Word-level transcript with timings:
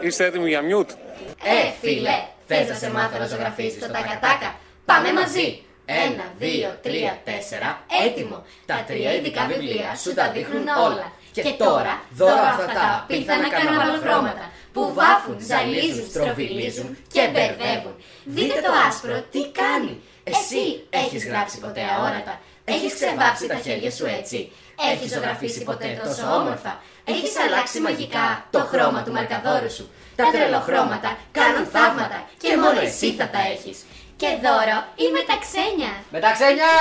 Είστε 0.00 0.24
έτοιμοι 0.24 0.48
για 0.48 0.60
μιούτ; 0.60 0.90
Ε, 0.90 1.70
φίλε, 1.80 2.16
θες 2.46 2.68
να 2.68 2.74
σε 2.74 2.90
μάθω 2.90 3.18
να 3.18 3.26
ζωγραφίσεις 3.26 3.78
το 3.80 3.86
τακατάκα; 3.86 4.54
Πάμε 4.84 5.12
μαζί. 5.12 5.62
Ένα, 5.84 6.24
δύο, 6.38 6.78
τρία, 6.82 7.18
τέσσερα, 7.24 7.84
έτοιμο. 8.06 8.44
Τα 8.66 8.84
τρία 8.86 9.14
ειδικά 9.14 9.46
βιβλία 9.46 9.94
σου 10.02 10.14
τα 10.14 10.30
δείχνουν 10.30 10.68
όλα. 10.68 11.12
Και 11.32 11.42
τώρα, 11.58 12.02
δώρα 12.10 12.42
αυτά 12.42 12.66
τα 12.66 13.04
πιθανά 13.06 13.48
καναβαλοχρώματα 13.48 14.50
που 14.72 14.92
βάφουν, 14.94 15.36
ζαλίζουν, 15.40 16.06
στροφιλίζουν 16.08 16.96
και 17.12 17.22
μπερδεύουν. 17.32 17.94
Δείτε 18.24 18.60
το 18.60 18.72
άσπρο 18.88 19.24
τι 19.30 19.42
κάνει. 19.60 20.00
Εσύ 20.24 20.64
έχεις 20.90 21.26
γράψει 21.26 21.58
ποτέ 21.58 21.80
αόρατα. 21.94 22.40
Έχεις 22.64 22.94
ξεβάψει 22.94 23.46
τα 23.46 23.54
χέρια 23.54 23.90
σου 23.90 24.06
έτσι. 24.18 24.52
Έχεις 24.92 25.12
ζωγραφίσει 25.12 25.62
ποτέ 25.62 26.00
τόσο 26.04 26.34
όμορφα. 26.38 26.82
Έχεις 27.04 27.38
αλλάξει 27.38 27.80
μαγικά 27.80 28.44
το 28.50 28.58
χρώμα 28.58 29.02
του 29.02 29.12
μαρκαδόρου 29.12 29.70
σου. 29.72 29.90
Τα 30.16 30.24
τρελοχρώματα 30.32 31.16
κάνουν 31.32 31.66
θαύματα 31.66 32.18
και 32.38 32.56
μόνο 32.56 32.80
εσύ 32.80 33.12
θα 33.12 33.28
τα 33.28 33.38
έχεις. 33.52 33.78
Και 34.16 34.26
δώρο 34.42 34.78
είμαι 34.96 35.20
τα 35.26 35.36
ξένια. 35.44 35.92
Με 36.10 36.18
τα 36.20 36.32
ξένια! 36.32 36.72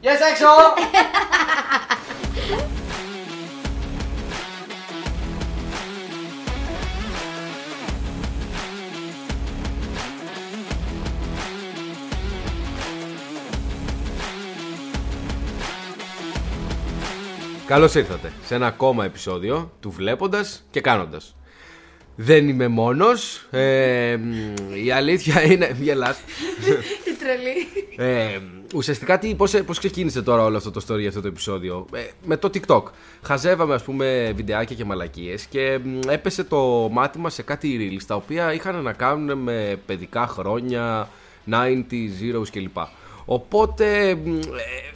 Γεια 0.00 0.16
σας 0.16 0.30
έξω! 0.30 0.48
Καλώς 17.68 17.94
ήρθατε 17.94 18.32
σε 18.44 18.54
ένα 18.54 18.66
ακόμα 18.66 19.04
επεισόδιο 19.04 19.72
του 19.80 19.90
Βλέποντας 19.90 20.64
και 20.70 20.80
Κάνοντας. 20.80 21.36
Δεν 22.16 22.48
είμαι 22.48 22.68
μόνος, 22.68 23.46
ε, 23.50 24.16
μ, 24.16 24.84
η 24.84 24.90
αλήθεια 24.90 25.42
είναι... 25.42 25.76
Γελάς. 25.80 26.18
Τι 27.04 27.16
τρελή. 27.16 27.66
Ε, 27.96 28.38
ουσιαστικά 28.74 29.18
τι, 29.18 29.34
πώς, 29.34 29.62
πώς 29.66 29.78
ξεκίνησε 29.78 30.22
τώρα 30.22 30.44
όλο 30.44 30.56
αυτό 30.56 30.70
το 30.70 30.84
story 30.88 30.98
για 30.98 31.08
αυτό 31.08 31.20
το 31.20 31.28
επεισόδιο; 31.28 31.86
Ε, 31.92 31.98
με 32.24 32.36
το 32.36 32.50
TikTok. 32.54 32.82
Χαζεύαμε 33.22 33.74
ας 33.74 33.82
πούμε 33.82 34.32
βιντεάκια 34.36 34.76
και 34.76 34.84
μαλακίες 34.84 35.46
και 35.46 35.78
μ, 35.84 36.00
έπεσε 36.08 36.44
το 36.44 36.88
μάτι 36.92 37.18
μας 37.18 37.34
σε 37.34 37.42
κάτι 37.42 37.98
reels 37.98 38.04
τα 38.06 38.14
οποία 38.14 38.52
είχαν 38.52 38.82
να 38.82 38.92
κάνουν 38.92 39.38
με 39.38 39.80
παιδικά 39.86 40.26
χρόνια, 40.26 41.08
90s, 41.50 42.10
zeros 42.20 42.48
κλπ. 42.52 42.76
Οπότε 43.30 44.14
μ, 44.14 44.36
ε, 44.36 44.40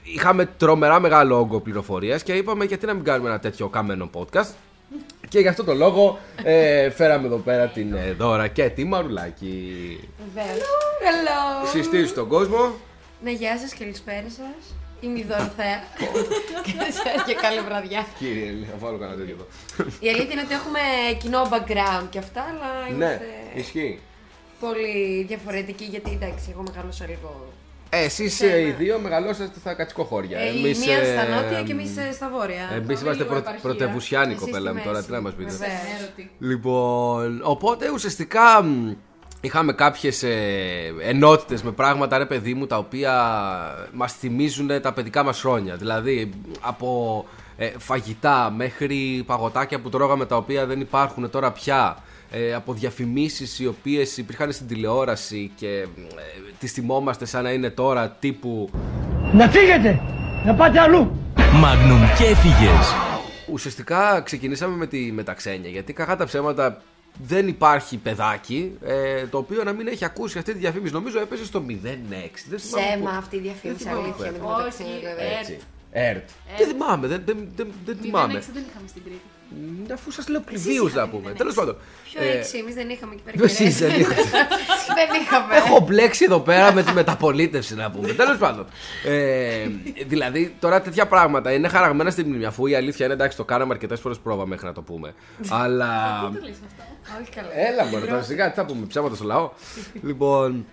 είχαμε 0.02 0.46
τρομερά 0.46 1.00
μεγάλο 1.00 1.38
όγκο 1.38 1.60
πληροφορίας 1.60 2.22
και 2.22 2.32
είπαμε 2.32 2.64
γιατί 2.64 2.86
να 2.86 2.94
μην 2.94 3.04
κάνουμε 3.04 3.28
ένα 3.28 3.38
τέτοιο 3.38 3.68
καμένο 3.68 4.10
podcast. 4.14 4.50
Και 5.28 5.38
γι' 5.40 5.48
αυτό 5.48 5.64
το 5.64 5.74
λόγο 5.74 6.18
ε, 6.42 6.90
φέραμε 6.90 7.26
εδώ 7.26 7.36
πέρα 7.36 7.66
την 7.66 7.94
ε, 7.94 8.12
Δώρα 8.12 8.48
και 8.48 8.68
τη 8.68 8.84
Μαρουλάκη. 8.84 9.58
Βεβαίως. 10.34 10.58
Hello. 11.04 11.68
Συστήσει 11.68 12.14
τον 12.14 12.28
κόσμο. 12.28 12.72
Ναι, 13.22 13.30
γεια 13.30 13.58
σας, 13.58 13.74
καλησπέρα 13.78 14.26
σας. 14.28 14.74
Είμαι 15.00 15.18
η 15.18 15.24
Δωροθέα. 15.28 15.78
Καλησπέρα 16.78 17.22
και 17.26 17.34
καλή 17.34 17.60
βραδιά. 17.60 18.06
Κύριε, 18.18 18.52
θα 18.70 18.76
βάλω 18.78 18.98
κανένα 18.98 19.18
τέτοιο 19.18 19.34
εδώ. 19.34 19.46
Η 20.00 20.08
αλήθεια 20.08 20.32
είναι 20.32 20.40
ότι 20.44 20.54
έχουμε 20.54 20.80
κοινό 21.18 21.42
background 21.52 22.06
και 22.10 22.18
αυτά, 22.18 22.42
αλλά 22.50 22.88
ναι, 22.88 22.94
είμαστε 22.94 23.26
ισχύει. 23.54 23.98
πολύ 24.60 25.24
διαφορετικοί 25.28 25.84
γιατί 25.84 26.10
εντάξει, 26.12 26.46
εγώ 26.52 26.62
μεγάλωσα 26.68 27.06
λίγο. 27.06 27.52
Ε, 27.94 28.04
εσείς 28.04 28.40
ε, 28.40 28.60
οι 28.60 28.70
δύο 28.70 28.98
μεγαλώσατε 28.98 29.58
στα 29.60 29.74
κατσικοχώρια. 29.74 30.38
Ε, 30.38 30.44
η 30.44 30.58
Εμείς, 30.58 30.78
μία 30.86 30.98
ε, 30.98 31.04
στα 31.04 31.28
νότια 31.28 31.62
και 31.62 31.72
εμείς 31.72 31.90
στα 32.12 32.28
βόρεια. 32.28 32.68
Εμείς 32.74 32.86
Πάμε 32.86 32.98
είμαστε 33.00 33.12
λίγο 33.12 33.28
πρω, 33.28 33.38
επαρχία. 33.38 33.60
πρωτευουσιάνοι 33.62 34.32
Εσείς 34.32 34.44
κοπέλα 34.44 34.68
στη 34.70 34.78
μου 34.78 34.84
τώρα, 34.84 34.96
μέση. 34.96 35.06
τι 35.06 35.12
να 35.12 35.20
μας 35.20 35.32
πείτε. 35.34 35.50
Βεβαίως. 35.50 36.30
Λοιπόν, 36.38 37.40
οπότε 37.44 37.90
ουσιαστικά 37.90 38.62
μ, 38.62 38.92
είχαμε 39.40 39.72
κάποιες 39.72 40.22
ε, 40.22 40.94
ενότητες 41.02 41.62
με 41.62 41.70
πράγματα 41.70 42.18
ρε 42.18 42.26
παιδί 42.26 42.54
μου 42.54 42.66
τα 42.66 42.78
οποία 42.78 43.14
μας 43.92 44.12
θυμίζουν 44.12 44.80
τα 44.80 44.92
παιδικά 44.92 45.22
μας 45.22 45.40
χρόνια. 45.40 45.76
Δηλαδή 45.76 46.30
από 46.60 47.24
ε, 47.56 47.70
φαγητά 47.78 48.52
μέχρι 48.56 49.22
παγωτάκια 49.26 49.80
που 49.80 49.88
τρώγαμε 49.88 50.26
τα 50.26 50.36
οποία 50.36 50.66
δεν 50.66 50.80
υπάρχουν 50.80 51.30
τώρα 51.30 51.50
πια. 51.52 51.96
Ε, 52.34 52.54
από 52.54 52.72
διαφημίσεις 52.72 53.58
οι 53.58 53.66
οποίες 53.66 54.16
υπήρχαν 54.16 54.52
στην 54.52 54.66
τηλεόραση 54.66 55.50
και 55.56 55.68
ε, 55.68 55.86
τις 56.58 56.72
θυμόμαστε 56.72 57.24
σαν 57.24 57.42
να 57.42 57.50
είναι 57.52 57.70
τώρα 57.70 58.10
τύπου 58.10 58.70
Να 59.32 59.48
φύγετε! 59.48 60.00
Να 60.44 60.54
πάτε 60.54 60.80
αλλού! 60.80 61.16
Magnum 61.36 62.18
και 62.18 62.24
έφυγες. 62.24 62.94
Ουσιαστικά 63.52 64.20
ξεκινήσαμε 64.20 64.76
με, 64.76 64.86
τη, 64.86 64.98
με 65.12 65.22
τα 65.22 65.32
ξένια 65.32 65.70
γιατί 65.70 65.92
κακά 65.92 66.16
τα 66.16 66.24
ψέματα 66.24 66.82
δεν 67.26 67.48
υπάρχει 67.48 67.96
παιδάκι 67.96 68.72
ε, 68.84 69.26
το 69.26 69.38
οποίο 69.38 69.64
να 69.64 69.72
μην 69.72 69.86
έχει 69.86 70.04
ακούσει 70.04 70.38
αυτή 70.38 70.52
τη 70.52 70.58
διαφήμιση. 70.58 70.92
Νομίζω 70.92 71.20
έπαιζε 71.20 71.44
στο 71.44 71.64
06. 71.68 71.70
Δεν 71.70 72.58
θυμάμαι 72.58 72.58
Ψέμα 72.58 73.10
πού. 73.10 73.16
αυτή 73.18 73.36
η 73.36 73.40
διαφήμιση, 73.40 73.84
Δεν 73.84 73.92
θυμάμαι 73.92 74.00
αλήθεια. 74.02 74.32
πού 74.32 74.32
με 74.32 74.38
το 74.38 74.56
μεταξύ, 74.56 74.82
δηλαδή. 75.00 75.20
Έτσι. 75.40 75.58
ΕΡΤ. 75.92 76.28
Δεν 76.58 76.66
θυμάμαι, 76.68 77.06
δεν, 77.06 77.22
δεν, 77.24 77.48
δεν, 77.56 77.68
δεν 77.84 77.96
θυμάμαι. 78.02 78.32
δεν 78.32 78.64
είχαμε 78.68 78.88
στην 78.88 79.02
Κρήτη. 79.04 79.20
Μ, 79.88 79.92
Αφού 79.92 80.10
σας 80.10 80.28
λέω 80.28 80.40
πληβίους 80.40 80.94
να 80.94 81.08
πούμε. 81.08 81.30
Τέλος 81.32 81.54
πάντων. 81.54 81.76
Ποιο 82.12 82.22
Ε, 82.22 82.30
έξι, 82.38 82.58
εμείς 82.58 82.74
δεν 82.74 82.88
είχαμε 82.88 83.12
εκεί 83.12 83.22
πέρα. 83.22 83.36
ποιος 83.36 83.52
κεραίες. 83.52 83.74
είσαι, 83.74 83.86
δεν 83.86 84.00
είχατε. 84.00 84.22
Δεν 84.98 85.20
είχαμε. 85.22 85.56
Έχω 85.56 85.80
μπλέξει 85.80 86.24
εδώ 86.24 86.40
πέρα 86.40 86.72
με 86.72 86.82
τη 86.82 86.92
μεταπολίτευση 86.92 87.74
να 87.74 87.90
πούμε. 87.90 88.12
Τέλος 88.12 88.36
πάντων. 88.38 88.66
Ε, 89.04 89.66
δηλαδή 90.06 90.54
τώρα 90.60 90.80
τέτοια 90.82 91.06
πράγματα 91.06 91.52
είναι 91.52 91.68
χαραγμένα 91.68 92.10
στη 92.10 92.24
μνήμη. 92.24 92.44
Αφού 92.44 92.66
η 92.66 92.74
αλήθεια 92.74 93.04
είναι 93.04 93.14
εντάξει, 93.14 93.36
το 93.36 93.44
κάναμε 93.44 93.72
αρκετές 93.72 94.00
φορές 94.00 94.18
πρόβα 94.18 94.46
μέχρι 94.46 94.66
να 94.66 94.72
το 94.72 94.82
πούμε. 94.82 95.14
Αλλά. 95.62 96.20
Όχι 97.22 97.30
καλά. 97.34 97.48
Έλα 97.68 97.84
μπορεί 97.90 98.06
τώρα 98.06 98.22
σιγά, 98.22 98.48
τι 98.50 98.54
θα 98.54 98.64
πούμε, 98.64 98.86
ψέματα 98.86 99.14
στο 99.14 99.24
λαό. 99.24 99.50
λοιπόν. 100.08 100.66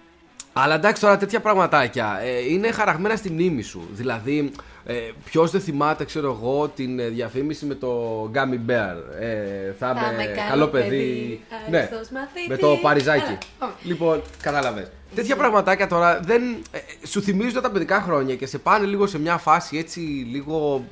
Αλλά 0.64 0.76
εντάξει 0.76 1.02
τώρα 1.02 1.18
τέτοια 1.18 1.40
πραγματάκια 1.40 2.20
ε, 2.24 2.52
είναι 2.54 2.72
χαραγμένα 2.72 3.16
στη 3.16 3.30
μνήμη 3.32 3.62
σου. 3.62 3.88
Δηλαδή, 3.92 4.52
ε, 4.86 4.94
ποιος 5.26 5.52
δεν 5.52 5.62
θυμάται, 5.62 6.06
ξέρω 6.06 6.38
εγώ, 6.42 6.68
την 6.68 7.00
ε, 7.00 7.08
διαφήμιση 7.08 7.66
με 7.66 7.76
το 7.76 8.24
Gummy 8.34 8.70
Bear. 8.70 8.96
Ε, 9.20 9.74
θα 9.80 9.90
είμαι 10.14 10.34
καλό 10.50 10.68
παιδί. 10.68 11.42
Ναι, 11.70 11.78
αριστός 11.78 12.10
μαθητής. 12.10 12.48
με 12.48 12.58
το 12.58 12.78
παριζάκι. 12.82 13.24
Έλα, 13.24 13.38
πάμε. 13.60 13.74
Λοιπόν, 13.84 14.22
κατάλαβες. 14.42 14.92
Τέτοια 15.16 15.36
πραγματάκια 15.36 15.88
τώρα 15.88 16.20
δεν. 16.20 16.42
ε, 16.72 16.80
σου 17.08 17.22
θυμίζουν 17.22 17.62
τα 17.62 17.72
παιδικά 17.72 18.02
χρόνια 18.02 18.36
και 18.36 18.46
σε 18.46 18.58
πάνε 18.58 18.86
λίγο 18.86 19.08
σε 19.08 19.20
μια 19.20 19.38
φάση 19.38 19.78
έτσι 19.78 20.00
λίγο. 20.32 20.86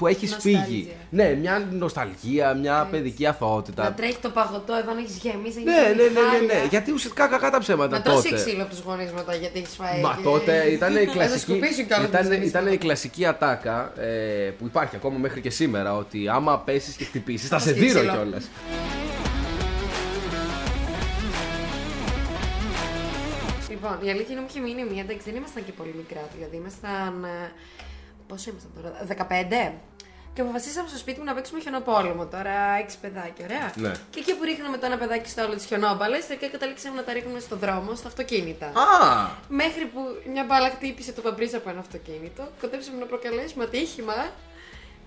Ε, 0.00 0.02
που 0.02 0.06
έχει 0.06 0.26
Νοσταλγία. 0.28 0.62
φύγει. 0.64 0.90
Ναι, 1.10 1.34
μια 1.34 1.68
νοσταλγία, 1.70 2.54
μια 2.54 2.88
παιδική 2.90 3.26
αθωότητα. 3.26 3.82
Να 3.82 3.92
τρέχει 3.92 4.18
το 4.22 4.28
παγωτό 4.30 4.74
εδώ 4.74 4.92
να 4.92 5.00
έχεις 5.00 5.16
γεμίσει. 5.16 5.62
Ναι, 5.62 5.72
ναι, 5.72 5.80
ναι, 6.02 6.02
ναι, 6.02 6.54
ναι. 6.54 6.66
Γιατί 6.70 6.92
ουσιαστικά 6.92 7.26
κακά 7.26 7.50
τα 7.50 7.58
ψέματα 7.58 7.96
Να 7.96 8.02
τότε. 8.02 8.28
τρώσει 8.28 8.34
ξύλο 8.34 8.62
από 8.62 8.70
τους 8.70 8.80
γονείς 8.80 9.12
μετά 9.12 9.34
γιατί 9.34 9.58
έχεις 9.58 9.74
φάει. 9.76 10.00
Μα 10.00 10.14
και- 10.16 10.22
τότε 10.22 10.64
ήταν 10.70 10.96
η 10.96 11.04
Θα 11.04 11.12
κλασική, 11.12 11.38
σκουπίσουν 11.40 11.86
κιόλας 11.86 12.08
ήταν, 12.08 12.26
με 12.26 12.36
τις 12.36 12.48
ήταν 12.48 12.62
η 12.62 12.64
ζύμες. 12.64 12.78
κλασική 12.84 13.26
ατάκα 13.26 13.92
ε, 14.00 14.06
που 14.58 14.66
υπάρχει 14.66 14.96
ακόμα 14.96 15.18
μέχρι 15.18 15.40
και 15.40 15.50
σήμερα 15.50 15.96
ότι 15.96 16.28
άμα 16.28 16.58
πέσεις 16.58 16.94
και 16.94 17.04
χτυπήσεις 17.04 17.48
θα 17.48 17.58
Θα 17.58 17.62
σε 17.64 17.68
σκύψει 17.70 17.88
δίνω 17.88 17.98
ξύλο. 18.00 18.12
κιόλας. 18.12 18.48
Λοιπόν, 23.70 23.98
η 24.06 24.10
αλήθεια 24.10 24.30
είναι 24.32 24.40
μου 24.40 24.46
είχε 24.50 24.60
μείνει 24.60 24.84
μία. 24.92 25.02
Εντάξει, 25.02 25.22
δεν 25.24 25.36
ήμασταν 25.36 25.64
και 25.64 25.72
πολύ 25.72 25.94
μικρά. 25.96 26.22
Δηλαδή, 26.36 26.56
ήμασταν. 26.56 27.14
Ε, 28.30 28.34
Πόσο 28.34 28.50
ήμασταν 28.50 28.72
τώρα, 28.76 29.26
15. 29.28 29.72
Και 30.34 30.40
αποφασίσαμε 30.40 30.88
στο 30.88 30.98
σπίτι 30.98 31.18
μου 31.18 31.24
να 31.24 31.34
παίξουμε 31.34 31.60
χιονοπόλεμο. 31.60 32.26
Τώρα 32.26 32.54
έξι 32.82 32.96
παιδάκια, 33.00 33.44
ωραία. 33.44 33.72
Ναι. 33.76 33.92
Και 34.10 34.18
εκεί 34.20 34.34
που 34.34 34.44
ρίχναμε 34.44 34.76
το 34.76 34.86
ένα 34.86 34.96
παιδάκι 34.96 35.28
στο 35.28 35.42
άλλο 35.42 35.54
τις 35.54 35.64
χιονόμπαλες, 35.64 36.26
τελικά 36.26 36.46
καταλήξαμε 36.48 36.96
να 36.96 37.04
τα 37.04 37.12
ρίχνουμε 37.12 37.40
στο 37.40 37.56
δρόμο, 37.56 37.94
στα 37.94 38.08
αυτοκίνητα. 38.08 38.66
Α! 38.66 39.28
Μέχρι 39.48 39.84
που 39.84 40.00
μια 40.32 40.44
μπάλα 40.44 40.70
χτύπησε 40.70 41.12
το 41.12 41.20
παμπρίζ 41.20 41.54
από 41.54 41.70
ένα 41.70 41.80
αυτοκίνητο. 41.80 42.42
Κοντέψαμε 42.60 42.98
να 42.98 43.06
προκαλέσουμε 43.06 43.64
ατύχημα. 43.64 44.18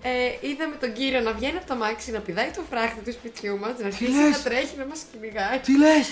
Ε, 0.02 0.48
είδαμε 0.48 0.74
τον 0.80 0.92
κύριο 0.92 1.20
να 1.20 1.32
βγαίνει 1.32 1.56
από 1.56 1.66
το 1.66 1.74
μάξι, 1.74 2.10
να 2.10 2.20
πηδάει 2.20 2.50
το 2.50 2.62
φράχτη 2.70 3.00
του 3.04 3.12
σπιτιού 3.12 3.58
μας, 3.58 3.78
να 3.78 3.86
αρχίσει 3.86 4.10
λες; 4.10 4.30
να 4.30 4.42
τρέχει 4.42 4.76
να 4.76 4.86
μας 4.86 5.00
κυνηγάει. 5.12 5.58
Τι 5.58 5.78
λες! 5.78 6.08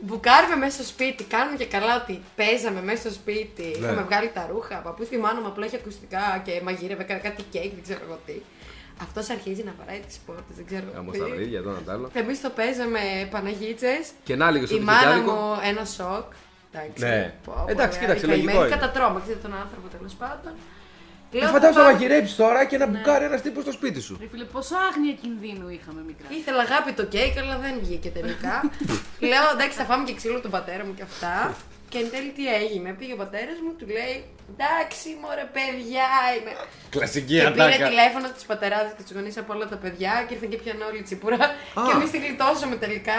Μπουκάρουμε 0.00 0.56
μέσα 0.56 0.70
στο 0.76 0.84
σπίτι, 0.84 1.24
κάνουμε 1.24 1.56
και 1.56 1.66
καλά 1.66 1.96
ότι 2.02 2.22
παίζαμε 2.36 2.82
μέσα 2.82 3.00
στο 3.00 3.10
σπίτι. 3.10 3.62
Ναι. 3.62 3.68
Είχαμε 3.86 4.02
βγάλει 4.02 4.30
τα 4.34 4.46
ρούχα. 4.50 4.76
Παππού 4.76 5.04
τη 5.04 5.16
μάνα 5.18 5.40
μου 5.40 5.46
απλά 5.46 5.66
είχε 5.66 5.76
ακουστικά 5.76 6.42
και 6.44 6.60
μαγείρευε 6.64 7.02
κα- 7.02 7.14
κάτι 7.26 7.42
κέικ, 7.50 7.72
δεν 7.74 7.82
ξέρω 7.82 8.00
εγώ 8.06 8.18
τι. 8.26 8.32
Αυτός 9.02 9.30
αρχίζει 9.30 9.62
να 9.62 9.72
παράει 9.78 10.00
τις 10.00 10.16
πόρτες, 10.26 10.56
δεν 10.56 10.66
ξέρω 10.66 10.84
Γάμο 10.94 11.10
τι. 11.10 11.16
στα 11.16 11.26
βρύδια, 11.26 11.58
εδώ 11.58 11.70
να 11.70 11.78
τα 11.86 11.92
άλλο. 11.92 12.10
Εμείς 12.14 12.40
το 12.40 12.50
παίζαμε 12.50 13.00
Παναγίτσε. 13.30 14.00
Και 14.24 14.36
να 14.36 14.50
λίγο 14.50 14.66
στο 14.66 14.76
Η 14.76 14.80
μάνα 14.80 14.98
Πικετιάδικο. 14.98 15.32
μου 15.32 15.58
ένα 15.70 15.84
σοκ. 15.84 16.26
Εντάξει, 16.72 17.04
Ναι. 17.04 17.34
πω, 17.44 17.52
πω, 17.56 17.64
Εντάξει, 17.72 17.98
ωραία. 17.98 18.00
κοίταξε, 18.00 18.26
Η 18.26 18.28
λογικό 18.28 18.46
καημένη 18.46 18.66
είναι. 18.68 18.76
Κατατρώμαξε 18.76 19.32
τον 19.42 19.54
άνθρωπο 19.62 19.86
τέλος 19.96 20.14
πάντων. 20.14 20.52
Ε, 21.36 21.40
Λέω, 21.40 21.48
φαντάζομαι 21.56 21.72
θα 21.74 21.80
να 21.80 21.84
πάω- 21.84 21.92
μαγειρέψεις 21.92 22.36
τώρα 22.36 22.64
και 22.64 22.76
να 22.82 22.86
μπουκάρει 22.86 23.24
ένας 23.24 23.40
τύπος 23.42 23.62
στο 23.62 23.72
σπίτι 23.72 24.00
σου. 24.00 24.16
Ρε 24.20 24.26
φίλε, 24.32 24.44
πόσο 24.44 24.74
άγνοια 24.90 25.14
κινδύνου 25.22 25.68
είχαμε 25.76 26.00
μικρά. 26.06 26.26
Ήθελα 26.38 26.60
αγάπη 26.68 26.92
το 26.92 27.04
κέικ, 27.04 27.38
αλλά 27.38 27.56
δεν 27.64 27.74
βγήκε 27.82 28.08
τελικά. 28.18 28.54
Λέω 29.30 29.46
εντάξει, 29.54 29.76
θα 29.80 29.84
φάμε 29.84 30.04
και 30.08 30.14
ξύλο 30.14 30.40
του 30.40 30.50
πατέρα 30.56 30.84
μου 30.86 30.94
και 30.94 31.02
αυτά. 31.10 31.54
Και 31.88 31.98
εν 31.98 32.10
τέλει 32.10 32.30
τι 32.38 32.44
έγινε. 32.60 32.88
Πήγε 32.98 33.12
ο 33.12 33.16
πατέρας 33.16 33.58
μου, 33.64 33.70
του 33.78 33.86
λέει 33.96 34.16
Εντάξει, 34.52 35.08
μωρέ, 35.22 35.44
παιδιά 35.56 36.06
είμαι. 36.36 36.52
Κλασική 36.90 37.36
Και 37.40 37.50
πήρε 37.50 37.62
ατάκα. 37.64 37.88
τηλέφωνο 37.88 38.26
του 38.36 38.44
πατεράδε 38.46 38.90
και 38.96 39.02
του 39.06 39.12
γονεί 39.16 39.32
από 39.42 39.50
όλα 39.54 39.66
τα 39.72 39.76
παιδιά 39.76 40.12
και 40.26 40.34
ήρθαν 40.34 40.48
και 40.52 40.56
πιανό 40.62 40.84
όλη 40.90 40.98
η 40.98 41.02
τσίπουρα. 41.02 41.36
Και 41.86 41.92
εμείς 41.96 42.10
τη 42.10 42.18
γλιτώσαμε 42.18 42.76
τελικά. 42.76 43.18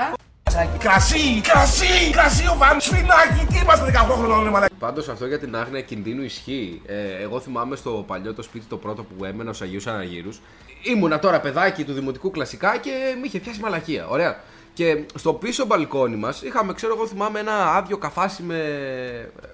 Κρασί, 0.57 1.41
κρασί, 1.41 2.09
κρασί 2.11 2.47
ο 2.47 2.55
Βαν, 2.57 2.81
σφινάκι, 2.81 3.45
τι 3.49 3.57
είμαστε 3.63 3.91
18 4.09 4.11
χρονών, 4.17 4.43
ρε 4.43 4.49
μαλάκα. 4.49 4.75
Πάντως 4.79 5.09
αυτό 5.09 5.25
για 5.25 5.39
την 5.39 5.55
άγνοια 5.55 5.81
κινδύνου 5.81 6.23
ισχύει. 6.23 6.81
Ε, 6.85 7.21
εγώ 7.21 7.39
θυμάμαι 7.39 7.75
στο 7.75 8.03
παλιό 8.07 8.33
το 8.33 8.41
σπίτι 8.41 8.65
το 8.65 8.77
πρώτο 8.77 9.03
που 9.03 9.25
έμενα 9.25 9.53
στου 9.53 9.63
Αγίους 9.63 9.87
Αναγύρους. 9.87 10.41
Ήμουνα 10.81 11.19
τώρα 11.19 11.39
παιδάκι 11.39 11.83
του 11.83 11.93
δημοτικού 11.93 12.31
κλασικά 12.31 12.77
και 12.77 12.91
με 13.19 13.25
είχε 13.25 13.39
πιάσει 13.39 13.59
μαλακία. 13.59 14.07
Ωραία. 14.07 14.39
Και 14.73 15.03
στο 15.15 15.33
πίσω 15.33 15.65
μπαλκόνι 15.65 16.15
μας 16.15 16.41
είχαμε, 16.41 16.73
ξέρω 16.73 16.93
εγώ, 16.93 17.07
θυμάμαι 17.07 17.39
ένα 17.39 17.75
άδειο 17.75 17.97
καφάσι 17.97 18.43
με. 18.43 18.59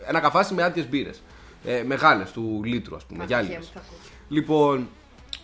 Ένα 0.07 0.19
καφάσι 0.19 0.53
με 0.53 0.63
άδειες 0.63 0.87
μπύρες. 0.87 1.21
Ε, 1.65 1.83
Μεγάλες, 1.85 2.31
του 2.31 2.61
λίτρου, 2.63 2.95
ας 2.95 3.03
πούμε, 3.03 3.21
Αχ, 3.21 3.27
γυάλινες. 3.27 3.55
Θεέ 3.55 3.65
μου, 3.65 3.71
θα 3.73 3.79
ακούω. 3.79 3.97
Λοιπόν, 4.27 4.89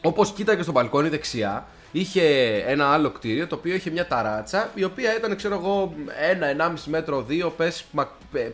όπως 0.02 0.32
κοίταγε 0.32 0.62
στο 0.62 0.72
μπαλκόνι 0.72 1.10
δεξιά, 1.10 1.68
είχε 1.92 2.56
ένα 2.68 2.94
άλλο 2.94 3.10
κτίριο 3.10 3.48
το 3.48 3.56
οποίο 3.56 3.76
είχε 3.76 3.90
μια 3.90 4.08
ταράτσα 4.08 4.70
η 4.74 4.84
οποία 4.84 5.16
ήταν, 5.16 5.36
ξέρω 5.36 5.56
εγώ, 5.56 5.94
ένα-ενάμιση 6.30 6.90
μέτρο, 6.90 7.22
δύο 7.22 7.50
πες 7.50 7.86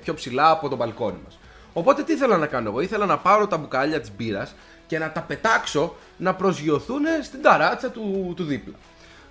πιο 0.02 0.14
ψηλά 0.14 0.50
από 0.50 0.70
το 0.70 0.76
μπαλκόνι 0.76 1.18
μας. 1.24 1.40
Οπότε 1.74 2.04
τι 2.04 2.14
ήθελα 2.14 2.38
να 2.38 2.46
κάνω 2.46 2.70
εγώ, 2.70 2.82
ήθελα 2.82 3.06
να 3.06 3.18
πάρω 3.18 3.48
τα 3.48 3.58
μπουκάλια 3.58 4.00
της 4.00 4.12
μπύρας 4.16 4.56
και 4.88 5.00
να 5.00 5.12
τα 5.12 5.22
πετάξω 5.22 5.96
να 6.18 6.34
προσγειωθούν 6.34 7.04
στην 7.24 7.42
ταράτσα 7.42 7.90
του, 7.90 8.34
του 8.36 8.44
δίπλα. 8.44 8.74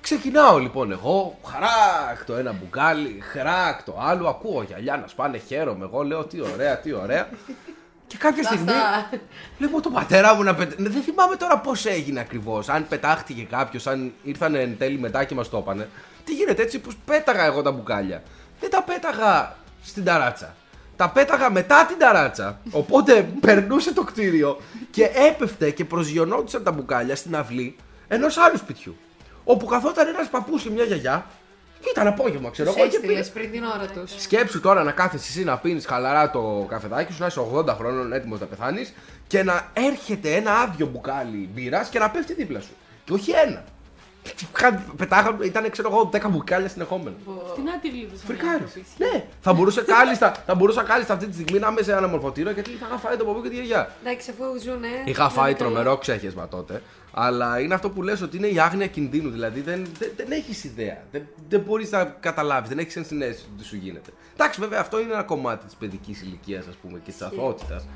Ξεκινάω 0.01 0.59
λοιπόν 0.59 0.93
εγώ, 0.93 1.39
χράκ 1.45 2.25
το 2.25 2.35
ένα 2.35 2.53
μπουκάλι, 2.53 3.21
χράκ 3.23 3.83
το 3.83 3.97
άλλο, 4.01 4.29
ακούω 4.29 4.63
γυαλιά 4.63 4.97
να 4.97 5.07
σπάνε, 5.07 5.39
χαίρομαι. 5.39 5.85
Εγώ 5.85 6.03
λέω 6.03 6.25
τι 6.25 6.41
ωραία, 6.41 6.79
τι 6.79 6.93
ωραία. 6.93 7.29
Και 8.15 8.21
κάποια 8.21 8.43
στιγμή 8.43 8.71
Αυτά. 8.71 9.19
βλέπω 9.59 9.81
τον 9.81 9.93
πατέρα 9.93 10.35
μου 10.35 10.43
να 10.43 10.55
πετάει. 10.55 10.89
Δεν 10.89 11.03
θυμάμαι 11.03 11.37
τώρα 11.37 11.59
πώς 11.59 11.87
έγινε 11.87 12.21
ακριβώς. 12.21 12.69
Αν 12.69 12.89
πετάχτηκε 12.89 13.43
κάποιος, 13.43 13.87
αν 13.87 14.13
ήρθαν 14.23 14.55
εν 14.55 14.79
τέλει 14.79 14.99
μετά 14.99 15.25
και 15.25 15.35
μας 15.35 15.49
το 15.49 15.57
έπανε. 15.57 15.89
Τι 16.25 16.35
γίνεται 16.35 16.63
έτσι 16.63 16.79
που 16.79 16.91
πέταγα 17.05 17.45
εγώ 17.45 17.63
τα 17.63 17.73
μπουκάλια. 17.73 18.23
Δεν 18.61 18.71
τα 18.71 18.83
πέταγα 18.83 19.57
στην 19.83 20.05
ταράτσα. 20.05 20.55
Τα 20.97 21.11
πέταγα 21.11 21.51
μετά 21.51 21.87
την 21.87 21.99
ταράτσα. 21.99 22.61
Οπότε 22.71 23.29
περνούσε 23.41 23.93
το 23.93 24.03
κτίριο 24.03 24.61
και 24.91 25.11
έπεφτε 25.15 25.71
και 25.71 25.85
προσγειωνόντουσαν 25.85 26.63
τα 26.63 26.73
μπουκάλια 26.73 27.17
στην 27.17 27.37
αυλή 27.37 27.77
ενός 28.09 28.37
άλλου 28.37 28.57
σπιτιού. 28.57 28.97
Όπου 29.45 29.67
καθόταν 29.67 30.09
ένας 30.09 30.29
παππούς 30.29 30.63
και 30.63 30.71
μια 30.71 30.85
γιαγιά. 30.85 31.27
Ήταν 31.91 32.07
απόγευμα, 32.07 32.51
ξέρω 32.51 32.71
Τους 32.73 32.81
εγώ. 32.81 32.89
και 32.91 32.97
έστειλες 32.97 33.31
πήγα- 33.31 33.49
πριν 33.49 33.61
την 33.61 33.71
ώρα 33.71 33.87
τους. 33.87 34.23
Σκέψου 34.23 34.61
τώρα 34.61 34.83
να 34.83 34.93
κάθεσαι 34.93 35.27
εσύ 35.29 35.45
να 35.45 35.59
πίνεις 35.59 35.87
χαλαρά 35.87 36.31
το 36.31 36.67
καφεδάκι 36.69 37.13
σου, 37.13 37.21
να 37.21 37.27
είσαι 37.27 37.41
80 37.41 37.75
χρόνων 37.75 38.13
έτοιμος 38.13 38.41
να 38.41 38.47
πεθάνεις 38.47 38.93
και 39.27 39.43
να 39.43 39.71
έρχεται 39.73 40.35
ένα 40.35 40.53
άδειο 40.61 40.87
μπουκάλι 40.87 41.49
μπύρας 41.55 41.89
και 41.89 41.99
να 41.99 42.11
πέφτει 42.11 42.35
δίπλα 42.35 42.61
σου. 42.61 42.73
Και 43.05 43.13
όχι 43.13 43.31
ένα. 43.31 43.65
Πετάγαμε, 44.97 45.45
ήταν 45.45 45.71
ξέρω 45.71 45.89
εγώ 45.93 46.11
10 46.13 46.29
μπουκάλια 46.29 46.69
συνεχόμενα. 46.69 47.17
Τι 47.55 47.61
να 47.63 47.79
τη 47.79 47.91
βλέπει. 47.91 48.17
Φρικάρι. 48.27 48.65
Ναι, 48.99 49.25
θα 49.41 49.53
μπορούσα 49.53 49.83
κάλλιστα, 49.83 50.35
θα 50.47 50.55
μπορούσα 50.55 50.83
κάλλιστα 50.83 51.13
αυτή 51.13 51.27
τη 51.27 51.33
στιγμή 51.35 51.59
να 51.59 51.69
είμαι 51.69 51.83
σε 51.83 51.93
ένα 51.93 52.07
μορφωτήριο 52.09 52.51
γιατί 52.53 52.71
θα 52.71 52.87
είχα 52.89 52.99
φάει 52.99 53.17
τον 53.17 53.27
παππού 53.27 53.43
και 53.43 53.49
τη 53.49 53.55
γιαγιά. 53.55 53.91
Εντάξει, 54.05 54.31
αφού 54.31 54.59
ζουνε. 54.63 54.89
Είχα 55.05 55.29
φάει 55.29 55.53
δεν 55.53 55.67
είναι 55.67 55.75
τρομερό 55.75 55.97
ξέχεσμα 55.99 56.49
τότε. 56.49 56.83
Αλλά 57.17 57.61
είναι 57.61 57.75
αυτό 57.75 57.91
που 57.91 58.03
λες 58.03 58.23
ότι 58.23 58.37
είναι 58.37 58.47
η 58.47 58.59
άγνοια 58.59 58.87
κινδύνου. 58.87 59.31
Δηλαδή 59.31 59.61
δεν, 59.61 59.87
δεν, 59.99 60.11
δεν 60.17 60.33
έχεις 60.33 60.65
ιδέα. 60.65 61.05
Δεν, 61.11 61.27
δεν 61.49 61.61
μπορείς 61.61 61.91
να 61.91 62.05
καταλάβεις, 62.05 62.69
δεν 62.69 62.79
έχεις 62.79 62.97
ενσυναίσθηση 62.97 63.47
του 63.47 63.55
τι 63.59 63.65
σου 63.65 63.77
γίνεται. 63.77 64.11
Εντάξει, 64.35 64.61
βέβαια 64.61 64.81
αυτό 64.81 65.01
είναι 65.01 65.13
ένα 65.13 65.23
κομμάτι 65.23 65.65
της 65.65 65.75
παιδικής 65.75 66.23
ηλικίας, 66.23 66.67
ας 66.67 66.75
πούμε, 66.75 66.99
και 66.99 67.11
της 67.11 67.23
αθωότητας. 67.23 67.87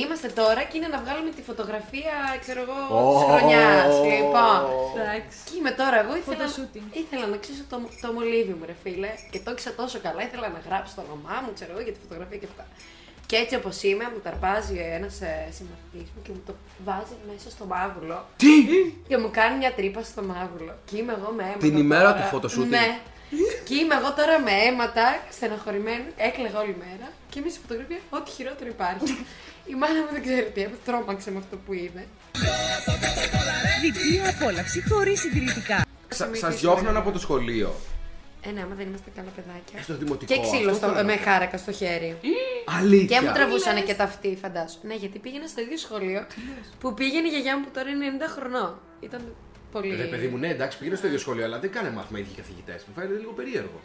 Είμαστε 0.00 0.28
τώρα 0.40 0.62
και 0.68 0.76
είναι 0.78 0.90
να 0.94 0.98
βγάλουμε 1.02 1.30
τη 1.36 1.42
φωτογραφία, 1.50 2.16
ξέρω 2.44 2.60
εγώ, 2.66 2.78
Ω, 2.96 3.00
της 3.12 3.22
χρονιάς. 3.28 3.92
Λοιπόν. 4.12 4.60
Εντάξει. 4.94 5.36
Και 5.46 5.54
είμαι 5.58 5.72
τώρα, 5.80 5.96
εγώ 6.02 6.12
ήθελα, 6.20 6.44
Photoshooting. 6.48 6.86
ήθελα 7.02 7.26
να 7.32 7.36
ξύσω 7.42 7.64
το, 7.72 7.76
το 8.02 8.08
μολύβι 8.16 8.54
μου, 8.58 8.64
ρε 8.70 8.76
φίλε. 8.82 9.10
Και 9.32 9.38
το 9.44 9.50
ήξερα 9.54 9.74
τόσο 9.82 9.98
καλά. 10.06 10.20
Ήθελα 10.28 10.48
να 10.56 10.60
γράψω 10.66 10.92
το 10.98 11.02
όνομά 11.06 11.36
μου, 11.44 11.50
ξέρω 11.56 11.70
εγώ, 11.74 11.82
για 11.86 11.92
τη 11.96 12.00
φωτογραφία 12.04 12.38
και 12.42 12.48
αυτά. 12.52 12.64
Και 13.28 13.36
έτσι 13.42 13.54
όπως 13.60 13.76
είμαι, 13.88 14.04
μου 14.12 14.20
ταρπάζει 14.26 14.76
ένας 14.98 15.14
συμμαθητής 15.56 16.06
μου 16.14 16.20
και 16.24 16.32
μου 16.36 16.42
το 16.48 16.52
βάζει 16.86 17.16
μέσα 17.30 17.48
στο 17.54 17.64
μάγουλο. 17.72 18.18
Τι! 18.42 18.54
Και 19.08 19.16
μου 19.22 19.30
κάνει 19.38 19.54
μια 19.62 19.72
τρύπα 19.78 20.02
στο 20.12 20.22
μάγουλο. 20.32 20.72
Και 20.88 20.94
είμαι 21.00 21.12
εγώ 21.18 21.28
με 21.36 21.42
αίματα. 21.42 21.58
Την 21.66 21.76
ημέρα 21.76 22.08
τώρα. 22.12 22.20
του 22.22 22.26
photoshooting. 22.32 22.74
Ναι. 22.78 22.86
Και 23.64 23.74
είμαι 23.74 23.94
εγώ 23.94 24.12
τώρα 24.12 24.40
με 24.46 24.50
αίματα, 24.64 25.04
στεναχωρημένη. 25.30 26.08
Έκλαιγα 26.16 26.58
όλη 26.60 26.76
μέρα. 26.84 27.06
Και 27.30 27.38
είμαι 27.38 27.48
στη 27.48 27.60
φωτογραφία, 27.62 28.00
ό,τι 28.10 28.30
χειρότερο 28.30 28.70
υπάρχει. 28.70 29.12
Η 29.72 29.74
μάνα 29.74 30.00
μου 30.04 30.12
δεν 30.12 30.22
ξέρει 30.22 30.50
τι 30.54 30.60
έπαθε. 30.60 30.78
Τρόμαξε 30.84 31.30
με 31.30 31.38
αυτό 31.38 31.56
που 31.64 31.72
είδε. 31.72 32.06
Διπλή 33.82 34.22
απόλαυση 34.28 34.82
χωρίς 34.88 35.20
συντηρητικά. 35.20 35.84
Σα 36.32 36.48
διώχναν 36.48 36.96
από 36.96 37.10
το 37.10 37.18
σχολείο. 37.18 37.74
Ε, 38.46 38.50
ναι, 38.50 38.60
άμα 38.62 38.74
δεν 38.74 38.86
είμαστε 38.86 39.10
καλά 39.16 39.28
παιδάκια. 39.36 39.82
Στο 39.82 39.94
δημοτικό. 39.96 40.34
Και 40.34 40.40
ξύλο 40.40 40.70
αυτό 40.70 40.74
στο, 40.74 40.86
θέλω 40.86 40.98
να 40.98 41.04
με 41.04 41.16
πω. 41.16 41.22
χάρακα 41.22 41.56
στο 41.56 41.72
χέρι. 41.72 42.18
Αλήθεια. 42.78 43.18
Και 43.18 43.26
μου 43.26 43.32
τραβούσανε 43.32 43.80
και 43.80 43.94
τα 43.94 44.04
αυτή, 44.04 44.38
φαντάσου. 44.42 44.78
Ναι, 44.82 44.94
γιατί 44.94 45.18
πήγαινα 45.18 45.46
στο 45.46 45.60
ίδιο 45.60 45.76
σχολείο 45.76 46.26
που 46.80 46.94
πήγαινε 46.94 47.26
η 47.26 47.30
γιαγιά 47.30 47.58
μου 47.58 47.64
που 47.64 47.70
τώρα 47.74 47.88
είναι 47.90 48.04
90 48.18 48.22
χρονών. 48.36 48.80
Ήταν 49.00 49.34
πολύ. 49.72 49.96
Ρε 49.96 50.04
παιδί 50.04 50.26
μου, 50.26 50.36
ναι, 50.36 50.48
εντάξει, 50.48 50.78
πήγαινε 50.78 50.96
στο 50.96 51.06
ίδιο 51.06 51.18
σχολείο, 51.18 51.44
αλλά 51.44 51.58
δεν 51.58 51.70
κάνε 51.72 51.90
μάθημα 51.90 52.18
ίδιοι 52.18 52.34
καθηγητές. 52.36 52.84
Μου 52.86 52.92
φαίνεται 52.96 53.18
λίγο 53.18 53.32
περίεργο. 53.32 53.80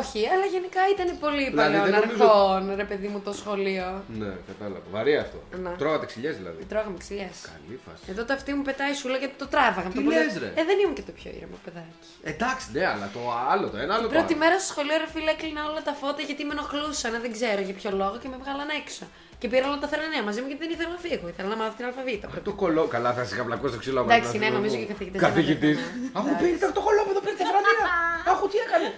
Όχι, 0.00 0.20
αλλά 0.32 0.44
γενικά 0.54 0.80
ήταν 0.94 1.18
πολύ 1.24 1.44
Δηλαδή, 1.50 1.56
παλιών 1.76 1.84
δεν 1.90 1.94
νομίζω- 2.00 2.24
αρχών, 2.24 2.76
ρε 2.76 2.84
παιδί 2.90 3.08
μου, 3.12 3.20
το 3.28 3.32
σχολείο. 3.32 4.04
Ναι, 4.20 4.32
κατάλαβα. 4.50 4.84
Βαρύ 4.90 5.16
αυτό. 5.16 5.38
Ναι. 5.62 5.70
Τρώγατε 5.80 6.06
ξυλιές 6.06 6.36
δηλαδή. 6.36 6.64
Τρώγαμε 6.64 6.96
ξυλιές. 6.98 7.36
Καλή 7.52 7.76
φάση. 7.86 8.02
Εδώ 8.12 8.24
το 8.24 8.32
αυτή 8.32 8.54
μου 8.54 8.62
πετάει 8.62 8.92
σούλα 8.94 9.16
γιατί 9.16 9.34
το 9.42 9.46
τράβαγα. 9.46 9.88
Τι 9.88 9.94
το 9.94 10.00
πολύ- 10.02 10.16
λες, 10.16 10.38
ρε; 10.42 10.46
Ε, 10.60 10.64
δεν 10.68 10.76
ήμουν 10.82 10.94
και 10.94 11.02
το 11.08 11.12
πιο 11.18 11.30
ήρεμο 11.36 11.56
παιδάκι. 11.64 12.08
Εντάξει, 12.32 12.66
ναι, 12.72 12.84
αλλά 12.92 13.06
το 13.16 13.20
άλλο 13.52 13.66
το 13.68 13.76
ένα, 13.84 13.92
άλλο 13.94 14.02
το 14.08 14.08
Πρώτη 14.16 14.32
άλλο. 14.32 14.42
μέρα 14.42 14.56
στο 14.60 14.68
σχολείο, 14.72 14.96
ρε 15.02 15.08
φίλε, 15.14 15.30
έκλεινα 15.36 15.62
όλα 15.70 15.82
τα 15.88 15.92
φώτα 16.00 16.22
γιατί 16.28 16.42
με 16.48 16.52
ενοχλούσαν, 16.56 17.12
δεν 17.24 17.32
ξέρω 17.36 17.60
για 17.68 17.74
ποιο 17.80 17.90
λόγο 18.02 18.16
και 18.22 18.28
με 18.32 18.36
βγάλαν 18.42 18.68
έξω. 18.80 19.04
Και 19.44 19.50
πήρα 19.52 19.66
όλα 19.70 19.78
τα 19.84 19.88
θερανέα 19.92 20.22
μαζί 20.28 20.40
μου 20.40 20.46
γιατί 20.50 20.62
δεν 20.64 20.72
ήθελα 20.74 20.90
να 20.96 21.00
φύγω. 21.06 21.26
Ήθελα 21.32 21.48
να 21.54 21.56
μάθω 21.60 21.74
την 21.78 21.84
αλφαβήτα. 21.88 22.26
Το 22.48 22.52
κολό. 22.62 22.84
Καλά, 22.94 23.10
θα 23.16 23.24
σε 23.24 23.34
καπλακώ 23.38 23.66
στο 23.68 23.78
ξύλο. 23.82 24.00
Εντάξει, 24.00 24.32
να 24.32 24.38
ναι, 24.38 24.44
φύγω 24.44 24.56
νομίζω 24.58 24.74
εγώ. 24.74 24.84
και 24.84 24.90
οι 24.90 24.92
καθηγητές 24.94 25.20
Καθηγητής. 25.26 25.76
δεν 25.76 26.10
θα 26.12 26.18
Αχού 26.18 26.28
έκαναν. 26.28 26.42
πήρε 26.58 26.72
το 26.78 26.82
κολόπεδο, 26.86 27.18
πήρε 27.24 27.34
τη 27.40 27.44
φρανία. 27.52 27.86
Αχού 28.32 28.44
τι 28.52 28.58
έκανε. 28.66 28.88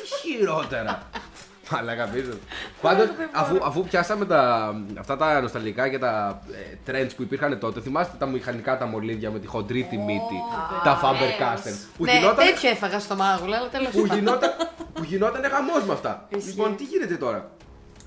Τι 0.00 0.06
χειρότερα. 0.20 0.92
Μαλάκα 1.70 2.04
πίσω. 2.14 2.32
Πάντως, 2.82 3.08
αφού, 3.32 3.54
αφού 3.68 3.78
πιάσαμε 3.90 4.24
τα, 4.32 4.40
αυτά 5.02 5.16
τα 5.16 5.40
νοσταλγικά 5.40 5.88
και 5.88 5.98
τα 5.98 6.42
ε, 6.52 6.76
trends 6.86 7.10
που 7.16 7.22
υπήρχαν 7.22 7.58
τότε, 7.58 7.80
θυμάστε 7.80 8.14
τα 8.18 8.26
μηχανικά 8.26 8.78
τα 8.78 8.86
μολύβια 8.86 9.30
με 9.30 9.38
τη 9.38 9.46
χοντρή 9.46 9.82
τη 9.90 9.96
μύτη, 9.96 10.38
τα 10.84 11.00
Faber 11.02 11.30
Castell. 11.42 11.76
Που 11.96 12.04
Ναι, 12.04 12.12
γινόταν, 12.12 12.46
τέτοιο 12.46 12.70
έφαγα 12.70 12.98
στο 12.98 13.14
μάγουλα, 13.16 13.56
αλλά 13.56 13.68
τέλος 13.68 13.90
που 13.90 14.00
πάντων. 14.00 14.16
γινόταν, 14.18 14.50
που 14.94 15.02
γινόταν 15.04 15.42
χαμός 15.52 15.84
με 15.86 15.92
αυτά. 15.92 16.26
Ισχύει. 16.28 16.48
Λοιπόν, 16.48 16.76
τι 16.76 16.84
γίνεται 16.84 17.14
τώρα; 17.14 17.50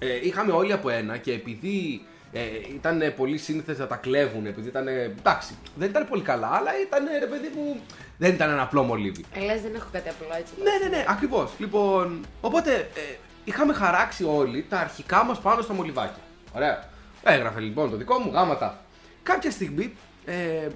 Ε, 0.04 0.20
είχαμε 0.22 0.52
όλοι 0.52 0.74
από 0.74 0.90
ένα 0.90 1.18
και 1.18 1.32
επειδή 1.32 2.06
ε, 2.32 2.40
ήταν 2.74 3.14
πολύ 3.16 3.38
σύνηθες 3.38 3.78
να 3.78 3.88
τα 3.88 3.96
κλέβουν, 3.96 4.46
επειδή 4.46 4.68
ήταν. 4.68 4.88
εντάξει, 4.88 5.54
δεν 5.76 5.90
ήταν 5.90 6.08
πολύ 6.08 6.22
καλά, 6.22 6.48
αλλά 6.48 6.72
ήταν 6.82 7.04
ρε 7.20 7.26
παιδί 7.26 7.52
μου. 7.56 7.82
Δεν 8.18 8.34
ήταν 8.34 8.50
ένα 8.50 8.62
απλό 8.62 8.84
μολύβι. 8.84 9.26
Ε, 9.34 9.40
λες, 9.40 9.62
δεν 9.62 9.76
έχω 9.76 9.88
κάτι 9.92 10.10
απλό 10.10 10.28
έτσι. 10.40 10.54
Ναι, 10.64 10.88
ναι, 10.88 10.98
ναι, 10.98 11.06
ακριβώς. 11.08 11.52
Λοιπόν, 11.58 12.26
οπότε 12.42 12.74
ε, 12.76 13.16
είχαμε 13.44 13.74
χαράξει 13.74 14.24
όλοι 14.24 14.66
τα 14.70 14.80
αρχικά 14.80 15.24
μας 15.24 15.40
πάνω 15.40 15.62
στα 15.62 15.74
μολυβάκια. 15.74 16.22
Ωραία. 16.56 16.90
Έγραφε 17.24 17.60
λοιπόν 17.60 17.90
το 17.90 17.96
δικό 17.98 18.18
μου 18.18 18.32
γάματα. 18.34 18.82
Κάποια 19.24 19.52
στιγμή 19.52 19.94
ε, 20.26 20.68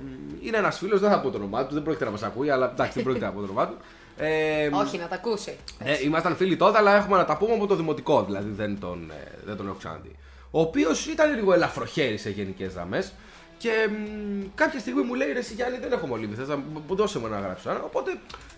είναι 0.41 0.57
ένας 0.57 0.77
φίλος, 0.77 0.99
δεν 0.99 1.09
θα 1.09 1.21
πω 1.21 1.29
το 1.29 1.37
όνομά 1.37 1.65
του, 1.65 1.73
δεν 1.73 1.83
πρόκειται 1.83 2.05
να 2.05 2.11
μας 2.11 2.23
ακούει, 2.23 2.49
αλλά 2.49 2.69
εντάξει, 2.71 2.93
δεν 2.93 3.03
πρόκειται 3.03 3.25
να 3.25 3.31
πω 3.31 3.39
το 3.39 3.45
όνομά 3.45 3.67
του. 3.67 3.77
Ε, 4.17 4.69
Όχι, 4.73 4.97
να 4.97 5.07
τα 5.07 5.15
ακούσει. 5.15 5.57
ε, 5.79 6.03
ήμασταν 6.03 6.35
φίλοι 6.35 6.55
τότε, 6.57 6.77
αλλά 6.77 6.95
έχουμε 6.95 7.17
να 7.17 7.25
τα 7.25 7.37
πούμε 7.37 7.53
από 7.53 7.67
το 7.67 7.75
δημοτικό, 7.75 8.23
δηλαδή 8.23 8.49
δεν 8.49 8.79
τον, 8.79 9.11
ε, 9.11 9.31
δεν 9.45 9.57
τον 9.57 9.67
έχω 9.67 9.75
ξαναδεί. 9.75 10.15
Ο 10.51 10.61
οποίος 10.61 11.05
ήταν 11.07 11.35
λίγο 11.35 11.53
ελαφροχέρι 11.53 12.17
σε 12.17 12.29
γενικές 12.29 12.73
γραμμές 12.73 13.13
και 13.57 13.69
μ, 13.89 14.45
κάποια 14.55 14.79
στιγμή 14.79 15.01
μου 15.01 15.13
λέει: 15.13 15.31
Ρε 15.31 15.39
εσύ, 15.39 15.53
Γιάννη, 15.53 15.77
δεν 15.77 15.91
έχω 15.91 16.07
μολύβι. 16.07 16.35
Θες 16.35 16.47
να 16.47 16.55
μου 16.55 16.95
δώσει 16.95 17.17
μου 17.17 17.27
να 17.27 17.39
γράψω 17.39 17.69
ένα. 17.69 17.81
Οπότε 17.83 18.11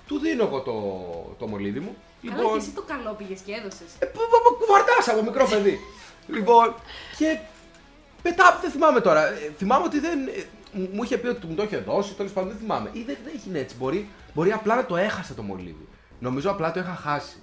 του 0.07 0.19
δίνω 0.19 0.43
εγώ 0.43 0.59
το, 0.59 0.75
το 1.39 1.47
μολύβι 1.47 1.79
μου. 1.79 1.95
Καλά, 2.29 2.49
και 2.51 2.57
εσύ 2.57 2.69
το 2.71 2.81
καλό 2.87 3.15
πήγες 3.17 3.39
και 3.39 3.51
έδωσες. 3.53 3.87
Ε, 3.99 4.05
πού- 4.05 4.19
πού- 4.19 4.57
πού- 4.57 4.65
κουβαρτάσα 4.65 5.11
από 5.11 5.23
μικρό 5.23 5.47
παιδί. 5.49 5.79
λοιπόν, 6.35 6.75
και 7.17 7.37
μετά 8.23 8.59
δεν 8.61 8.71
θυμάμαι 8.71 8.99
τώρα. 9.01 9.27
ε, 9.27 9.51
θυμάμαι 9.57 9.85
ότι 9.85 9.99
δεν. 9.99 10.27
ε, 10.27 10.43
μου- 10.71 10.89
μου 10.93 11.03
είχε 11.03 11.17
πει 11.17 11.27
ότι 11.27 11.47
μου 11.47 11.55
το 11.55 11.63
είχε 11.63 11.77
δώσει, 11.77 12.13
τέλος 12.13 12.31
πάντων 12.31 12.49
δεν 12.49 12.57
θυμάμαι. 12.59 12.89
Ή 12.93 13.03
δεν, 13.07 13.17
δεν 13.23 13.33
έγινε 13.35 13.59
έτσι. 13.59 13.75
Μπορεί, 13.79 14.09
μπορεί 14.37 14.51
απλά 14.51 14.75
να 14.75 14.85
το 14.85 14.97
έχασα 14.97 15.33
το 15.33 15.41
μολύβι. 15.41 15.87
Νομίζω 16.19 16.51
απλά 16.51 16.71
το 16.71 16.79
είχα 16.79 16.95
χάσει. 16.95 17.37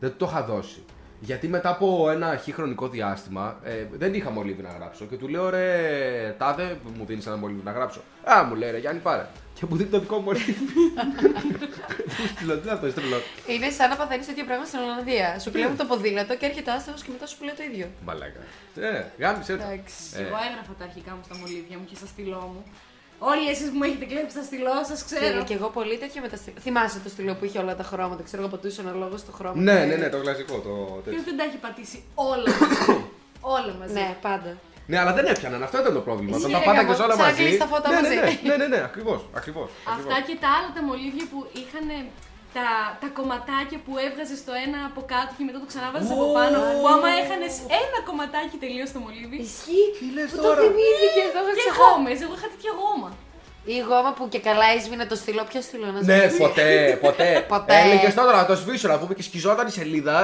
Δεν 0.00 0.10
του 0.10 0.16
το 0.16 0.26
είχα 0.30 0.42
δώσει. 0.42 0.84
Γιατί 1.20 1.48
μετά 1.48 1.68
από 1.68 2.10
ένα 2.10 2.36
χι 2.36 2.52
χρονικό 2.52 2.88
διάστημα 2.88 3.60
ε, 3.62 3.86
δεν 3.92 4.14
είχα 4.14 4.30
μολύβι 4.30 4.62
να 4.62 4.68
γράψω. 4.68 5.04
Και 5.04 5.16
του 5.16 5.28
λέω 5.28 5.50
ρε, 5.50 6.34
τάδε, 6.38 6.78
μου 6.96 7.04
δίνεις 7.04 7.26
ένα 7.26 7.36
μολύβι 7.36 7.60
να 7.64 7.72
γράψω. 7.72 8.00
Α, 8.24 8.44
μου 8.44 8.54
λέει 8.54 8.70
ρε, 8.70 8.78
Γιάννη 8.78 9.00
πάρε. 9.00 9.26
Και 9.54 9.66
μου 9.68 9.76
δίνει 9.76 9.90
το 9.90 9.98
δικό 10.00 10.16
μου 10.16 10.22
μολύβι. 10.22 10.52
Του 12.16 12.26
στείλω, 12.34 12.54
τι 12.54 12.62
είναι 12.62 12.70
αυτό, 12.70 12.90
στείλω. 12.90 13.16
Είναι 13.46 13.70
σαν 13.70 13.88
να 13.90 13.96
παθαίνεις 13.96 14.26
τέτοιο 14.26 14.44
πράγμα 14.44 14.64
στην 14.64 14.78
Ολλανδία. 14.78 15.38
Σου 15.38 15.50
κλέβουν 15.50 15.76
το 15.76 15.84
ποδήλατο 15.84 16.36
και 16.36 16.46
έρχεται 16.46 16.70
άστεγος 16.70 17.02
και 17.02 17.10
μετά 17.12 17.26
σου 17.26 17.44
λέει 17.44 17.54
το 17.54 17.62
ίδιο. 17.62 17.86
Μαλάκα. 18.04 18.40
Ε, 18.80 19.04
γάμισε 19.18 19.56
το. 19.56 19.62
Εντάξει. 19.62 19.94
Ε. 20.16 20.20
Εγώ 20.20 20.36
έγραφα 20.48 20.72
τα 20.78 20.84
αρχικά 20.84 21.10
μου 21.16 21.22
στα 21.24 21.36
μολύβια 21.40 21.76
μου 21.78 21.84
και 21.90 21.96
στα 22.00 22.06
στυλό 22.06 22.42
μου. 22.52 22.62
Όλοι 23.18 23.48
εσείς 23.50 23.68
που 23.70 23.76
μου 23.76 23.82
έχετε 23.82 24.04
κλέψει 24.04 24.30
στα 24.36 24.42
στυλό, 24.42 24.74
σας 24.88 25.04
Φίλε, 25.06 25.20
ξέρω. 25.20 25.44
και 25.48 25.54
εγώ 25.54 25.68
πολύ 25.78 25.96
τέτοιο 25.98 26.20
με 26.22 26.28
τα 26.28 26.36
στυλ. 26.36 26.52
Θυμάσαι 26.60 26.98
το 27.04 27.08
στυλό 27.08 27.34
που 27.34 27.44
είχε 27.44 27.58
όλα 27.58 27.74
τα 27.76 27.82
χρώματα. 27.90 28.22
Ξέρω 28.22 28.42
εγώ 28.42 28.50
πατούσα 28.50 28.80
ένα 28.82 28.92
λόγο 29.02 29.16
στο 29.16 29.32
χρώμα. 29.32 29.60
Ναι, 29.62 29.78
και- 29.80 29.84
ναι, 29.90 29.96
ναι, 29.96 30.08
το 30.08 30.18
κλασικό. 30.24 30.54
Το... 30.66 30.70
Ποιο 30.70 31.00
τέτοιο. 31.04 31.22
δεν 31.24 31.36
τα 31.38 31.44
έχει 31.48 31.56
πατήσει 31.66 31.98
όλα 32.14 32.50
μαζί. 32.60 33.04
όλα 33.40 33.72
μαζί. 33.80 33.92
Ναι, 33.92 34.16
πάντα. 34.26 34.50
Ναι, 34.90 34.98
αλλά 34.98 35.12
δεν 35.18 35.26
έπιαναν. 35.32 35.62
Αυτό 35.62 35.76
ήταν 35.82 35.92
το 35.98 36.00
πρόβλημα. 36.08 36.36
Όταν 36.36 36.50
τα 36.50 36.56
Ισχύει, 36.58 36.66
πάντα 36.70 36.82
γαμό. 36.82 36.94
και 36.94 37.02
όλα 37.02 37.14
Σαν 37.14 37.22
να 37.22 37.28
μαζί. 37.30 37.42
κλείσεις 37.42 37.58
τα 37.64 37.66
φώτα 37.72 37.88
ναι, 37.90 37.94
μαζί. 38.00 38.14
Ναι, 38.14 38.22
ναι, 38.50 38.56
ναι, 38.56 38.66
ναι, 38.74 38.80
ακριβώς. 38.88 39.20
Ακριβώς, 39.40 39.68
Αυτά 39.96 40.16
και 40.26 40.34
τα 40.42 40.48
άλλα 40.56 40.68
τα 40.76 40.82
μολύβια 40.88 41.24
που 41.32 41.38
είχαν 41.60 41.86
τα, 42.56 42.68
τα 43.02 43.08
κομματάκια 43.18 43.78
που 43.84 43.92
έβγαζες 44.06 44.40
το 44.48 44.52
ένα 44.66 44.78
από 44.90 45.00
κάτω 45.12 45.30
και 45.36 45.44
μετά 45.48 45.58
το 45.62 45.68
ξανάβαζες 45.72 46.10
από 46.16 46.26
πάνω. 46.38 46.56
Που 46.80 46.86
άμα 46.94 47.08
έχανες 47.22 47.54
ένα 47.82 47.98
κομματάκι 48.08 48.56
τελείως 48.64 48.88
στο 48.92 48.98
μολύβι. 49.04 49.36
Ισχύει. 49.48 49.86
Τι 49.98 50.06
λες 50.16 50.28
Που 50.30 50.36
το 50.36 50.42
τώρα; 50.46 50.60
θυμήθηκε, 50.64 51.22
το 51.34 51.38
είχα 51.42 51.52
Και 51.58 51.62
ξεχάσει. 51.64 51.80
γόμες, 51.80 52.16
εγώ 52.24 52.34
είχα 52.38 52.48
τέτοια 52.54 52.72
γόμα. 52.80 53.10
Ή 53.74 53.78
γόμα 53.88 54.10
που 54.16 54.24
και 54.32 54.40
καλά 54.48 54.66
έσβηνε 54.76 55.04
το 55.12 55.16
στυλό. 55.22 55.42
Ποιο 55.50 55.60
στυλό 55.68 55.86
να 55.96 56.00
Ναι, 56.10 56.18
σβήσει; 56.22 56.38
ποτέ, 56.44 56.68
ποτέ. 57.06 57.30
Ποτέ. 57.54 57.74
Έλεγες 57.84 58.14
τώρα 58.20 58.32
να 58.40 58.46
το 58.50 58.54
σβήσω 58.62 58.86
να 58.92 58.96
πούμε 59.00 59.14
και 59.18 59.22
σκιζόταν 59.28 59.66
η 59.72 59.74
σελίδα. 59.78 60.14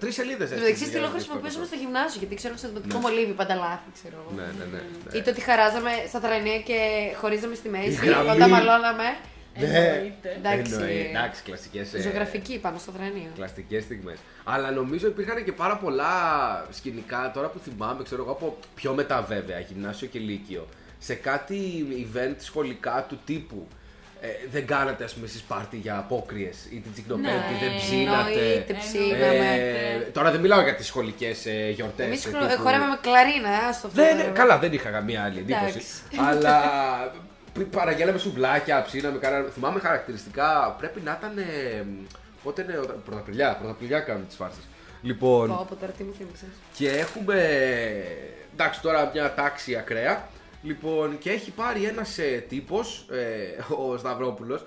Τρεις 0.00 0.14
σελίδες. 0.18 0.48
Στο 0.48 0.58
δεξί 0.68 0.84
στυλό 0.90 1.08
χρησιμοποιούσαμε 1.14 1.64
στο 1.70 1.76
γυμνάσιο 1.82 2.18
γιατί 2.22 2.34
ξέρω 2.40 2.54
στο 2.60 2.66
δημοτικό 2.68 2.98
μολύβι 3.04 3.32
πάντα 3.40 3.54
λάθη, 3.64 3.88
ξέρω 3.98 4.16
εγώ. 4.22 4.30
Ναι, 4.38 4.46
ναι, 4.58 4.64
ναι. 4.72 4.80
ναι. 5.10 5.18
Ή 5.18 5.20
το 5.24 5.30
ότι 5.34 5.40
χαράζαμε 5.48 5.90
στα 6.10 6.20
τρανία 6.24 6.58
και 6.68 6.78
χωρίζαμε 7.20 7.54
στη 7.60 7.68
μέση. 7.74 7.90
γραμμή. 8.06 8.30
Όταν 8.30 8.48
μαλώναμε. 8.50 9.08
Ναι. 9.58 10.12
Εντάξει. 10.36 10.72
Εννοεί, 10.72 11.06
εντάξει, 11.10 11.42
ε, 11.44 11.48
κλασικέ. 11.48 11.86
Ζωγραφική 12.00 12.58
πάνω 12.58 12.78
στο 12.78 12.90
τρανίο. 12.90 13.30
Κλασικές 13.34 13.82
στιγμές. 13.82 14.18
Αλλά 14.44 14.70
νομίζω 14.70 15.06
υπήρχαν 15.06 15.44
και 15.44 15.52
πάρα 15.52 15.76
πολλά 15.76 16.10
σκηνικά 16.70 17.30
τώρα 17.34 17.48
που 17.48 17.58
θυμάμαι, 17.58 18.02
ξέρω 18.02 18.22
εγώ, 18.22 18.30
από 18.32 18.56
πιο 18.74 18.92
μετά 18.94 19.22
βέβαια, 19.22 19.58
γυμνάσιο 19.58 20.06
και 20.08 20.18
λύκειο. 20.18 20.68
Σε 20.98 21.14
κάτι 21.14 21.86
event 22.12 22.34
σχολικά 22.38 23.06
του 23.08 23.18
τύπου. 23.24 23.66
Ε, 24.20 24.26
δεν 24.50 24.66
κάνατε, 24.66 25.04
ας 25.04 25.12
πούμε, 25.14 25.26
εσείς 25.26 25.40
πάρτι 25.40 25.76
για 25.76 25.96
απόκριες 25.98 26.56
ή 26.70 26.76
την 26.80 26.92
τσικνοπέμπτη, 26.92 27.28
Ναι, 27.28 27.68
δεν 27.68 27.76
ψήνατε; 27.76 28.30
εννοείται, 28.30 28.74
ψήναμε. 28.78 29.54
Ε, 29.54 30.10
τώρα 30.12 30.30
δεν 30.30 30.40
μιλάω 30.40 30.62
για 30.62 30.74
τις 30.74 30.86
σχολικές 30.86 31.46
ε, 31.46 31.70
γιορτές. 31.70 32.06
Εμείς 32.06 32.24
χορεύαμε 32.62 32.86
με 32.86 32.98
κλαρίνα, 33.00 33.48
ε, 33.48 33.66
άστο 33.68 33.86
αυτό. 33.86 34.00
Ναι, 34.00 34.08
τώρα. 34.08 34.22
ναι, 34.24 34.30
καλά, 34.30 34.58
δεν 34.58 34.72
είχα 34.72 34.90
καμία 34.90 35.22
άλλη 35.24 35.38
εντύπωση. 35.38 35.64
Εντάξει. 35.64 36.28
αλλά 36.28 36.60
π- 37.12 37.32
παραγγέλαμε 37.70 38.18
σουβλάκια, 38.18 38.82
ψήναμε, 38.82 39.18
κάναμε. 39.18 39.48
Θυμάμαι 39.50 39.80
χαρακτηριστικά 39.80 40.76
πρέπει 40.78 41.00
να 41.00 41.16
ήταν. 41.20 41.38
Ε, 41.38 41.84
πότε 42.42 42.62
είναι, 42.62 42.78
όταν- 42.78 43.02
Πρωταπριλιά, 43.04 43.56
Πρωταπριλιά 43.56 44.00
κάνουμε 44.00 44.26
τις 44.26 44.36
φάρσες. 44.36 44.62
Λοιπόν, 45.02 45.48
Πω, 45.48 45.66
πω, 45.68 45.74
τώρα 45.76 45.92
τι 45.92 46.02
μου 46.04 46.12
θύμισες. 46.18 46.48
και 46.74 46.88
έχουμε. 46.90 47.36
Εντάξει, 48.52 48.80
τώρα 48.80 49.10
μια 49.14 49.34
τάξη 49.34 49.76
ακραία. 49.76 50.28
Λοιπόν, 50.62 51.18
και 51.18 51.30
έχει 51.30 51.50
πάρει 51.50 51.84
ένας 51.84 52.18
ε, 52.18 52.44
τύπος, 52.48 53.06
ε, 53.10 53.74
ο 53.74 53.96
Σταυρόπουλος, 53.96 54.64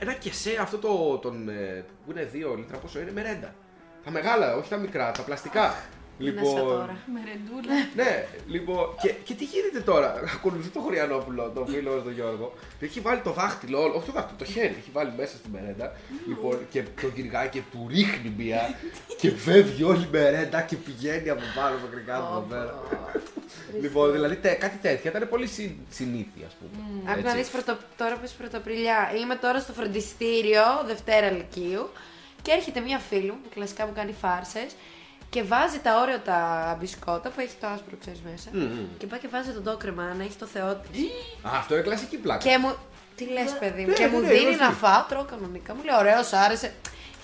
ένα 0.00 0.12
κεσέ 0.12 0.56
αυτό 0.60 0.78
το, 0.78 1.18
τον, 1.22 1.48
ε, 1.48 1.84
που 2.04 2.10
είναι 2.10 2.28
2 2.32 2.54
λίτρα, 2.56 2.76
πόσο 2.78 3.00
είναι, 3.00 3.12
μερέντα. 3.12 3.54
Τα 4.04 4.10
μεγάλα, 4.10 4.56
όχι 4.56 4.68
τα 4.68 4.76
μικρά, 4.76 5.10
τα 5.10 5.22
πλαστικά. 5.22 5.74
Είναι 6.28 6.44
σαν 6.44 6.54
τώρα. 6.56 6.96
Με 7.14 7.20
ρεντούλα. 7.30 7.72
Ναι, 7.96 8.24
λοιπόν. 8.46 8.86
Και, 9.02 9.08
και 9.24 9.34
τι 9.34 9.44
γίνεται 9.44 9.80
τώρα; 9.80 10.14
Ακολουθεί 10.34 10.68
το 10.68 10.80
Χωριανόπουλο, 10.80 11.50
τον 11.54 11.66
φίλο 11.66 11.94
μας 11.94 12.02
τον 12.02 12.12
Γιώργο. 12.12 12.54
Και 12.78 12.84
έχει 12.84 13.00
βάλει 13.00 13.20
το 13.20 13.30
δάχτυλο, 13.32 13.82
όλο- 13.82 13.94
όχι 13.96 14.06
το 14.06 14.12
δάχτυλο, 14.12 14.38
το 14.38 14.44
χέρι. 14.44 14.74
Έχει 14.78 14.90
βάλει 14.92 15.12
μέσα 15.16 15.36
στη 15.36 15.48
μερέντα. 15.52 15.92
Λοιπόν, 16.28 16.58
και 16.70 16.82
τον 17.00 17.12
κυνηγάει 17.14 17.48
και 17.48 17.60
του 17.70 17.86
ρίχνει 17.90 18.32
μία. 18.36 18.74
και 19.20 19.30
φεύγει 19.30 19.82
όλη 19.82 20.02
η 20.02 20.08
μερέντα 20.10 20.60
και 20.62 20.76
πηγαίνει 20.76 21.28
από 21.30 21.42
πάνω 21.56 21.76
μέχρι 21.84 22.00
κάτω 22.06 22.26
εδώ 22.30 22.46
πέρα. 22.48 22.82
λοιπόν, 23.80 24.12
δηλαδή 24.12 24.36
τε- 24.36 24.58
κάτι 24.58 24.76
τέτοια 24.76 25.10
ήταν 25.10 25.28
πολύ 25.28 25.46
συ, 25.46 25.76
συνήθεια, 25.90 26.46
ας 26.46 26.54
πούμε. 26.58 26.84
Άκου 27.12 27.22
να 27.22 27.28
Έτσι. 27.30 27.36
δεις 27.42 27.48
πρωτο, 27.50 27.78
τώρα 27.96 28.16
πες 28.16 28.30
πρωτοπριλιά. 28.30 29.12
Είμαι 29.22 29.34
τώρα 29.34 29.60
στο 29.60 29.72
φροντιστήριο, 29.72 30.62
Δευτέρα 30.86 31.30
Λυκείου 31.30 31.88
και 32.42 32.50
έρχεται 32.50 32.80
μια 32.80 32.98
φίλη 32.98 33.26
μου 33.30 33.38
που 33.42 33.48
κλασικά 33.54 33.86
μου 33.86 33.92
κάνει 33.94 34.12
φάρσες 34.20 34.66
και 35.34 35.42
βάζει 35.42 35.78
τα 35.78 35.92
όρια 36.02 36.20
τα 36.30 36.38
μπισκότα 36.80 37.28
που 37.30 37.40
έχει 37.40 37.56
το 37.60 37.66
άσπρο 37.74 37.96
ξέρεις 38.00 38.20
μέσα 38.30 38.48
και 38.98 39.06
πάει 39.06 39.20
και 39.20 39.28
βάζει 39.34 39.50
τον 39.52 39.64
τόκρεμα 39.64 40.02
να 40.18 40.22
έχει 40.24 40.36
το 40.42 40.46
θεό 40.46 40.70
της. 40.84 41.00
Α, 41.48 41.50
αυτό 41.60 41.74
είναι 41.74 41.82
κλασική 41.82 42.16
πλάκα. 42.16 42.42
και 42.48 42.58
μου, 42.58 42.70
τι 43.16 43.24
λες 43.36 43.50
παιδί 43.60 43.82
μου, 43.82 43.88
Ναι, 43.88 43.94
και 43.94 44.04
ναι, 44.06 44.10
μου 44.12 44.20
ναι, 44.20 44.28
δίνει 44.28 44.40
γνωστή. 44.42 44.62
να 44.64 44.70
φάω, 44.70 45.02
τρώω 45.08 45.24
κανονικά, 45.32 45.74
μου 45.74 45.82
λέει 45.84 45.96
ωραίος 46.02 46.32
άρεσε. 46.32 46.72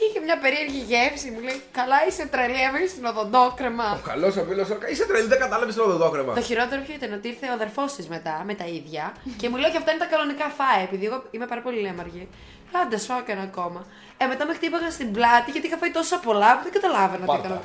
Είχε 0.05 0.21
μια 0.27 0.39
περίεργη 0.45 0.81
γεύση, 0.91 1.31
μου 1.31 1.41
λέει 1.47 1.59
καλά 1.79 1.97
είσαι 2.09 2.25
τρελή, 2.27 2.61
έβγαλες 2.67 2.93
την 2.95 3.05
οδοντόκρεμα. 3.05 3.87
Ο 4.03 4.07
καλός 4.09 4.37
ο 4.37 4.43
φίλος, 4.49 4.69
είσαι 4.93 5.05
τρελή, 5.07 5.27
δεν 5.35 5.39
κατάλαβες 5.39 5.75
το 5.75 5.83
οδοντόκρεμα. 5.83 6.35
Το 6.35 6.41
χειρότερο 6.51 6.81
ποιο 6.87 6.95
ήταν 6.95 7.13
ότι 7.13 7.29
ήρθε 7.29 7.47
ο 7.49 7.53
αδερφός 7.53 7.91
της 7.97 8.07
μετά 8.09 8.43
με 8.47 8.55
τα 8.55 8.65
ίδια 8.79 9.05
και 9.41 9.49
μου 9.49 9.57
λέει 9.57 9.71
και 9.71 9.77
αυτά 9.77 9.91
είναι 9.93 10.01
τα 10.05 10.11
κανονικά 10.15 10.47
φάε. 10.59 10.83
Επειδή 10.89 11.05
εγώ 11.07 11.19
είμαι 11.31 11.47
πάρα 11.47 11.61
πολύ 11.61 11.81
λέμαργη. 11.81 12.29
Άντε, 12.73 12.97
φάω 12.99 13.23
και 13.23 13.33
ένα 13.33 13.43
ακόμα. 13.43 13.87
Ε, 14.17 14.27
μετά 14.27 14.47
με 14.47 14.55
χτύπαγα 14.55 14.91
στην 14.91 15.13
πλάτη 15.13 15.51
γιατί 15.51 15.67
είχα 15.67 15.77
φάει 15.77 15.91
τόσα 15.91 16.19
πολλά 16.19 16.57
που 16.57 16.63
δεν 16.63 16.73
καταλάβαινα 16.73 17.21
τι 17.21 17.27
Πάρτα. 17.27 17.47
έκανα. 17.47 17.61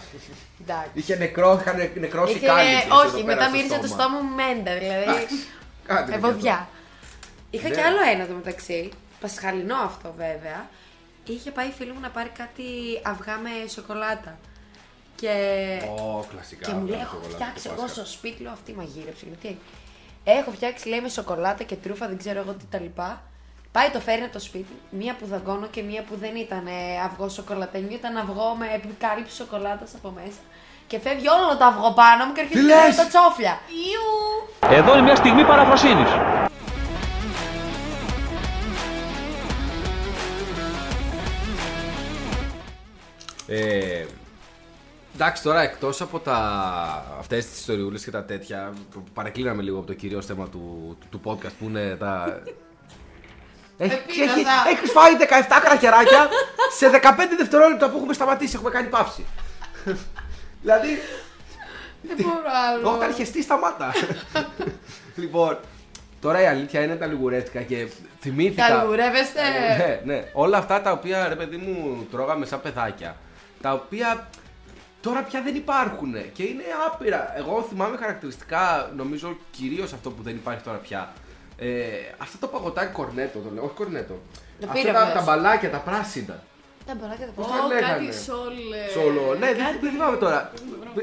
Εντάξει. 0.62 0.90
Είχε 0.94 1.16
νεκρό, 1.16 1.60
είχαν 1.62 1.76
νεκρώσει 2.00 2.36
Είχε- 2.36 2.46
κάλυψη. 2.46 2.88
όχι, 3.06 3.24
μετά 3.24 3.50
μύριζε 3.50 3.78
το 3.80 3.88
στόμα 3.88 4.20
μου 4.20 4.36
μέντα, 4.36 4.78
δηλαδή. 4.78 5.26
Κάτι 5.86 6.14
Ε, 6.14 6.18
βοδιά. 6.18 6.70
Είχα 7.50 7.68
Ναι. 7.70 7.76
και 7.76 7.82
άλλο 7.82 7.98
ένα 8.14 8.26
το 8.28 8.34
μεταξύ. 8.34 8.92
Πασχαλινό 9.20 9.76
αυτό 9.76 10.14
βέβαια. 10.18 10.68
Είχε 11.26 11.52
πάει 11.52 11.68
η 11.68 11.72
φίλη 11.72 11.92
μου 11.92 12.00
να 12.00 12.10
πάρει 12.10 12.30
κάτι 12.30 12.64
αυγά 13.04 13.38
με 13.38 13.50
σοκολάτα. 13.70 14.38
Και 15.16 15.32
Ω, 16.00 16.26
κλασικά. 16.32 16.68
Και 16.68 16.74
μου 16.74 16.86
λέει: 16.86 17.02
αυτό, 17.02 17.16
Έχω 17.18 17.26
όλα, 17.26 17.34
φτιάξει 17.36 17.64
το 17.64 17.70
εγώ 17.74 17.82
Πάσχα. 17.82 18.02
στο 18.02 18.12
σπίτι, 18.12 18.44
λέω 18.44 18.52
αυτή 18.52 18.74
μαγείρεψε. 18.74 19.26
Γιατί; 19.28 19.60
Έχω 20.24 20.52
φτιάξει, 20.52 20.88
λέει, 20.90 21.02
με 21.02 21.10
σοκολάτα 21.10 21.64
και 21.64 21.76
τρούφα, 21.76 22.08
δεν 22.08 22.18
ξέρω 22.18 22.40
εγώ 22.40 22.52
τι 22.54 22.66
τα 22.72 22.80
λοιπά. 22.80 23.22
Πάει 23.78 23.90
το 23.90 24.00
φέρνει 24.00 24.24
από 24.24 24.34
το 24.34 24.40
σπίτι, 24.40 24.74
μία 24.90 25.16
που 25.20 25.26
δαγκώνω 25.26 25.68
και 25.68 25.82
μία 25.82 26.04
που 26.04 26.16
δεν 26.16 26.36
ήταν 26.36 26.68
ε, 26.68 27.02
αυγό 27.06 27.30
σοκολατένιο, 27.30 27.96
ήταν 27.96 28.18
αυγό 28.18 28.56
με 28.60 28.66
επικάλυψη 28.76 29.36
σοκολάτας 29.36 29.96
από 29.96 30.10
μέσα. 30.10 30.42
Και 30.88 31.00
φεύγει 31.00 31.28
όλο 31.28 31.58
το 31.58 31.66
αυγό 31.66 31.94
πάνω 31.94 32.26
μου 32.26 32.34
και 32.34 32.42
έρχεται 32.42 32.60
Τι 32.60 32.66
και 32.66 32.74
λες; 32.74 32.96
τα 32.96 33.08
τσόφλια. 33.08 33.60
Ιου! 33.90 34.76
Εδώ 34.78 34.94
είναι 34.94 35.02
μια 35.02 35.16
στιγμή 35.16 35.46
παραφροσύνης. 35.46 36.10
Ε, 43.48 44.06
εντάξει, 45.16 45.44
τώρα 45.44 45.62
εκτός 45.62 46.02
από 46.02 46.20
τα, 46.20 46.38
αυτές 47.20 47.46
τις 47.46 47.60
ιστοριούλες 47.60 48.04
και 48.04 48.12
τα 48.12 48.24
τέτοια, 48.24 48.74
που 48.92 49.04
παρεκκλίναμε 49.14 49.62
λίγο 49.62 49.78
από 49.78 49.88
το 49.88 49.94
κυρίως 49.94 50.26
θέμα 50.26 50.50
του, 50.50 50.98
του, 51.00 51.08
του 51.10 51.22
podcast 51.24 51.54
που 51.60 51.66
είναι 51.66 51.96
τα... 51.96 52.42
Έχει, 53.78 53.94
Επίγραφα. 53.94 54.34
έχει, 54.40 54.46
έχεις 54.76 54.92
φάει 54.92 55.14
17 55.20 55.24
κρακεράκια 55.64 56.28
σε 56.78 56.90
15 56.90 57.00
δευτερόλεπτα 57.38 57.90
που 57.90 57.98
έχουμε 57.98 58.14
σταματήσει, 58.14 58.54
έχουμε 58.56 58.70
κάνει 58.70 58.88
παύση. 58.88 59.26
δηλαδή, 60.62 61.00
Δεν 62.02 62.16
μπορώ 62.20 62.42
άλλο. 62.70 62.88
όταν 62.90 63.02
αρχιστεί 63.02 63.42
σταμάτα. 63.44 63.94
λοιπόν, 65.16 65.58
τώρα 66.22 66.42
η 66.42 66.46
αλήθεια 66.46 66.82
είναι 66.84 66.96
τα 66.96 67.06
λιγουρέτσικα 67.06 67.62
και 67.62 67.88
θυμήθηκα... 68.20 68.68
Καλγουρεύεστε. 68.68 69.42
Ναι, 69.78 70.02
ναι. 70.14 70.24
Όλα 70.34 70.58
αυτά 70.58 70.82
τα 70.82 70.92
οποία 70.92 71.28
ρε 71.28 71.36
παιδί 71.36 71.58
μου 71.58 72.08
τρώγαμε 72.12 72.46
σαν 72.46 72.62
παιδάκια. 72.62 73.16
Τα 73.62 73.72
οποία 73.74 74.28
τώρα 75.02 75.22
πια 75.22 75.42
δεν 75.42 75.56
υπάρχουν 75.56 76.32
και 76.34 76.44
είναι 76.44 76.64
άπειρα. 76.88 77.34
Εγώ 77.38 77.66
θυμάμαι 77.70 77.98
χαρακτηριστικά, 77.98 78.92
νομίζω 78.96 79.38
κυρίως 79.52 79.94
αυτό 79.94 80.10
που 80.10 80.22
δεν 80.24 80.36
υπάρχει 80.36 80.64
τώρα 80.64 80.78
πια. 80.78 81.14
Ε, 81.66 82.14
αυτό 82.18 82.38
το 82.38 82.48
παγωτάκι 82.48 82.92
κορνέτο, 82.94 83.40
το 83.40 83.50
λέω. 83.54 83.64
Όχι 83.64 83.74
κορνέτο. 83.74 84.14
Το 84.60 84.68
Αυτά 84.70 84.74
πήρα 84.82 84.94
τα, 84.94 85.00
μέσα. 85.00 85.14
τα 85.14 85.22
μπαλάκια, 85.22 85.70
τα 85.70 85.78
πράσινα. 85.78 86.44
Τα 86.86 86.96
μπαλάκια 87.00 87.26
τα 87.26 87.32
Πώς 87.32 87.46
πω. 87.46 87.52
τα 87.54 87.64
Ω, 87.64 87.68
λέγανε. 87.68 87.88
κάτι 88.06 88.14
σόλ. 88.18 88.58
ε, 88.88 88.90
Σόλο. 88.92 89.34
Ναι, 89.40 89.48
δεν, 89.54 89.58
κάτι- 89.66 89.78
δεν 89.82 89.92
θυμάμαι 89.92 90.18
τώρα. 90.18 90.52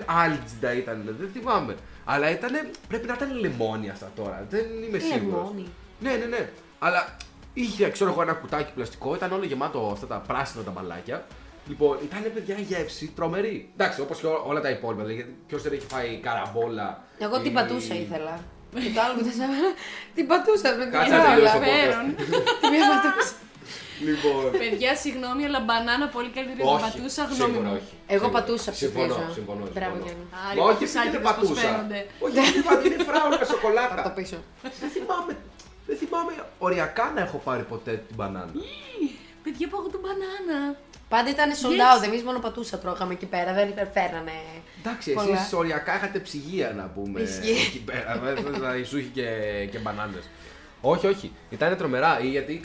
Άλτζιντα 0.06 0.72
ήταν, 0.74 1.16
δεν 1.20 1.30
θυμάμαι. 1.32 1.74
Αλλά 2.04 2.30
ήταν, 2.30 2.52
πρέπει 2.88 3.06
να 3.06 3.14
ήταν 3.14 3.38
λεμόνι 3.40 3.90
αυτά 3.90 4.10
τώρα. 4.16 4.46
Δεν 4.48 4.64
είμαι 4.86 4.98
σίγουρος. 4.98 5.38
Λεμόνι. 5.48 5.66
Ναι, 6.00 6.10
ναι, 6.14 6.24
ναι. 6.24 6.48
Αλλά 6.78 7.16
είχε, 7.54 7.90
ξέρω 7.90 8.10
εγώ, 8.10 8.22
ένα 8.22 8.32
κουτάκι 8.32 8.72
πλαστικό, 8.72 9.14
ήταν 9.14 9.32
όλο 9.32 9.44
γεμάτο 9.44 9.90
αυτά 9.92 10.06
τα 10.06 10.16
πράσινα 10.26 10.62
τα 10.64 10.70
μπαλάκια. 10.70 11.24
Λοιπόν, 11.68 11.98
ήταν 12.04 12.32
παιδιά 12.34 12.54
γεύση 12.58 13.12
τρομερή. 13.16 13.70
Εντάξει, 13.76 14.00
όπως 14.00 14.18
και 14.20 14.26
ό- 14.26 14.44
όλα 14.46 14.60
τα 14.60 14.70
υπόλοιπα. 14.70 15.04
Δηλαδή, 15.04 15.36
ποιος 15.46 15.62
δεν 15.62 15.72
έχει 15.72 15.86
φάει 15.88 16.16
καραμπόλα. 16.22 17.02
Εγώ 17.18 17.38
την 17.40 17.50
ή- 17.50 17.54
πατούσα 17.54 17.94
ήθελα. 17.94 18.38
Και 18.84 18.90
το 18.96 19.00
άλλο 19.04 19.12
που 19.16 19.22
δεν 19.26 19.32
ήθελα. 19.36 19.70
Την 20.16 20.24
πατούσα 20.30 20.68
με 20.78 20.82
την 20.84 20.92
Κάτσε 20.94 21.16
να 21.16 21.20
τελειώσει 21.28 21.52
το 21.52 21.58
άλλα. 21.58 21.98
podcast. 22.00 22.08
Τη 22.60 22.66
μία 22.72 22.84
πατούσα. 22.92 23.34
Λοιπόν. 24.08 24.42
Παιδιά, 24.62 24.92
συγγνώμη, 25.04 25.42
αλλά 25.48 25.60
μπανάνα 25.66 26.06
πολύ 26.16 26.30
καλύτερη 26.36 26.60
από 26.62 26.72
Όχι, 26.74 26.82
πατούσα, 26.86 27.22
γνώμη 27.30 27.38
σίγουρα 27.52 27.68
μου. 27.68 27.78
όχι. 27.78 27.92
Εγώ 28.14 28.24
Σίγουρα. 28.24 28.36
πατούσα 28.36 28.70
Συμφωνώ, 28.72 29.14
ψηφίζω. 29.14 29.32
συμφωνώ. 29.38 29.64
Μπράβο, 29.76 29.94
συμφωνώ. 29.94 30.04
Γιάννη. 30.06 30.24
Άρα, 30.46 30.54
Μα 30.58 30.62
οι 30.62 30.68
όχι, 30.72 30.84
επειδή 30.84 31.08
είναι 31.08 31.18
πατουσάκιδες 31.18 31.20
πώς 31.22 31.30
πατούσα. 31.30 31.60
φαίνονται. 31.64 32.00
Όχι, 32.24 32.34
είναι 32.48 32.62
πα- 32.68 32.82
είναι 32.86 32.98
φράουλα 33.08 33.36
Θα 33.40 33.44
το 33.44 33.50
σοκολάτα. 33.54 34.02
πίσω. 34.18 34.38
Δεν 34.82 34.90
θυμάμαι. 34.96 35.32
Δεν 35.88 35.96
θυμάμαι 36.00 36.32
οριακά 36.66 37.04
να 37.16 37.20
έχω 37.26 37.36
πάρει 37.48 37.62
ποτέ 37.72 37.92
την 38.06 38.14
μπανάνα. 38.18 38.52
Παιδιά, 39.44 39.66
πάω 39.72 39.80
την 39.94 40.00
μπανάνα. 40.04 40.58
Πάντα 41.14 41.30
ήταν 41.30 41.50
sold 41.50 41.80
Yes. 41.80 42.00
out. 42.00 42.04
Εμείς 42.04 42.22
μόνο 42.22 42.38
πατούσα 42.38 42.78
τρώγαμε 42.78 43.12
εκεί 43.12 43.26
πέρα. 43.26 43.52
Δεν 43.52 43.68
φέρνανε. 43.94 44.32
Εντάξει, 44.80 45.12
πολλά. 45.12 45.38
εσείς 45.40 45.52
οριακά 45.52 45.96
είχατε 45.96 46.18
ψυγεία 46.18 46.72
να 46.76 46.84
πούμε 46.94 47.20
Ισχύει. 47.20 47.50
εκεί 47.66 47.78
πέρα. 47.80 48.20
Δεν 48.24 48.36
θα 48.60 48.84
σου 48.84 48.98
είχε 48.98 49.08
και, 49.08 49.26
και 49.70 49.78
μπανάνες. 49.78 50.28
Όχι, 50.82 51.06
όχι. 51.06 51.32
Ήταν 51.50 51.76
τρομερά. 51.76 52.20
ή 52.22 52.26
Γιατί 52.26 52.60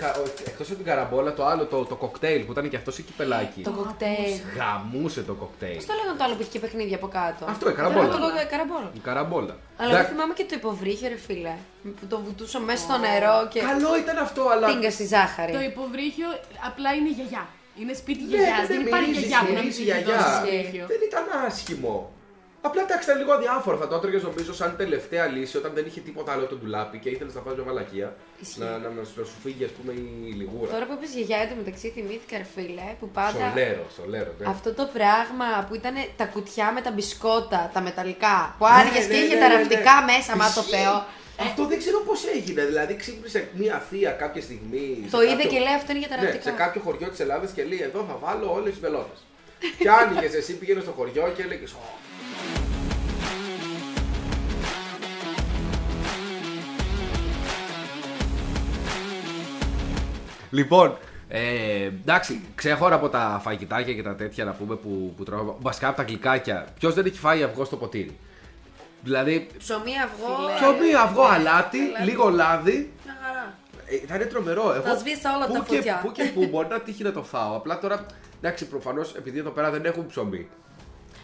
εκτός 0.45 0.67
από 0.67 0.75
την 0.75 0.85
καραμπόλα, 0.85 1.33
το 1.33 1.45
άλλο, 1.45 1.65
το, 1.65 1.85
το 1.85 1.95
κοκτέιλ 1.95 2.43
που 2.43 2.51
ήταν 2.51 2.69
και 2.69 2.75
αυτός 2.75 2.97
εκεί 2.97 3.11
πελάκι. 3.17 3.61
Το 3.61 3.71
κοκτέιλ. 3.71 4.33
Γαμούσε 4.57 5.21
το 5.21 5.33
κοκτέιλ. 5.33 5.75
Πώς 5.75 5.85
το 5.85 5.93
λέγανε 5.93 6.17
το 6.17 6.23
άλλο 6.23 6.33
που 6.35 6.41
είχε 6.41 6.49
και 6.51 6.59
παιχνίδια 6.59 6.95
από 6.95 7.07
κάτω; 7.07 7.45
Αυτό, 7.49 7.69
η 7.69 7.73
καραμπόλα. 7.73 8.07
Το 8.09 8.17
κο- 8.17 8.47
καραμπόλα. 8.49 8.89
Η 8.93 8.99
καραμπόλα. 8.99 9.55
Αλλά 9.77 9.89
Εντάξει, 9.89 10.05
εγώ 10.05 10.11
θυμάμαι 10.13 10.33
και 10.33 10.43
το 10.49 10.55
υποβρύχιο, 10.57 11.07
ρε 11.09 11.15
φίλε. 11.27 11.55
Που 11.99 12.05
το 12.09 12.19
βουτούσα 12.25 12.59
μέσα 12.59 12.83
στο 12.83 12.97
νερό 12.97 13.47
και. 13.49 13.59
Καλό 13.59 13.97
ήταν 13.97 14.17
αυτό, 14.17 14.47
αλλά. 14.53 14.67
Τίνγκα 14.67 14.91
στη 14.91 15.05
ζάχαρη. 15.05 15.51
Το 15.51 15.61
υποβρύχιο 15.61 16.27
απλά 16.69 16.93
είναι 16.93 17.09
γιαγιά. 17.09 17.47
Είναι 17.81 17.93
σπίτι 18.01 18.23
Ναι, 18.23 18.27
γιαγιάς. 18.29 18.59
ναι, 18.59 18.65
δεν 18.67 18.77
ναι, 18.81 18.87
υπάρχει 18.89 19.09
μυρίζεις, 19.09 19.27
γιαγιά 19.27 19.39
που 19.47 19.53
να 19.53 19.59
μην 19.59 19.67
μυρίζεις 19.67 19.75
σου 19.85 19.91
έχει 19.91 20.01
γιαγιά. 20.01 20.17
δώσει 20.21 20.37
υποβρύχιο. 20.55 20.85
Δεν 20.91 20.99
ήταν 21.09 21.23
άσχημο. 21.47 21.95
Απλά 22.67 22.81
εντάξει, 22.81 23.05
ήταν 23.09 23.17
λίγο 23.21 23.31
αδιάφορο. 23.37 23.75
Θα 23.77 23.87
το 23.87 23.95
έτρωγες 23.95 24.23
νομίζω 24.23 24.53
σαν 24.53 24.69
τελευταία 24.77 25.25
λύση 25.35 25.57
όταν 25.61 25.71
δεν 25.77 25.85
είχε 25.89 25.99
τίποτα 26.07 26.31
άλλο 26.31 26.45
το 26.51 26.55
ντουλάπι 26.55 26.97
και 27.03 27.09
ήθελες 27.09 27.33
να 27.37 27.41
φας 27.41 27.53
μια 27.55 27.63
μαλακία. 27.69 28.15
Ισχύει. 28.41 28.59
Να, 28.59 28.69
να, 28.83 28.89
να, 28.97 29.03
σου- 29.03 29.19
να 29.21 29.25
σου 29.25 29.37
φύγει, 29.43 29.63
ας 29.63 29.73
πούμε, 29.77 29.91
η 29.93 30.31
λιγούρα. 30.39 30.71
Τώρα 30.71 30.85
που 30.87 30.93
είπες 30.97 31.09
γιαγιά 31.15 31.37
εντωμεταξύ 31.45 31.87
θυμήθηκα, 31.95 32.35
ρε 32.41 32.47
φίλε, 32.55 32.87
που 32.99 33.07
πάντα. 33.17 33.43
Σολέρο, 33.49 33.85
σολέρο. 33.97 34.31
Ναι. 34.39 34.45
Αυτό 34.53 34.69
το 34.79 34.85
πράγμα 34.97 35.47
που 35.67 35.73
ήταν 35.81 35.95
τα 36.19 36.25
κουτιά 36.33 36.67
με 36.75 36.81
τα 36.85 36.91
μπισκότα, 36.91 37.61
τα 37.73 37.81
μεταλλικά, 37.87 38.37
που 38.57 38.65
Ναι, 38.65 38.71
άνοιγες 38.79 39.05
και 39.05 39.13
ναι, 39.15 39.21
είχε 39.23 39.33
ναι, 39.35 39.39
τα 39.43 39.47
ναι, 39.47 39.53
ναι. 39.53 39.59
ραφτικά 39.59 39.95
μέσα, 40.11 40.31
μα 40.41 40.45
το 40.57 40.61
Ισχύει. 40.65 40.75
Θεό. 40.75 40.95
Αυτό 41.39 41.65
δεν 41.67 41.77
ξέρω 41.77 41.99
πώς 42.05 42.25
έγινε. 42.35 42.65
Δηλαδή 42.65 42.95
ξύπνησε 42.95 43.47
μία 43.53 43.83
θεία 43.89 44.11
κάποια 44.11 44.41
στιγμή. 44.41 45.07
Το 45.11 45.17
σε 45.17 45.23
είδε 45.23 45.33
κάποιο- 45.33 45.49
και 45.49 45.59
λέει 45.59 45.73
αυτό 45.73 45.91
είναι 45.91 45.99
για 45.99 46.09
τα 46.09 46.15
Ναι, 46.15 46.21
σε 46.21 46.31
ραφτικά. 46.31 46.51
κάποιο 46.55 46.81
χωριό 46.81 47.07
της 47.09 47.19
Ελλάδας 47.19 47.51
και 47.51 47.63
λέει: 47.63 47.81
Εδώ 47.81 48.05
θα 48.09 48.17
βάλω 48.21 48.53
όλες 48.53 48.71
τις 48.71 48.79
βελότε. 48.81 49.15
και 49.79 49.89
άνοιγες 49.89 50.33
εσύ, 50.33 50.53
πήγαινε 50.57 50.81
στο 50.81 50.91
χωριό 50.91 51.31
και 51.35 51.41
έλεγες: 51.41 51.73
Λοιπόν, 60.51 60.97
ε, 61.27 61.83
εντάξει, 61.85 62.41
ξέχωρα 62.55 62.95
από 62.95 63.09
τα 63.09 63.39
φαγητάκια 63.43 63.93
και 63.93 64.03
τα 64.03 64.15
τέτοια 64.15 64.45
να 64.45 64.51
πούμε 64.51 64.75
που, 64.75 65.13
που 65.17 65.23
τρώμε. 65.23 65.53
Βασικά 65.59 65.87
από 65.87 65.97
τα 65.97 66.03
γλυκάκια. 66.03 66.67
Ποιος 66.79 66.93
δεν 66.93 67.05
έχει 67.05 67.17
φάει 67.17 67.43
αυγό 67.43 67.65
στο 67.65 67.75
ποτήρι; 67.77 68.17
Δηλαδή, 69.09 69.47
Ψωμί, 69.57 69.91
αυγό. 70.05 70.35
πιο 70.59 70.71
μία 70.85 71.01
αυγό 71.01 71.27
ναι, 71.29 71.35
αλάτι, 71.35 71.77
λίγο 72.03 72.29
λάδι. 72.29 72.93
Μια 73.05 73.15
χαρά. 73.23 73.53
Ε, 73.85 74.07
θα 74.07 74.15
είναι 74.15 74.25
τρομερό. 74.25 74.73
Εγώ, 74.73 74.83
Θα 74.83 74.97
σβήσει 74.97 75.27
όλα 75.35 75.45
που 75.47 75.53
τα 75.53 75.59
και, 75.67 75.75
φωτιά. 75.75 75.99
Πού 76.03 76.11
και 76.11 76.23
πού 76.23 76.45
μπορεί 76.51 76.67
να 76.67 76.79
τύχει 76.81 77.03
να 77.03 77.11
το 77.11 77.23
φάω. 77.23 77.55
Απλά 77.55 77.79
τώρα, 77.79 78.05
εντάξει, 78.41 78.65
προφανώς 78.67 79.13
επειδή 79.15 79.39
εδώ 79.39 79.49
πέρα 79.49 79.69
δεν 79.71 79.85
έχουν 79.85 80.07
ψωμί. 80.07 80.47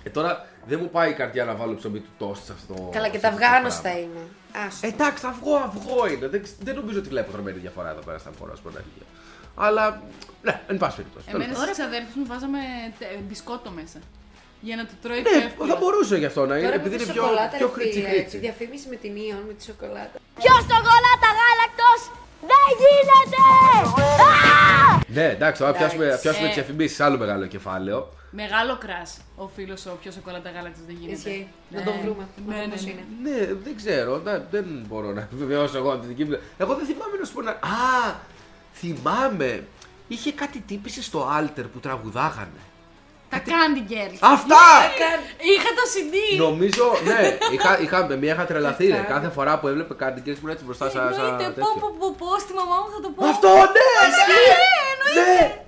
Ε, 0.04 0.10
τώρα 0.10 0.46
δεν 0.68 0.80
μου 0.82 0.90
πάει 0.90 1.10
η 1.10 1.14
καρδιά 1.14 1.46
να 1.46 1.56
βάλω 1.56 1.76
ψωμί 1.76 2.00
του 2.00 2.10
τόστ 2.18 2.46
σε 2.46 2.52
αυτό. 2.52 2.90
Καλά, 2.92 3.08
και 3.08 3.16
σε 3.16 3.22
τα 3.22 3.28
αυτό 3.28 3.40
το 3.40 3.46
αυγάνωστα 3.46 3.82
πράγμα. 3.82 4.00
είναι. 4.00 4.66
Άστο. 4.68 4.88
Ε, 4.88 4.90
Εντάξει, 4.90 5.26
αυγό, 5.28 5.56
αυγό 5.56 6.08
είναι. 6.08 6.28
Δεν, 6.28 6.44
ξ- 6.44 6.56
δεν 6.64 6.76
νομίζω 6.76 7.00
ότι 7.00 7.10
βλέπω 7.10 7.32
τρομερή 7.32 7.60
διαφορά 7.60 7.90
εδώ 7.90 8.02
πέρα 8.02 8.18
στα 8.18 8.32
χώρα, 8.40 8.52
ας 8.54 8.60
πούμε. 8.60 8.74
αλήθεια. 8.78 9.06
Αλλά, 9.56 10.02
ναι, 10.42 10.62
εν 10.68 10.78
πάση 10.78 10.96
περιπτώσει. 10.96 11.26
Εμένα 11.30 11.54
Τέλος 11.54 11.68
στις 11.70 11.80
αδέρφες 11.86 12.14
μου 12.16 12.26
βάζαμε 12.26 12.60
τε- 13.00 13.20
μπισκότο 13.28 13.70
μέσα. 13.72 14.00
Για 14.68 14.76
να 14.80 14.84
το 14.90 14.94
τρώει 15.04 15.22
πάντων. 15.22 15.32
πιο 15.32 15.40
Ναι, 15.42 15.46
εύκολα. 15.50 15.70
θα 15.74 15.78
μπορούσε 15.82 16.16
γι' 16.24 16.30
αυτό 16.32 16.42
να 16.50 16.56
είναι, 16.58 16.66
Τώρα 16.68 16.78
που 16.80 16.86
επειδή 16.86 16.96
είπες 16.96 17.06
είναι 17.08 17.16
πιο, 17.16 17.24
σοκολάτα, 17.24 17.56
πιο 17.62 17.68
ρε 17.68 17.74
χρήτσι 17.78 18.00
φίλε, 18.00 18.10
χρήτσι. 18.14 18.36
τη 18.36 18.38
διαφήμιση 18.46 18.86
με 18.94 18.98
την 19.04 19.14
Ιon, 19.28 19.42
με 19.50 19.54
τη 19.58 19.64
σοκολάτα. 19.70 20.16
Ποιο 20.42 20.54
σοκολάτα 20.72 21.30
γάλακτος 21.40 22.02
δεν 22.52 22.66
γίνεται! 22.82 23.42
Ναι, 25.08 25.26
εντάξει, 25.30 25.62
τώρα 25.62 25.74
πιάσουμε, 25.78 26.04
Εντάξει. 26.06 26.22
πιάσουμε 26.24 26.46
Ε. 26.46 26.50
τις 26.50 26.58
διαφημίσεις, 26.60 27.00
άλλο 27.00 27.18
μεγάλο 27.18 27.46
κεφάλαιο. 27.46 28.14
Μεγάλο 28.32 28.78
κράς 28.78 29.18
ο 29.36 29.48
φίλος 29.56 29.86
ο 29.86 29.98
πιο 30.02 30.12
σοκολάτα 30.12 30.50
γάλακτος 30.50 30.84
δεν 30.88 30.96
γίνεται. 31.00 31.30
Ισχύει. 31.30 31.48
Να 31.70 31.80
Ναι. 31.80 31.86
το 31.86 31.92
βρούμε. 32.04 32.28
Ναι, 32.48 32.56
να 32.56 32.62
δούμε 32.62 32.66
ναι, 32.66 32.72
πώς 32.72 32.84
ναι. 32.84 32.90
είναι. 32.92 33.04
Ναι, 33.24 33.54
δεν 33.64 33.76
ξέρω, 33.76 34.20
δεν, 34.20 34.44
δεν 34.52 34.66
μπορώ 34.88 35.12
να 35.12 35.28
βεβαιώσω 35.42 35.78
εγώ 35.78 35.98
τη 35.98 36.08
δική 36.08 36.26
μου. 36.26 36.38
Εγώ 36.58 36.76
δεν 36.76 36.86
θυμάμαι 36.86 37.18
να 37.20 37.26
σου 37.26 37.34
πω 37.34 37.42
να. 37.42 37.52
Α, 37.52 38.16
θυμάμαι. 38.74 39.64
Είχε 40.08 40.32
κάτι 40.32 40.60
τύπησε 40.60 41.02
στο 41.04 41.30
Alter 41.40 41.64
που 41.74 41.80
τραγουδάγανε. 41.80 42.62
Τα 43.34 43.40
Candy 43.50 43.84
Girls. 43.92 44.18
Αυτά! 44.36 44.66
Είχα 45.52 45.70
το 45.80 45.84
CD. 45.94 46.16
Νομίζω, 46.46 46.86
ναι, 47.06 47.38
είχα, 47.54 47.80
είχα, 47.80 48.06
με 48.08 48.16
μία 48.18 48.34
είχα 48.34 48.46
τρελαθεί. 48.46 48.88
ρε. 48.88 49.06
Κάθε 49.08 49.30
φορά 49.30 49.60
που 49.60 49.68
έβλεπε 49.68 49.94
κάτι 49.94 50.22
και 50.22 50.30
ήμουν 50.30 50.50
έτσι 50.50 50.64
μπροστά 50.66 50.90
σαν. 50.90 51.14
σαν 51.14 51.26
Εννοείται, 51.26 51.44
τέτοιο. 51.44 51.64
πω, 51.64 51.80
πω, 51.80 51.90
πω, 52.00 52.16
πω, 52.20 52.40
στη 52.40 52.54
μαμά 52.54 52.76
μου 52.84 52.90
θα 52.96 53.00
το 53.06 53.10
πω. 53.16 53.22
Αυτό, 53.28 53.48
ναι! 53.76 53.90
Ναι, 55.16 55.22
ναι! 55.22 55.64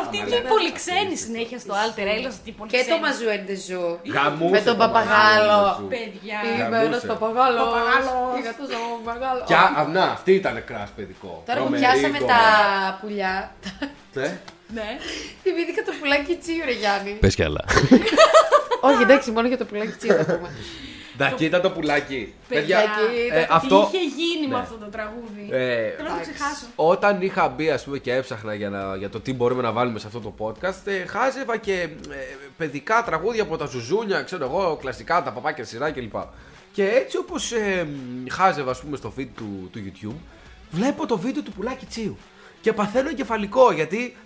Αυτή 0.00 0.16
και 0.30 0.36
η 0.42 0.44
πολυξένη 0.52 1.14
συνέχεια 1.24 1.58
στο 1.64 1.72
Alter, 1.82 2.06
έλα 2.18 2.28
τι 2.44 2.50
Και 2.50 2.52
πολυξένη. 2.58 2.88
το 2.92 2.96
μαζουέντε 3.04 3.54
ζου. 3.66 3.84
Γαμούσε 4.14 4.54
Με 4.56 4.60
τον 4.68 4.72
το 4.76 4.80
παπαγάλο. 4.84 5.56
μαγαζί 5.60 5.76
σου. 5.80 5.86
Παιδιά. 5.94 6.38
Είμαι 6.46 6.78
Γαμούσε. 6.78 7.00
ένα 7.02 7.12
παπαγάλος. 7.12 7.64
Παπαγάλος. 7.68 8.38
Είχα 8.38 8.52
το 8.60 8.64
παπαγάλος. 9.04 9.44
Και 9.50 9.56
α, 9.64 9.66
α, 9.78 9.80
να, 9.96 10.04
αυτή 10.16 10.32
ήταν 10.40 10.54
κράς 10.68 10.88
παιδικό. 10.96 11.32
Τώρα 11.46 11.58
που 11.60 11.64
Τρομερή 11.64 11.82
πιάσαμε 11.82 12.18
εικόνα. 12.18 12.32
τα 12.34 12.42
πουλιά. 13.00 13.34
Ναι. 14.18 14.28
Ναι. 14.76 14.88
Θυμήθηκα 15.42 15.82
το 15.88 15.92
πουλάκι 16.00 16.34
τσίου, 16.42 16.62
ρε 16.64 16.74
Γιάννη. 16.82 17.10
Πες 17.24 17.34
κι 17.34 17.42
άλλα. 17.48 17.62
Όχι, 18.88 19.02
εντάξει, 19.02 19.30
μόνο 19.30 19.46
για 19.48 19.58
το 19.58 19.64
πουλάκι 19.64 19.94
τσίου 19.98 20.14
θα 20.14 20.24
πούμε. 20.24 20.48
Εντάξει, 21.14 21.44
ήταν 21.44 21.60
το 21.60 21.70
πουλάκι. 21.70 22.34
Παιδιά, 22.48 22.78
Παιδιά, 22.78 23.38
ε, 23.38 23.40
τι 23.40 23.46
αυτό- 23.50 23.90
είχε 23.92 24.02
γίνει 24.04 24.46
με 24.48 24.54
Ναι. 24.54 24.60
αυτό 24.60 24.74
το 24.76 24.86
τραγούδι; 24.86 25.48
Ε, 25.50 25.90
Θέλω 25.96 26.08
να 26.08 26.14
το 26.14 26.20
ξεχάσω. 26.20 26.66
Όταν 26.74 27.22
είχα 27.22 27.48
μπει 27.48 27.70
ας 27.70 27.84
πούμε, 27.84 27.98
και 27.98 28.14
έψαχνα 28.14 28.54
για, 28.54 28.70
να, 28.70 28.96
για 28.96 29.10
το 29.10 29.20
τι 29.20 29.34
μπορούμε 29.34 29.62
να 29.62 29.72
βάλουμε 29.72 29.98
σε 29.98 30.06
αυτό 30.06 30.20
το 30.20 30.34
podcast, 30.38 30.80
ε, 30.86 31.06
χάζευα 31.06 31.56
και 31.56 31.72
ε, 31.82 31.88
παιδικά 32.56 33.02
τραγούδια 33.04 33.42
από 33.42 33.56
τα 33.56 33.66
ζουζούνια, 33.66 34.22
ξέρω 34.22 34.44
εγώ, 34.44 34.76
κλασικά, 34.80 35.22
τα 35.22 35.32
παπάκια 35.32 35.64
σειρά 35.64 35.90
κλπ. 35.90 36.14
Και 36.72 36.88
έτσι 36.88 37.16
όπως 37.18 37.52
ε, 37.52 37.86
μ, 38.24 38.26
χάζευα 38.30 38.70
ας 38.70 38.80
πούμε, 38.80 38.96
στο 38.96 39.12
feed 39.18 39.28
του, 39.36 39.68
του 39.72 39.80
YouTube, 39.86 40.16
βλέπω 40.70 41.06
το 41.06 41.18
βίντεο 41.18 41.42
του 41.42 41.52
πουλάκι 41.52 41.86
τσίου. 41.86 42.16
Και 42.60 42.72
παθαίνω 42.72 43.08
εγκεφαλικό 43.08 43.72
γιατί 43.72 44.16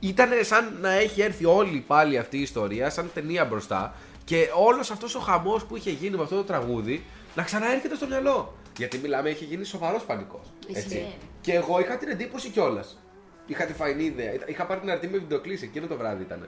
ήταν 0.00 0.28
σαν 0.40 0.76
να 0.80 0.90
έχει 0.92 1.20
έρθει 1.22 1.44
όλη 1.44 1.84
πάλι 1.86 2.18
αυτή 2.18 2.38
η 2.38 2.42
ιστορία, 2.42 2.90
σαν 2.90 3.10
ταινία 3.14 3.44
μπροστά. 3.44 3.94
Και 4.26 4.48
όλος 4.54 4.90
αυτός 4.90 5.14
ο 5.14 5.18
χαμός 5.18 5.64
που 5.64 5.76
είχε 5.76 5.90
γίνει 5.90 6.16
με 6.16 6.22
αυτό 6.22 6.36
το 6.36 6.44
τραγούδι 6.44 7.04
να 7.34 7.42
ξαναέρχεται 7.42 7.94
στο 7.94 8.06
μυαλό. 8.06 8.54
Γιατί 8.76 8.98
μιλάμε, 8.98 9.30
είχε 9.30 9.44
γίνει 9.44 9.64
σοβαρός 9.64 10.02
πανικός. 10.04 10.46
Ισχύει. 10.66 11.14
Και 11.40 11.52
εγώ 11.52 11.80
είχα 11.80 11.96
την 11.96 12.08
εντύπωση 12.08 12.48
κιόλας. 12.48 12.98
Είχα 13.46 13.64
τη 13.64 13.72
φαϊνή 13.72 14.04
ιδέα. 14.04 14.32
Είχα 14.46 14.66
πάρει 14.66 14.80
την 14.80 14.90
αρτή 14.90 15.08
με 15.08 15.18
βιντεοκλήση 15.18 15.64
εκείνο 15.64 15.86
το 15.86 15.96
βράδυ 15.96 16.22
ήταν. 16.22 16.46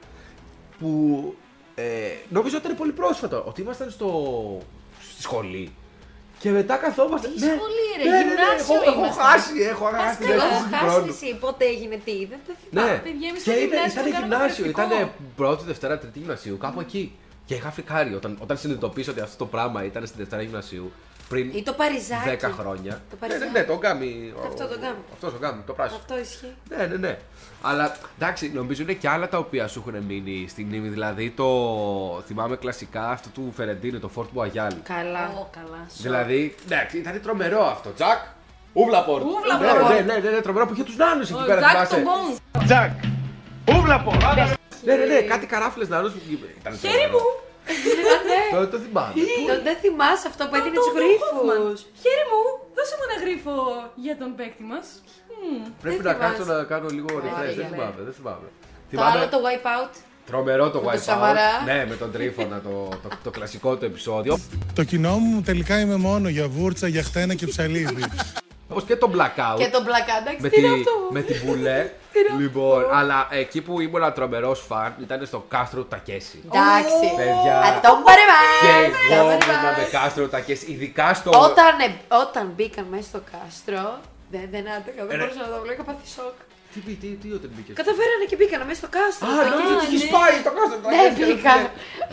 Που 0.78 1.34
ε, 1.74 1.84
νομίζω 2.28 2.56
ότι 2.56 2.64
ήταν 2.66 2.78
πολύ 2.78 2.92
πρόσφατο. 2.92 3.44
Ότι 3.46 3.60
ήμασταν 3.60 3.90
στο, 3.90 4.10
στη 5.12 5.22
σχολή. 5.22 5.72
Και 6.38 6.50
μετά 6.50 6.76
καθόμαστε. 6.76 7.28
Τι 7.28 7.40
ναι, 7.40 7.46
σχολή, 7.46 7.88
ρε, 8.02 8.04
ναι, 8.10 8.16
ναι, 8.16 8.24
ναι, 8.24 8.30
γυμνάσιο 8.30 8.74
έχω, 8.74 8.90
έχω 8.90 8.98
ήμασταν. 8.98 9.24
χάσει, 9.24 9.60
έχω 9.62 9.84
χάσει 9.84 10.16
την 10.18 10.26
Καλά, 10.28 10.44
αίσθηση 10.44 10.62
του 10.68 10.74
χάσει 10.74 10.84
χρόνου. 10.90 11.08
εσύ. 11.08 11.36
Πότε 11.40 11.64
έγινε 11.64 11.96
τι, 12.04 12.26
δεν 12.26 12.38
το 12.46 12.52
θυμάμαι. 12.60 12.90
Ναι, 12.90 12.98
παιδιά, 12.98 13.28
εμείς 13.28 13.42
και 13.42 13.50
στο 13.50 13.60
ήταν, 13.60 13.68
γυμνάσιο 13.68 14.00
ήταν 14.00 14.04
το 14.04 14.10
κάναμε 14.10 14.34
γυμνάσιο, 14.34 14.64
ήταν 14.74 14.88
διαφορετικό. 14.88 15.22
πρώτη, 15.36 15.64
Δευτέρα, 15.64 15.98
Τρίτη 15.98 16.18
γυμνασίου, 16.18 16.56
κάπου 16.58 16.80
εκεί. 16.80 17.04
Και 17.48 17.54
είχα 17.54 17.70
φρικάρει 17.70 18.14
όταν, 18.14 18.36
όταν 18.40 18.56
συνειδητοποίησα 18.58 19.10
ότι 19.10 19.20
αυτό 19.20 19.36
το 19.36 19.46
πράγμα 19.46 19.84
ήταν 19.84 20.06
στη 20.06 20.16
Δευτέρα 20.16 20.42
γυμνασίου 20.42 20.92
πριν 21.28 21.50
Ή 21.54 21.62
το 21.62 21.72
παριζάκι. 21.72 22.46
10 22.46 22.50
χρόνια. 22.58 22.92
Το 23.10 23.16
ναι, 23.20 23.26
ναι, 23.26 23.28
παριζάκι. 23.28 23.52
ναι, 23.52 23.64
το 23.64 23.76
γκάμι. 23.78 24.32
Αυτό 24.46 24.66
το 24.66 24.78
γκάμι. 24.80 24.96
Αυτός 25.12 25.32
το 25.32 25.38
γκάμι, 25.38 25.62
το 25.66 25.72
πράσινο. 25.72 25.98
Αυτό 26.00 26.18
ισχύει. 26.18 26.54
Ναι, 26.68 26.86
ναι, 26.86 26.96
ναι. 26.96 27.18
Αλλά 27.62 27.96
εντάξει, 28.18 28.50
νομίζω 28.54 28.82
είναι 28.82 28.92
και 28.92 29.08
άλλα 29.08 29.28
τα 29.28 29.38
οποία 29.38 29.68
σου 29.68 29.84
έχουν 29.86 30.02
μείνει 30.02 30.46
στη 30.48 30.64
μνήμη. 30.64 30.88
Δηλαδή 30.88 31.30
το 31.30 31.46
θυμάμαι 32.26 32.56
κλασικά 32.56 33.10
αυτό 33.10 33.28
του 33.28 33.52
Φερεντίνο, 33.56 33.98
το 33.98 34.08
Φόρτ 34.08 34.28
Μπουαγιάλ. 34.32 34.72
Καλά. 34.82 35.32
Ω, 35.38 35.48
καλά. 35.50 35.86
Δηλαδή, 35.96 36.54
εντάξει, 36.64 36.98
ήταν 36.98 37.20
τρομερό 37.22 37.64
αυτό. 37.64 37.90
Τζακ, 37.90 38.18
ούβλαπορτ. 38.72 39.24
Ούβλα 39.24 39.58
ναι, 39.58 39.66
πορτ. 39.66 39.88
ναι, 39.88 40.12
ναι, 40.12 40.18
ναι, 40.18 40.30
ναι, 40.30 40.40
τρομερό 40.40 40.66
που 40.66 40.72
είχε 40.74 40.82
τους 40.84 40.96
νάνους 40.96 41.30
εκεί 41.30 41.40
Ο 41.42 41.44
πέρα. 41.46 41.60
Τζακ 41.60 41.70
θυμάσαι. 41.72 41.94
τον 41.94 42.02
Μπον. 42.02 42.64
Τζακ. 42.66 42.90
Ούβλα 43.76 44.00
πω. 44.02 44.12
Ναι, 44.84 44.94
ναι, 44.96 45.04
ναι, 45.04 45.20
κάτι 45.32 45.46
καράφλες 45.46 45.88
νάνου. 45.88 46.08
Χέρι 46.84 47.06
μου. 47.12 47.22
Το, 48.52 48.66
το 48.72 48.78
θυμάμαι. 48.84 49.12
Το- 49.48 49.62
Δεν 49.68 49.76
θυμάσαι 49.82 50.26
αυτό 50.32 50.42
που 50.48 50.54
έδινε 50.58 50.74
Το 50.74 50.80
τους 50.80 50.92
γρήφου. 50.98 51.30
Hoffman. 51.38 51.64
Χέρι 52.02 52.24
μου, 52.30 52.42
δώσε 52.76 52.94
μου 52.98 53.04
ένα 53.08 53.16
γρίφο 53.22 53.54
για 54.04 54.14
τον 54.20 54.30
παίκτη 54.38 54.62
μας. 54.72 54.86
Πρέπει 55.82 55.96
Δεν 56.02 56.06
να 56.06 56.12
θυμάσαι. 56.12 56.36
κάτσω 56.36 56.44
να 56.52 56.64
κάνω 56.72 56.88
λίγο 56.96 57.08
refresh. 57.24 57.54
Δεν 57.60 57.64
ναι. 57.64 57.70
θυμάμαι, 57.72 57.98
δεν 58.06 58.14
θυμάμαι. 58.18 58.46
Το 58.92 59.02
άλλο 59.10 59.24
το 59.34 59.38
wipeout. 59.46 59.92
Τρομερό 60.26 60.70
το 60.70 60.78
Με 60.80 60.84
το 60.84 60.90
Wipeout. 60.92 61.02
Σαμαρά. 61.02 61.50
Ναι, 61.64 61.86
με 61.88 61.94
τον 61.94 62.12
Τρίφωνα, 62.12 62.60
το, 62.60 62.88
το, 63.02 63.08
το 63.24 63.30
κλασικό 63.30 63.76
του 63.76 63.84
επεισόδιο. 63.84 64.38
Το 64.74 64.84
κοινό 64.84 65.16
μου 65.18 65.40
τελικά 65.42 65.80
είμαι 65.80 65.96
μόνο 65.96 66.28
για 66.28 66.48
βούρτσα, 66.48 66.88
για 66.88 67.02
χτένα 67.02 67.34
και 67.34 67.46
ψαλίδι. 67.46 68.04
Πώ 68.68 68.74
Όπω 68.74 68.86
και 68.86 68.96
το 68.96 69.10
blackout. 69.14 69.58
Και 69.58 69.68
τον 69.68 69.84
πλακά, 69.84 70.16
εντάξει, 70.20 70.40
με, 70.40 70.48
τι 70.48 70.60
είναι 70.60 70.74
τη, 70.74 70.80
αυτό; 70.80 70.92
με 71.10 71.22
την 71.22 71.40
μπουλέ. 71.44 71.90
λοιπόν, 72.38 72.84
αλλά 72.92 73.28
εκεί 73.30 73.60
που 73.60 73.80
ήμουν 73.80 74.02
ένα 74.02 74.12
τρομερός 74.12 74.60
φαν 74.68 74.94
ήταν 75.00 75.26
στο 75.26 75.44
κάστρο 75.48 75.80
του 75.82 75.88
Τακέση. 75.88 76.42
Εντάξει. 76.46 77.16
Παιδιά. 77.16 77.58
Α, 77.58 77.80
τον 77.80 78.02
παρεμβάζει. 78.06 78.92
Και 79.08 79.14
εγώ 79.14 79.30
ήμουν 79.30 79.74
με 79.78 79.88
κάστρο 79.90 80.24
του 80.24 80.30
Τακέση, 80.30 80.72
ειδικά 80.72 81.14
στο. 81.14 81.30
Όταν, 81.30 81.80
ε, 81.80 82.14
όταν 82.24 82.52
μπήκαν 82.56 82.86
μέσα 82.90 83.02
στο 83.02 83.20
κάστρο, 83.32 83.98
δεν, 84.30 84.48
δεν 84.50 84.64
άντεγα, 84.70 85.06
δεν 85.06 85.16
Ρε. 85.16 85.16
μπορούσα 85.16 85.40
να 85.40 85.54
το 85.54 85.60
βλέπω, 85.62 85.72
είχα 85.72 85.82
πάθει 85.82 86.08
σοκ. 86.16 86.36
Τι, 86.74 86.80
τι, 86.86 86.92
τι, 87.02 87.08
τι 87.22 87.28
όταν 87.38 87.50
μπήκες; 87.54 87.74
Καταφέρανε 87.82 88.24
και 88.30 88.36
μπήκαν 88.38 88.60
μέσα 88.68 88.80
στο 88.82 88.88
κάστρο. 88.96 89.24
Α, 89.28 89.30
τα 89.44 89.48
νόμιζα 89.52 89.74
ότι 89.76 89.86
κέστια. 89.86 89.98
έχει 90.00 90.08
πάει 90.16 90.34
στο 90.44 90.50
κάστρο 90.58 90.76
του 90.82 90.88
Ναι, 90.92 91.02
Τακέση. 91.08 91.24
μπήκα. 91.28 91.54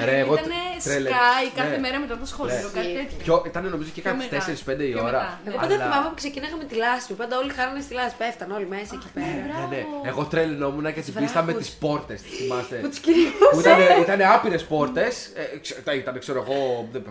Ρε, 0.08 0.16
εγώ 0.24 0.34
Ήτανε 0.38 0.60
τρέλε. 0.88 1.10
Sky 1.16 1.44
κάθε 1.60 1.76
Ναι. 1.76 1.84
μέρα 1.86 1.98
μετά 2.04 2.16
το 2.22 2.28
σχολείο, 2.34 2.66
Ναι. 2.70 2.76
κάτι 2.78 2.92
τέτοιο. 3.00 3.18
Πιο, 3.26 3.36
ήταν 3.50 3.62
νομίζω 3.76 3.90
και 3.96 4.02
Πιο 4.02 4.10
κάτι 4.10 4.18
μετά. 4.24 4.36
4-5 4.46 4.84
η 4.92 4.94
Πιο 4.96 5.04
ώρα. 5.10 5.22
μετά. 5.24 5.32
Εγώ 5.48 5.58
πάντα 5.64 5.74
Αλλά- 5.76 5.84
θυμάμαι 5.86 6.08
που 6.12 6.18
ξεκινάγαμε 6.22 6.64
τη 6.72 6.76
λάσπη. 6.84 7.14
Πάντα 7.22 7.34
όλοι 7.42 7.52
χάνανε 7.58 7.82
στη 7.88 7.94
λάσπη. 8.00 8.18
Πέφταν 8.24 8.50
όλοι 8.58 8.68
μέσα 8.76 8.92
εκεί 9.00 9.10
πέρα. 9.18 9.56
Ναι, 9.60 9.64
ναι. 9.74 9.82
Εγώ 10.12 10.22
τρελνόμουν 10.32 10.86
και 10.96 11.02
την 11.08 11.14
πίστα 11.20 11.40
με 11.48 11.54
τις 11.60 11.70
πόρτες. 11.84 12.20
Θυμάστε. 12.38 12.76
Που 12.84 12.90
τους 12.94 13.02
κυνηγούσαν. 13.06 13.52
Που 13.54 13.60
ήταν, 13.66 13.78
ήταν 14.06 14.20
άπειρες 14.34 14.64
πόρτες. 14.72 15.14
ήταν, 16.02 16.14
ξέρω 16.24 16.40
εγώ, 16.46 16.58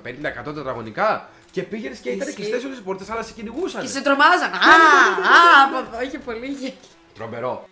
50-100 0.07 0.55
τετραγωνικά. 0.59 1.11
Και 1.55 1.63
πήγαινες 1.63 1.99
και 1.99 2.09
ήταν 2.11 2.29
Ισχύει. 2.29 2.35
κλειστές 2.41 2.65
όλες 2.65 2.79
οι 2.79 2.83
πόρτες, 2.89 3.11
αλλά 3.11 3.23
σε 3.23 3.33
κυνηγούσαν. 3.37 3.81
Και 3.83 3.87
σε 3.97 4.01
τρομάζαν. 4.03 4.53
Α, 4.53 4.57
α, 4.57 5.41
από 5.67 5.77
εδώ 5.79 6.03
είχε 6.07 6.19
πολύ 6.19 6.47
γέλιο. 6.47 6.75
Τρομερό. 7.15 7.69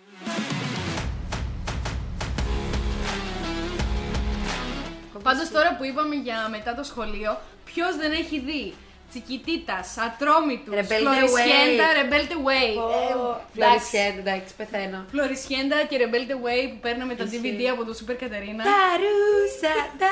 Πάντως 5.23 5.49
τώρα 5.51 5.75
που 5.77 5.83
είπαμε 5.83 6.15
για 6.15 6.47
μετά 6.51 6.75
το 6.75 6.83
σχολείο, 6.83 7.37
ποιος 7.65 7.95
δεν 7.95 8.11
έχει 8.11 8.39
δει 8.39 8.73
Τσικιτίτα, 9.09 9.77
Ατρόμητου, 10.07 10.71
Rebelde 10.79 11.01
Φλωρισιέντα, 11.03 11.85
Way. 11.91 11.97
Rebelde 11.99 12.35
Way. 12.47 12.71
Ε, 13.01 13.13
Φλωρισιέντα, 13.55 14.19
εντάξει, 14.25 14.51
πεθαίνω. 14.59 14.99
Φλωρισιέντα 15.13 15.77
και 15.89 15.95
Rebelde 16.03 16.35
Way 16.45 16.61
που 16.71 16.79
παίρναμε 16.85 17.13
τα 17.19 17.23
Ισχύει. 17.23 17.41
DVD 17.43 17.61
από 17.73 17.81
το 17.87 17.93
Super 17.99 18.15
Κατερίνα. 18.23 18.61
Τα 18.71 18.81
ρούσα, 19.01 19.73
τα. 20.01 20.11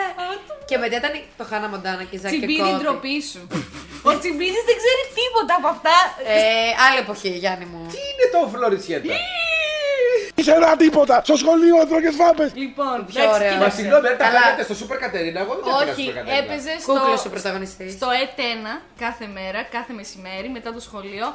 Και 0.69 0.77
μετά 0.83 0.95
ήταν 1.01 1.13
το 1.39 1.43
Χάνα 1.49 1.67
Μοντάνα 1.73 2.03
και 2.09 2.17
Ζάκη 2.23 2.37
Τσιμπίδι 2.37 2.61
Κώτη. 2.61 2.77
ντροπή 2.81 3.17
σου. 3.31 3.41
Ο 4.09 4.11
Τσιμπίδης 4.19 4.63
δεν 4.69 4.77
ξέρει 4.81 5.03
τίποτα 5.19 5.53
από 5.59 5.67
αυτά. 5.75 5.95
Ε, 6.35 6.37
άλλη 6.85 6.97
εποχή, 7.05 7.31
Γιάννη 7.43 7.65
μου. 7.71 7.81
Τι 7.93 8.01
είναι 8.09 8.10
το 8.31 8.39
Φλωρισιέτα. 8.53 9.13
Είσαι 10.35 10.51
ένα 10.51 10.75
τίποτα. 10.77 11.21
Στο 11.23 11.35
σχολείο 11.35 11.75
έτρωγες 11.81 12.15
φάπες. 12.15 12.51
Λοιπόν, 12.55 13.05
Πιο 13.05 13.21
εντάξει, 13.23 13.35
ωραίο. 13.39 13.49
Μα 13.51 13.57
κοίταξε. 13.57 13.77
συγγνώμη, 13.77 14.07
αν 14.07 14.17
τα 14.17 14.23
Καλά. 14.25 14.39
κάνετε 14.41 14.63
στο 14.73 14.75
Super 14.85 14.97
Κατερίνα, 15.05 15.39
εγώ 15.43 15.53
δεν 15.55 15.63
τα 15.63 15.69
έκανα 15.69 15.91
στο 15.91 16.01
Όχι, 16.01 16.09
Super 16.09 16.15
Κατερίνα. 16.15 16.37
έπαιζε 16.43 16.73
Κούκλος 16.85 17.19
στο, 17.19 17.29
ο 17.29 17.31
πρωταγωνιστής. 17.35 17.89
στο 17.93 18.07
ΕΤ1 18.23 18.67
κάθε 19.03 19.25
μέρα, 19.37 19.59
κάθε 19.77 19.93
μεσημέρι 19.99 20.49
μετά 20.57 20.69
το 20.77 20.79
σχολείο. 20.87 21.25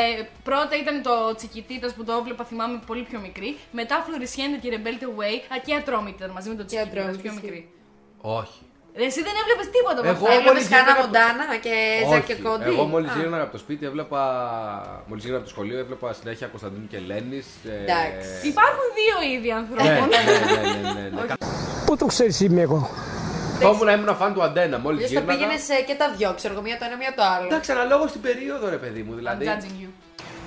Ε, 0.00 0.22
πρώτα 0.48 0.74
ήταν 0.82 1.02
το 1.08 1.14
Τσικιτίτα 1.38 1.88
που 1.96 2.02
το 2.04 2.12
έβλεπα, 2.20 2.44
θυμάμαι 2.50 2.76
πολύ 2.86 3.02
πιο 3.10 3.18
μικρή. 3.26 3.50
Μετά 3.80 4.04
Φλωρισιέντα 4.06 4.56
και 4.62 4.68
Rebelde 4.74 5.06
Way. 5.18 5.36
Α, 5.52 5.56
και 5.64 5.74
Ατρόμητη 5.74 6.16
ήταν 6.20 6.30
μαζί 6.36 6.48
με 6.48 6.54
το 6.60 6.64
Τσικιτίτα, 6.64 7.00
Ατρόμητη, 7.00 7.22
πιο 7.22 7.30
ισχύει. 7.32 7.44
μικρή. 7.44 7.60
Όχι. 8.42 8.60
Ρε, 8.96 9.04
Εσύ 9.04 9.20
δεν 9.26 9.34
έβλεπες 9.42 9.66
τίποτα 9.76 9.98
από 10.00 10.08
Εγώ 10.08 10.16
αυτά. 10.16 10.28
Έβλεπες 10.32 10.48
μόλις 10.52 10.64
Χάνα 10.72 10.82
γύρινα- 10.82 11.00
Μοντάνα 11.00 11.46
και 11.66 11.74
Ζάκη 12.10 12.32
Όχι. 12.32 12.42
Κώτη. 12.46 12.64
Εγώ 12.72 12.84
μόλις 12.94 13.10
Α. 13.10 13.14
γύρινα 13.16 13.38
από 13.46 13.52
το 13.56 13.60
σπίτι 13.64 13.82
έβλεπα. 13.90 14.22
Μόλις 15.08 15.22
γύρινα 15.24 15.38
από 15.42 15.46
το 15.48 15.54
σχολείο 15.54 15.78
έβλεπα 15.84 16.06
συνέχεια 16.20 16.46
Κωνσταντίνου 16.54 16.86
και 16.92 16.96
Ελένης. 17.02 17.46
Εντάξει. 17.82 18.30
Υπάρχουν 18.52 18.86
δύο 19.00 19.16
είδη 19.30 19.48
Ναι, 19.48 19.58
ανθρώπων. 19.60 20.06
ναι, 20.12 20.20
ναι, 20.28 20.60
ναι, 20.76 21.00
ναι, 21.00 21.04
ναι. 21.14 21.34
Πού 21.86 21.92
το 22.00 22.06
ξέρεις 22.12 22.40
είμαι 22.40 22.60
εγώ; 22.68 22.80
Καθόμουν 23.60 23.84
να 23.86 23.92
ήμουν 23.92 24.16
φαν 24.20 24.30
του 24.34 24.42
Αντένα 24.42 24.78
μόλις 24.78 25.00
Λες 25.00 25.10
το 25.10 25.18
γύρναγα. 25.18 25.38
πήγαινες 25.38 25.64
και 25.86 25.94
τα 25.94 26.06
δυο, 26.16 26.30
ξέρω 26.38 26.52
εγώ, 26.54 26.62
μία 26.62 26.76
το 26.78 26.84
ένα, 26.88 26.96
μία 27.02 27.12
το 27.18 27.22
άλλο. 27.34 27.46
Εντάξει, 27.50 27.72
αναλόγω 27.72 28.06
στην 28.12 28.20
περίοδο, 28.20 28.64
ρε 28.68 28.80
παιδί 28.82 29.02
μου. 29.02 29.12
I'm 29.12 29.16
Δηλαδή. 29.20 29.44
judging 29.48 29.76
you. 29.82 29.88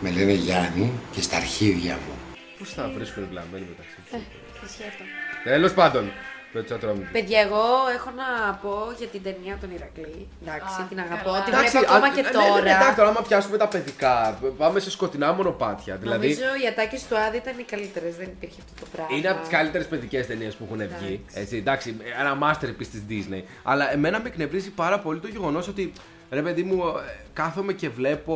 Με 0.03 0.09
λένε 0.15 0.31
Γιάννη 0.31 0.91
και 1.13 1.21
στα 1.21 1.35
αρχίδια 1.37 1.93
μου. 2.03 2.13
Πώς 2.59 2.69
θα 2.73 2.91
βρίσκουν 2.95 3.27
βλαμμένοι 3.31 3.65
μεταξύ 3.69 3.95
τους; 4.03 4.69
Ισχύει 4.69 4.87
αυτό. 4.91 5.03
Τέλος 5.43 5.73
πάντων. 5.73 6.11
Με 6.55 6.61
του 6.63 6.73
ατρόμητου. 6.73 7.11
Παιδιά, 7.11 7.39
εγώ 7.47 7.63
έχω 7.97 8.09
να 8.21 8.27
πω 8.63 8.73
για 8.97 9.07
την 9.07 9.21
ταινία 9.23 9.55
των 9.61 9.69
Ηρακλή. 9.77 10.27
Εντάξει, 10.43 10.81
Α, 10.81 10.85
την 10.89 10.99
αγαπώ. 11.05 11.23
καλά. 11.29 11.43
Την 11.43 11.53
Εντάξει, 11.53 11.71
βλέπω 11.77 11.91
ακόμα 11.91 12.05
αν- 12.07 12.15
και 12.15 12.21
ναι, 12.21 12.29
ναι, 12.29 12.37
ναι, 12.37 12.43
τώρα. 12.49 12.69
Εντάξει, 12.75 12.95
τώρα 12.99 13.09
άμα 13.09 13.21
πιάσουμε 13.27 13.57
τα 13.57 13.67
παιδικά, 13.67 14.39
πάμε 14.57 14.79
σε 14.79 14.89
σκοτεινά 14.91 15.33
μονοπάτια. 15.33 15.95
Δηλαδή, 15.95 16.27
Νομίζω 16.27 16.49
οι 16.63 16.67
ατάκες 16.67 17.01
του 17.07 17.17
Άδη 17.17 17.37
ήταν 17.37 17.55
οι 17.59 17.63
καλύτερες, 17.73 18.15
δεν 18.21 18.27
υπήρχε 18.37 18.59
αυτό 18.65 18.73
το 18.83 18.87
πράγμα. 18.95 19.15
είναι 19.17 19.27
από 19.29 19.39
τις 19.39 19.49
καλύτερες 19.49 19.87
παιδικές 19.87 20.27
ταινίες 20.27 20.55
που 20.55 20.63
έχουν 20.67 20.81
βγει. 20.99 21.25
Έτσι, 21.33 21.55
εντάξει, 21.57 21.87
ένα 22.21 22.31
masterpiece 22.43 22.91
της 22.95 23.03
Disney. 23.11 23.41
Αλλά 23.63 23.91
εμένα 23.93 24.19
με 24.21 24.27
εκνευρίζει 24.27 24.69
πάρα 24.69 24.99
πολύ 24.99 25.19
το 25.19 25.27
γεγονός 25.27 25.67
ότι 25.67 25.91
ρε 26.31 26.41
παιδί 26.41 26.63
μου, 26.63 26.87
ε, 26.87 26.91
κάθομαι 27.33 27.73
και 27.73 27.89
βλέπω 27.89 28.35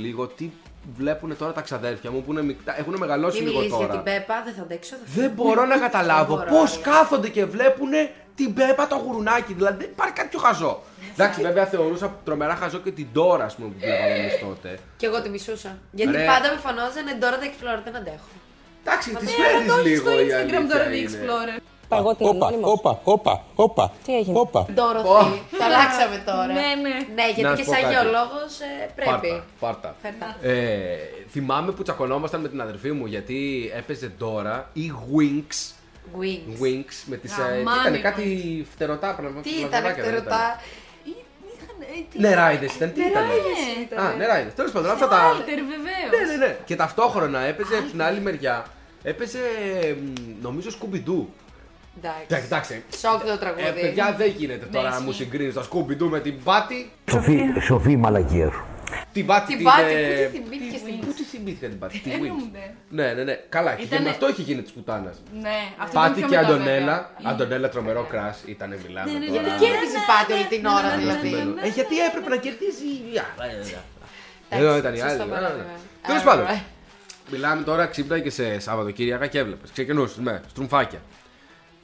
λίγο 0.00 0.26
τι 0.26 0.50
βλέπουν 0.96 1.36
τώρα 1.36 1.52
τα 1.52 1.60
ξαδέρφια 1.60 2.10
μου 2.10 2.22
που 2.22 2.32
είναι 2.32 2.42
μικρά, 2.42 2.78
έχουν 2.78 2.96
μεγαλώσει 2.98 3.36
Μην 3.38 3.46
λίγο 3.46 3.58
μιλήσει 3.60 3.76
για 3.78 3.86
τώρα. 3.86 4.02
την 4.02 4.12
Πέπα, 4.12 4.42
δεν 4.44 4.54
θα 4.54 4.62
αντέξω. 4.62 4.94
θα 4.96 5.02
Δεν 5.20 5.30
μπορώ 5.30 5.64
να 5.64 5.78
καταλάβω 5.86 6.34
μπορώ, 6.36 6.48
πώς 6.50 6.74
αλλά. 6.74 6.82
κάθονται 6.84 7.28
και 7.28 7.44
βλέπουν 7.44 7.90
την 8.34 8.54
Πέπα 8.54 8.86
το 8.86 8.96
γουρουνάκι. 8.96 9.52
Δηλαδή 9.52 9.76
δεν 9.82 9.88
υπάρχει 9.92 10.14
κάτι 10.14 10.28
πιο 10.28 10.38
χαζό. 10.38 10.82
Εντάξει, 11.12 11.42
βέβαια 11.42 11.66
θεωρούσα 11.66 12.18
τρομερά 12.24 12.54
χαζό 12.54 12.78
και 12.78 12.90
την 12.90 13.06
Τώρα, 13.12 13.44
ας 13.44 13.54
πούμε, 13.54 13.68
που 13.68 13.74
βλέπαμε 13.78 14.14
εμείς 14.18 14.38
τότε. 14.38 14.78
Και 14.96 15.06
εγώ 15.06 15.22
τη 15.22 15.28
μισούσα. 15.28 15.78
Γιατί 15.90 16.12
Ρε. 16.12 16.24
πάντα 16.24 16.48
με 16.52 16.58
φανόζανε 16.66 17.12
τώρα 17.20 17.38
τα 17.38 17.44
Explorer, 17.50 17.80
δεν 17.84 17.96
αντέχω. 17.96 18.28
Εντάξει, 18.84 19.10
τη 19.14 19.24
Ε, 19.24 19.28
φέρνει 19.28 19.66
το 19.68 19.74
έχεις 19.74 19.90
λίγο 19.90 20.10
στο 20.10 20.20
η 20.20 20.26
Instagram 20.30 20.64
τώρα 20.70 20.84
αλήθεια 20.84 21.08
The 21.08 21.22
είναι. 21.22 21.32
Explorer. 21.32 21.60
Παγώ 21.88 22.16
Όπα, 22.18 22.50
όπα, 22.60 23.00
όπα, 23.04 23.44
όπα. 23.54 23.92
Τι 24.04 24.16
έγινε; 24.16 24.38
Όπα. 24.38 24.66
Ντόροθι. 24.74 25.42
Το 25.58 25.64
αλλάξαμε 25.64 26.22
τώρα. 26.26 26.46
Ναι, 26.46 26.52
ναι. 26.52 26.88
Ναι, 26.88 27.22
Να 27.22 27.28
γιατί 27.28 27.50
σου 27.50 27.56
και 27.56 27.64
πω 27.64 27.72
σαν 27.72 27.82
κάτι. 27.82 27.94
γεωλόγος 27.94 28.54
πρέπει. 28.94 29.10
Πάρτα, 29.10 29.44
πάρτα. 29.60 29.94
Φέρτα. 30.02 30.36
Ε, 30.42 30.96
θυμάμαι 31.30 31.72
που 31.72 31.82
τσακωνόμασταν 31.82 32.40
με 32.40 32.48
την 32.48 32.60
αδερφή 32.60 32.92
μου 32.92 33.06
γιατί 33.06 33.70
έπαιζε 33.76 34.08
τώρα 34.18 34.70
η 34.72 34.92
Winx. 35.14 35.52
Wings. 36.20 36.62
Winx 36.62 36.90
με 37.06 37.16
τις... 37.16 37.32
ε, 37.38 37.42
τι 37.42 37.56
Γαμάνε 37.56 37.80
ήταν, 37.80 37.94
οι 37.94 37.98
κάτι 37.98 38.66
φτερωτά 38.72 39.14
πράγματα. 39.14 39.40
Τι 39.40 39.50
ήταν 39.50 39.84
φτερωτά; 39.92 40.60
Νεράιδες 42.12 42.74
ήταν, 42.74 42.92
τι 42.92 43.00
ήταν. 43.00 43.24
Α, 44.04 44.14
νεράιδες. 44.14 44.54
Τέλος 44.54 44.72
πάντων, 44.72 44.90
αυτά 44.90 45.08
τα. 45.08 45.16
Άλτερ, 45.16 45.54
βεβαίως. 45.54 46.28
Ναι, 46.28 46.36
ναι, 46.36 46.46
ναι. 46.46 46.56
Και 46.64 46.76
ταυτόχρονα 46.76 47.40
έπαιζε 47.40 47.76
από 47.76 47.90
την 47.90 48.02
άλλη 48.02 48.20
μεριά. 48.20 48.66
Έπαιζε 49.02 49.38
μ, 50.00 50.12
νομίζω 50.42 50.70
Scooby-Doo. 50.70 51.24
Εντάξει. 52.02 52.44
Εντάξει. 52.46 52.82
Σοκ 52.98 53.20
το 53.24 53.32
Ε, 53.32 53.36
τραγούδι. 53.36 53.80
παιδιά 53.80 54.14
δεν 54.18 54.32
γίνεται 54.36 54.66
τώρα 54.72 54.88
να 54.88 54.94
ισχύει. 54.94 55.04
μου 55.04 55.12
συγκρίνεις 55.12 55.54
το 55.54 55.68
Scooby-Doo 55.72 56.08
με 56.10 56.20
την 56.20 56.42
Πάτη. 56.42 56.90
Σοφή, 57.10 57.40
σοφή 57.60 57.90
η 57.90 57.96
μαλακία 57.96 58.50
σου. 58.50 58.64
Την 59.12 59.26
Πάτη 59.26 59.56
Την 59.56 59.64
Πάτη, 59.64 59.92
ε, 59.92 60.26
πού 60.26 60.32
τη 60.32 60.38
θυμήθηκες 60.38 60.80
τι- 60.82 60.90
την 60.90 60.98
Πού 61.00 61.12
τη 61.12 61.22
θυμήθηκα 61.22 61.68
την 61.68 61.78
Πάτη, 61.78 61.98
τη 61.98 62.10
Winx. 62.10 62.14
Εννοούνται. 62.14 62.74
Ναι, 62.88 63.12
ναι, 63.12 63.22
ναι. 63.22 63.34
Καλά, 63.48 63.74
και 63.74 63.82
Ήτανε- 63.82 64.04
με 64.04 64.10
αυτό 64.10 64.28
είχε 64.28 64.42
γίνει 64.42 64.62
της 64.62 64.72
πουτάνα. 64.72 65.12
Ναι, 65.40 65.58
αυτό 65.82 65.98
ήταν 65.98 66.02
Πάτη 66.08 66.20
πιο 66.20 66.28
και 66.28 66.36
μετά, 66.36 66.48
Αντωνέλα. 66.48 67.10
βέβαια. 67.16 67.30
Αντωνέλα 67.32 67.68
τρομερό 67.68 68.02
κράσ 68.10 68.38
ήταν, 68.46 68.68
μιλάμε 68.86 69.12
Ναι, 69.12 69.18
ναι, 69.18 69.26
τώρα. 69.26 69.40
γιατί 69.42 69.64
Κέρδιζε 69.64 69.98
πάτη 70.10 70.32
όλη 70.32 70.44
την 70.54 70.66
ώρα 70.66 70.90
δηλαδή. 70.96 71.32
Ε, 71.64 71.68
γιατί 71.68 71.94
έπρεπε 72.08 72.28
να 72.28 72.36
κερδίζει. 72.36 72.92
Εντάξει, 73.38 73.74
Εδώ 74.48 74.76
ήταν 74.76 74.94
η 74.94 74.98
σωστό 74.98 75.22
άλλη. 75.22 75.30
παράδειγμα. 75.30 75.64
Τέλος 76.06 76.22
Alright. 76.22 76.24
πάντων. 76.24 76.46
Μιλάμε 77.30 77.62
τώρα 77.62 77.86
ξύπνα 77.86 78.18
και 78.18 78.30
σε 78.30 78.58
Σαββατοκύριακα 78.60 79.26
και 79.26 79.38
έβλεπες. 79.38 79.70
Ξεκινούσες 79.72 80.16
με 80.16 80.42
στρουμφάκια. 80.50 81.00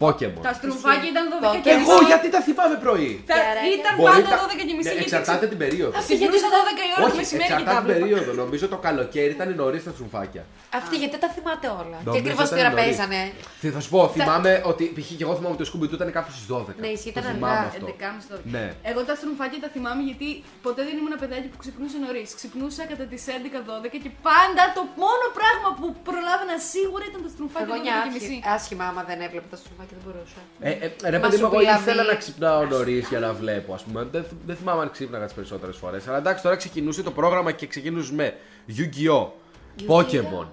Pokemon. 0.02 0.42
Τα 0.48 0.52
στρουφάκια 0.58 1.08
ήταν 1.14 1.24
12 1.32 1.42
Πότε. 1.46 1.58
και 1.66 1.72
Εγώ 1.80 1.94
μισή. 1.98 2.04
γιατί 2.12 2.26
τα 2.34 2.40
θυμάμαι 2.46 2.76
πρωί; 2.84 3.10
Θα- 3.28 3.34
Καράκια. 3.38 3.72
Ήταν 3.78 3.92
Μπορεί 4.00 4.10
πάντα 4.12 4.28
τα- 4.32 4.38
12 4.42 4.62
και 4.68 4.74
μισή. 4.78 4.86
Ναι, 4.88 4.94
γιατί 4.96 5.04
εξαρτάται 5.08 5.46
την 5.52 5.58
περίοδο. 5.62 5.92
Ξεκινούσα 6.08 6.48
12 6.56 6.82
η 6.88 6.92
ώρα 6.96 7.02
το 7.04 7.08
Όχι, 7.10 7.16
μεσημέρι 7.22 7.48
και 7.48 7.54
εξαρτάται 7.54 7.76
τα 7.76 7.82
την 7.82 7.86
βλέπα. 7.88 8.00
περίοδο. 8.04 8.30
Νομίζω 8.42 8.64
το 8.74 8.78
καλοκαίρι 8.86 9.32
ήταν 9.38 9.48
νωρίς 9.62 9.82
τα 9.86 9.92
στρουμφάκια. 9.96 10.42
Αυτή 10.80 10.94
γιατί 11.02 11.16
τα 11.24 11.28
θυμάται 11.36 11.66
όλα. 11.80 11.96
Και 11.98 12.06
Νομίζω 12.08 12.20
ακριβώς 12.22 12.46
ήταν 12.48 12.56
τι 12.58 12.62
ώρα 12.64 12.70
νωρίς. 12.74 12.84
παίζανε. 12.84 13.20
Τι 13.62 13.68
θα 13.74 13.80
σου 13.84 13.90
πω, 13.94 14.00
θυμάμαι 14.16 14.52
ότι 14.72 14.84
π.χ. 14.96 15.08
και 15.18 15.24
εγώ 15.26 15.34
θυμάμαι 15.38 15.54
ότι 15.56 15.62
το 15.64 15.68
Scooby 15.70 15.86
Doo 15.90 15.96
ήταν 16.00 16.08
κάπου 16.16 16.30
στις 16.36 16.46
12. 16.52 16.74
Ναι, 16.84 16.90
ισχύει, 16.96 17.12
Το 17.16 17.20
ήταν 17.22 17.32
θυμάμαι 17.36 17.58
αργά. 17.62 17.70
αυτό. 17.72 17.86
11.30 17.90 18.22
τώρα. 18.30 18.42
Ναι. 18.56 18.64
Εγώ 18.90 19.00
τα 19.08 19.14
στρουμφάκια 19.20 19.58
τα 19.64 19.68
θυμάμαι 19.74 20.02
γιατί 20.08 20.28
ποτέ 20.66 20.80
δεν 20.88 20.94
ήμουν 20.98 21.10
ένα 21.12 21.20
παιδάκι 21.22 21.48
που 21.52 21.58
ξυπνούσε 21.62 21.96
νωρίς. 22.06 22.28
Ξυπνούσα 22.40 22.82
κατά 22.92 23.04
τις 23.12 23.22
11-12 23.36 23.96
και 24.04 24.10
πάντα 24.28 24.62
το 24.76 24.82
μόνο 25.04 25.24
πράγμα 25.38 25.68
που 25.78 25.86
προλάβαινα 26.08 26.56
σίγουρα 26.72 27.04
ήταν 27.10 27.20
τα 27.26 27.30
στρουμφάκια 27.34 27.66
Εγώ 27.68 27.74
12 27.76 27.84
και 27.86 27.90
νιώθει 27.92 28.10
μισή. 28.16 28.36
άσχημα 28.56 28.84
άμα 28.90 29.02
δεν 29.10 29.18
έβλεπα 29.26 29.48
τα 29.54 29.58
στροφάκια 29.62 29.91
δεν 29.92 30.00
μπορούσα. 30.04 30.36
Ε, 30.60 30.70
ε, 30.70 31.10
ρε 31.10 31.18
Μα 31.18 31.24
παιδί 31.24 31.36
σου 31.36 31.42
μου, 31.42 31.48
εγώ 31.52 31.58
πουλαβεί. 31.58 31.80
ήθελα 31.82 32.02
να 32.02 32.14
ξυπνάω 32.14 32.64
νωρί 32.64 32.98
για 33.08 33.18
να 33.20 33.32
βλέπω, 33.32 33.74
ας 33.74 33.82
πούμε. 33.82 34.06
Δεν, 34.10 34.24
δεν 34.46 34.56
θυμάμαι 34.56 34.82
αν 34.82 34.90
ξύπναγα 34.90 35.24
τις 35.24 35.34
περισσότερες 35.34 35.76
φορές. 35.76 36.08
Αλλά 36.08 36.16
εντάξει, 36.16 36.42
τώρα 36.42 36.56
ξεκινούσε 36.56 37.02
το 37.02 37.10
πρόγραμμα 37.10 37.52
και 37.52 37.66
ξεκινούσε 37.66 38.12
με 38.14 38.34
Yu-Gi-Oh! 38.76 39.26
Pokemon. 39.88 40.46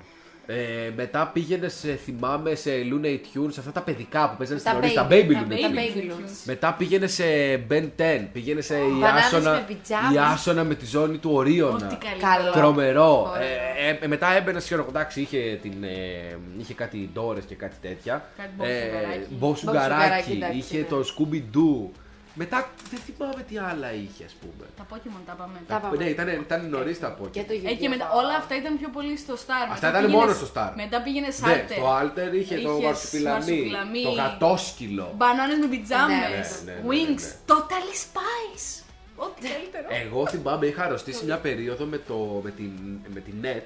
Ε, 0.51 0.91
μετά 0.95 1.29
πήγαινε, 1.33 1.67
σε, 1.67 1.95
θυμάμαι, 1.95 2.55
σε 2.55 2.71
Looney 2.71 3.15
Tunes, 3.15 3.53
αυτά 3.59 3.71
τα 3.71 3.81
παιδικά 3.81 4.29
που 4.29 4.37
παίζανε 4.37 4.59
στην 4.59 4.71
Τα 4.71 4.77
νωρίς, 4.77 4.93
τα 4.93 5.07
baby. 5.09 5.13
Baby 5.13 5.33
Τα 5.33 5.45
Looney 5.47 5.61
Τα 5.61 5.69
baby. 5.69 5.97
Tunes. 5.97 6.07
baby 6.07 6.11
loons. 6.11 6.41
Μετά 6.45 6.73
πήγαινε 6.73 7.07
σε 7.07 7.23
Ben 7.69 7.83
10, 7.97 8.27
πήγαινε 8.33 8.61
σε 8.61 8.75
η 8.75 8.79
μπανάνες 8.99 9.25
Άσονα, 9.25 9.51
με 9.51 9.63
πιτζάμες. 9.67 10.13
η 10.15 10.17
Άσονα 10.17 10.63
με 10.63 10.75
τη 10.75 10.85
ζώνη 10.85 11.17
του 11.17 11.29
Ορίωνα. 11.33 11.85
Ό,τι 11.85 11.95
καλύτερο. 12.05 12.33
Καλό. 12.35 12.51
Τρομερό. 12.51 13.29
Ωραίο. 13.31 13.43
Ε, 13.89 13.97
ε, 14.01 14.07
μετά 14.07 14.35
έμπαινε 14.35 14.59
ξέρω 14.59 14.81
εγώ, 14.81 14.89
εντάξει, 14.89 15.21
είχε, 15.21 15.59
την, 15.61 15.83
ε, 15.83 16.37
είχε 16.57 16.73
κάτι 16.73 17.09
ντόρες 17.13 17.43
και 17.45 17.55
κάτι 17.55 17.75
τέτοια. 17.81 18.25
Κάτι 18.37 18.49
μποσουγαράκι. 18.57 19.27
μποσουγαράκι, 19.29 19.95
Μποσουγαράκι, 19.95 20.31
εντάξει, 20.31 20.57
είχε 20.57 20.77
ναι. 20.77 20.83
το 20.83 21.03
Scooby 21.15 21.41
Doo. 21.57 21.89
Μετά 22.33 22.69
δεν 22.91 22.99
θυμάμαι 22.99 23.43
τι 23.47 23.57
άλλα 23.57 23.93
είχε, 23.93 24.23
ας 24.25 24.33
πούμε. 24.41 24.65
Τα 24.77 24.85
Pokemon 24.91 25.21
τα 25.25 25.33
πάμε. 25.33 25.61
Τα 25.67 25.77
πάμε. 25.79 25.95
Ναι, 25.97 26.03
ήταν, 26.09 26.27
ήταν 26.27 26.69
νωρίς 26.69 26.99
τα 26.99 27.17
Pokemon. 27.17 27.31
Και 27.31 27.43
το 27.43 27.53
Ε, 27.65 27.73
και 27.73 27.89
μετά, 27.89 28.11
όλα 28.11 28.35
αυτά 28.35 28.55
ήταν 28.55 28.77
πιο 28.79 28.89
πολύ 28.89 29.17
στο 29.17 29.33
Star. 29.33 29.37
Αυτά 29.71 29.73
Μετά 29.73 29.89
ήταν 29.89 30.01
πήγαινε- 30.05 30.19
μόνο 30.21 30.33
στο 30.33 30.47
Star. 30.53 30.71
Μετά 30.75 31.01
πήγαινες 31.01 31.39
Ναι, 31.39 31.47
Σάλτερ. 31.47 31.77
στο 31.77 31.87
Alter 31.99 32.33
είχε 32.33 32.55
το 32.55 32.69
Είχες 32.71 32.83
μαρσουπιλαμί, 32.85 33.33
μαρσουπιλαμί, 33.35 34.03
το 34.03 34.09
γατόσκυλο. 34.11 35.13
Μπανάνε 35.17 35.55
με 35.55 35.67
πιτζάμε. 35.67 36.13
Ναι, 36.13 36.19
ναι, 36.19 36.27
ναι, 36.65 36.71
ναι, 36.71 36.79
Wings. 36.89 37.21
ναι. 37.21 37.35
Totally 37.51 37.95
Spice. 38.05 38.67
Ό,τι 39.15 39.41
καλύτερο. 39.47 39.87
Εγώ 40.05 40.27
θυμάμαι, 40.27 40.65
είχα 40.65 40.83
αρρωστήσει 40.83 41.25
μια 41.25 41.37
περίοδο 41.37 41.85
με, 41.85 41.97
το, 41.97 42.41
με, 42.43 42.51
την, 42.51 42.71
με 43.13 43.19
την 43.19 43.33
net 43.43 43.63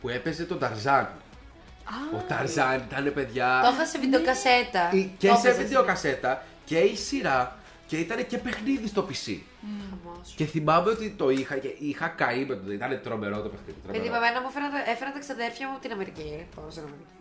που 0.00 0.08
έπαιζε 0.08 0.44
τον 0.44 0.58
Ταρζάν. 0.58 1.08
Ο 2.16 2.22
Ταρζάν 2.28 2.82
ήταν 2.90 3.12
παιδιά. 3.14 3.60
Το 3.64 3.70
είχα 3.74 3.84
σε 3.86 3.98
βιντεοκασέτα. 3.98 4.90
η- 4.92 5.10
και 5.18 5.28
Το 5.28 5.34
σε 5.34 5.48
έπαιζες. 5.48 5.62
βιντεοκασέτα 5.68 6.42
και 6.64 6.78
η 6.78 6.96
σειρά 6.96 7.56
και 7.92 7.98
ήταν 7.98 8.26
και 8.26 8.38
παιχνίδι 8.38 8.86
στο 8.86 9.02
PC. 9.08 9.26
Χαμός. 9.90 10.32
Και 10.36 10.44
θυμάμαι 10.44 10.90
ότι 10.90 11.14
το 11.20 11.30
είχα 11.30 11.56
και 11.56 11.70
είχα 11.78 12.08
καεί 12.08 12.44
με 12.44 12.54
το. 12.54 12.72
Ήταν 12.72 13.00
τρομερό 13.02 13.36
το 13.42 13.48
παιχνίδι. 13.48 13.78
Παιδί, 13.86 13.98
τρομερό. 13.98 14.16
εμένα 14.24 14.40
μου 14.40 14.46
έφεραν, 14.50 14.70
τα- 14.74 14.90
έφεραν 14.92 15.12
τα 15.12 15.20
ξαδέρφια 15.24 15.64
μου 15.68 15.72
από 15.74 15.82
την 15.84 15.92
Αμερική. 15.96 16.46
Πάω 16.56 16.70
στην 16.70 16.82
Αμερική. 16.86 17.14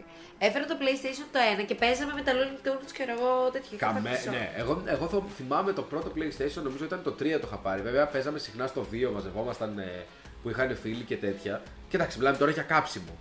Έφερα 0.47 0.65
το 0.71 0.75
PlayStation 0.81 1.25
το 1.33 1.39
1 1.61 1.63
και 1.69 1.75
παίζαμε 1.75 2.13
με 2.17 2.21
τα 2.27 2.31
Looney 2.37 2.59
Tunes 2.67 2.91
και 2.97 3.03
εγώ 3.17 3.29
τέτοια. 3.55 3.71
είχα 3.75 3.85
Καμέ, 3.85 4.09
χαρτισό. 4.09 4.31
ναι, 4.31 4.43
εγώ, 4.61 4.73
εγώ 4.95 5.05
θα 5.07 5.17
θυμάμαι 5.37 5.71
το 5.79 5.81
πρώτο 5.91 6.09
PlayStation, 6.15 6.61
νομίζω 6.67 6.83
ήταν 6.89 6.99
το 7.07 7.11
3 7.19 7.39
το 7.41 7.47
είχα 7.49 7.57
πάρει. 7.65 7.81
Βέβαια 7.81 8.05
παίζαμε 8.13 8.39
συχνά 8.45 8.65
στο 8.67 8.81
2, 8.91 9.09
μαζευόμασταν 9.15 9.71
ε, 9.79 10.05
που 10.41 10.49
είχαν 10.49 10.69
φίλοι 10.81 11.03
και 11.09 11.17
τέτοια. 11.25 11.61
Και 11.89 11.95
εντάξει, 11.97 12.17
μιλάμε 12.17 12.37
τώρα 12.37 12.51
για 12.51 12.63
κάψιμο. 12.73 13.13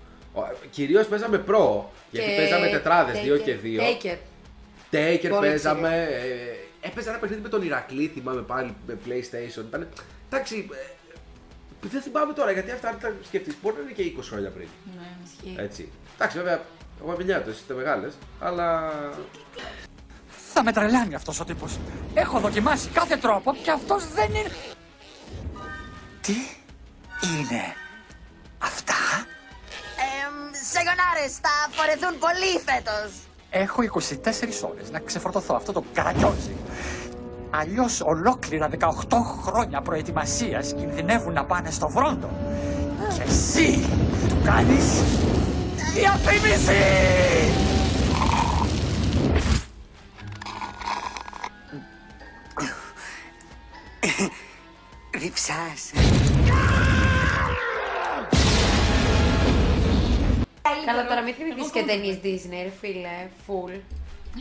Κυρίως 0.71 1.07
παίζαμε 1.07 1.45
Pro, 1.49 1.65
γιατί 2.11 2.29
Και 2.29 2.37
παίζαμε 2.37 2.67
τετράδες, 2.77 3.17
2 3.25 3.35
Taker- 3.35 3.43
και 3.47 3.55
2. 3.63 3.81
Taker. 3.89 4.17
Taker 4.95 5.29
Πολύ 5.31 5.47
παίζαμε. 5.49 6.09
Ε, 6.11 6.59
έπαιζα 6.81 7.11
ένα 7.11 7.19
παιχνίδι 7.19 7.43
με 7.43 7.49
τον 7.49 7.63
Ηρακλή, 7.63 8.07
θυμάμαι 8.09 8.41
πάλι 8.41 8.75
με 8.87 8.99
PlayStation. 9.07 9.65
Ήταν, 9.69 9.89
εντάξει, 10.31 10.69
ε, 10.73 11.89
δεν 11.89 12.03
θυμάμαι 12.03 12.33
τώρα 12.33 12.53
γιατί 12.53 12.71
αυτά 12.71 12.89
αν 12.89 12.99
τα 13.01 13.15
σκεφτείς. 13.25 13.55
Μπορεί 13.63 13.77
να 13.77 13.83
είναι 13.83 13.93
και 13.93 14.03
20 14.03 14.29
χρόνια 14.31 14.51
πριν. 14.51 14.69
Ισχύει. 15.25 15.55
Έτσι. 15.59 15.93
Εντάξει, 16.15 16.37
βέβαια, 16.37 16.61
εγώ 17.01 17.13
είμαι 17.15 17.25
νιάτος, 17.25 17.55
είστε 17.55 17.75
μεγάλες, 17.75 18.15
αλλά. 18.41 18.93
Θα 20.53 20.63
με 20.63 20.73
τρελάνει 20.73 21.15
αυτός 21.15 21.41
ο 21.41 21.45
τύπος. 21.45 21.79
Έχω 22.15 22.39
δοκιμάσει 22.39 22.89
κάθε 22.89 23.17
τρόπο 23.17 23.55
και 23.63 23.71
αυτός 23.71 24.13
δεν 24.13 24.35
είναι... 24.35 24.51
Τι 26.21 26.35
είναι 27.27 27.75
αυτά; 28.59 28.95
Σεγονάρες 30.73 31.33
θα 31.43 31.55
φορεθούν 31.71 32.19
πολύ 32.19 32.53
φέτος. 32.67 33.13
Έχω 33.51 33.83
24 34.63 34.71
ώρες 34.71 34.91
να 34.91 34.99
ξεφορτωθώ 34.99 35.55
αυτό 35.55 35.73
το 35.73 35.85
καραγκιόζι. 35.93 36.57
Αλλιώς 37.51 38.01
ολόκληρα 38.01 38.69
18 38.69 39.17
χρόνια 39.43 39.81
προετοιμασίας 39.81 40.75
κινδυνεύουν 40.75 41.33
να 41.33 41.45
πάνε 41.45 41.71
στο 41.71 41.89
βρόντο. 41.89 42.29
Και 43.15 43.23
εσύ 43.23 43.89
του 44.29 44.37
κάνεις 44.45 45.03
διαφήμιση! 45.95 46.73
Διψάς. 55.19 55.91
Καλά, 60.87 61.07
τώρα 61.07 61.21
μην 61.23 61.35
θυμηθείς 61.35 61.71
και 61.71 61.83
ταινίες 61.83 62.17
Disney, 62.23 62.63
ρε 62.63 62.73
φίλε. 62.81 63.29
Full. 63.47 63.81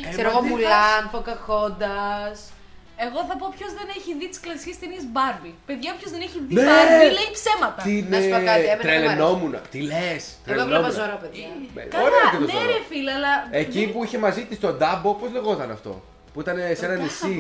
Ε, 0.06 0.10
Ξέρω 0.10 0.32
μα 0.32 0.38
εγώ, 0.38 0.41
τι 0.41 0.48
Μουλάν, 0.48 1.10
Pocahontas. 1.13 2.59
Εγώ 3.05 3.19
θα 3.29 3.35
πω 3.39 3.45
ποιος 3.57 3.71
δεν 3.79 3.88
έχει 3.97 4.12
δει 4.19 4.27
τις 4.31 4.39
κλασικές 4.45 4.75
ταινίες 4.81 5.03
Barbie. 5.17 5.53
Παιδιά, 5.69 5.91
ποιος 5.99 6.12
δεν 6.15 6.21
έχει 6.27 6.38
δει 6.47 6.53
Ναι! 6.53 6.62
Barbie 6.71 7.12
λέει 7.19 7.29
ψέματα. 7.38 7.81
Τι 7.88 7.93
Να 8.12 8.17
σου 8.21 8.29
πω 8.33 8.39
κάτι, 8.49 8.49
εμένα 8.49 8.65
δεν 8.67 8.77
μ' 8.77 8.85
τρελαινόμουν. 8.85 9.53
Τι 9.73 9.79
λες, 9.91 10.21
Εγώ 10.51 10.63
βλέπα 10.69 10.89
ζωρό, 10.97 11.17
παιδιά. 11.21 11.47
Καλά, 11.95 12.21
και 12.31 12.38
το 12.43 12.47
ναι, 12.49 12.53
Zorro. 12.53 12.71
ρε 12.73 12.79
φίλε, 12.89 13.12
αλλά. 13.19 13.33
Εκεί 13.62 13.81
που 13.91 13.99
είχε 14.03 14.17
μαζί 14.25 14.41
της 14.49 14.59
τον 14.59 14.73
Ντάμπο, 14.77 15.09
πώς 15.19 15.29
λεγόταν 15.35 15.69
αυτό; 15.77 15.91
Που 16.33 16.39
ήταν 16.43 16.55
σε 16.79 16.85
ένα 16.88 16.95
νησί. 17.03 17.35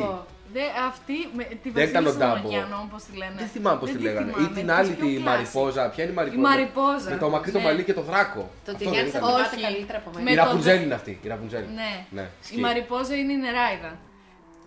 Δε, 0.53 0.61
αυτή 0.91 1.17
με 1.37 1.43
τη 1.61 1.69
Δεν 1.69 1.87
ήταν 1.89 2.05
ο 2.05 2.05
Βασίλισσα 2.05 2.33
των 2.33 2.41
Ντάμπο. 2.41 2.47
Ωκεανών, 2.47 2.83
πώ 2.91 2.97
τη 3.07 3.17
λένε. 3.21 3.37
Δεν 3.37 3.47
θυμάμαι 3.55 3.79
πώς 3.79 3.89
Δεν 3.89 3.97
τη 3.97 4.03
λέγανε. 4.03 4.29
Ή 4.29 4.33
θυμάμαι, 4.33 4.55
την 4.57 4.65
τις 4.67 4.75
άλλη, 4.77 4.89
πιο 4.89 5.05
τη 5.07 5.15
classic. 5.17 5.23
Μαριπόζα. 5.29 5.83
Ποια 5.93 6.03
είναι 6.03 6.13
η 6.13 6.15
Μαριπόζα; 6.15 6.47
Μαριπόζα, 6.49 7.09
Με 7.13 7.17
το 7.23 7.29
μακρύ 7.29 7.51
το 7.51 7.57
ναι. 7.57 7.63
μαλλί 7.65 7.83
και 7.87 7.93
το 7.99 8.03
δράκο. 8.09 8.41
Το 8.65 8.71
Αυτό 8.71 8.83
Τηλιάννη 8.83 9.09
δεν 9.09 9.11
θα 9.11 9.17
ήταν. 9.17 9.29
το 9.29 9.35
Όχι. 9.35 9.43
πάτε 9.43 9.57
καλύτερα 9.67 9.97
από 10.01 10.09
Με 10.13 10.19
μένα. 10.23 10.31
Η 10.31 10.35
το 10.35 10.43
Ραπουνζέλ 10.43 10.79
είναι 10.85 10.93
αυτή. 10.99 11.13
Η 11.25 11.27
Ραπουνζέλ. 11.33 11.63
Ναι. 11.81 11.91
ναι 12.17 12.21
Η 12.21 12.25
ισχύει. 12.43 12.59
Μαριπόζα 12.65 13.13
είναι 13.21 13.33
η 13.37 13.39
νεράιδα. 13.45 13.91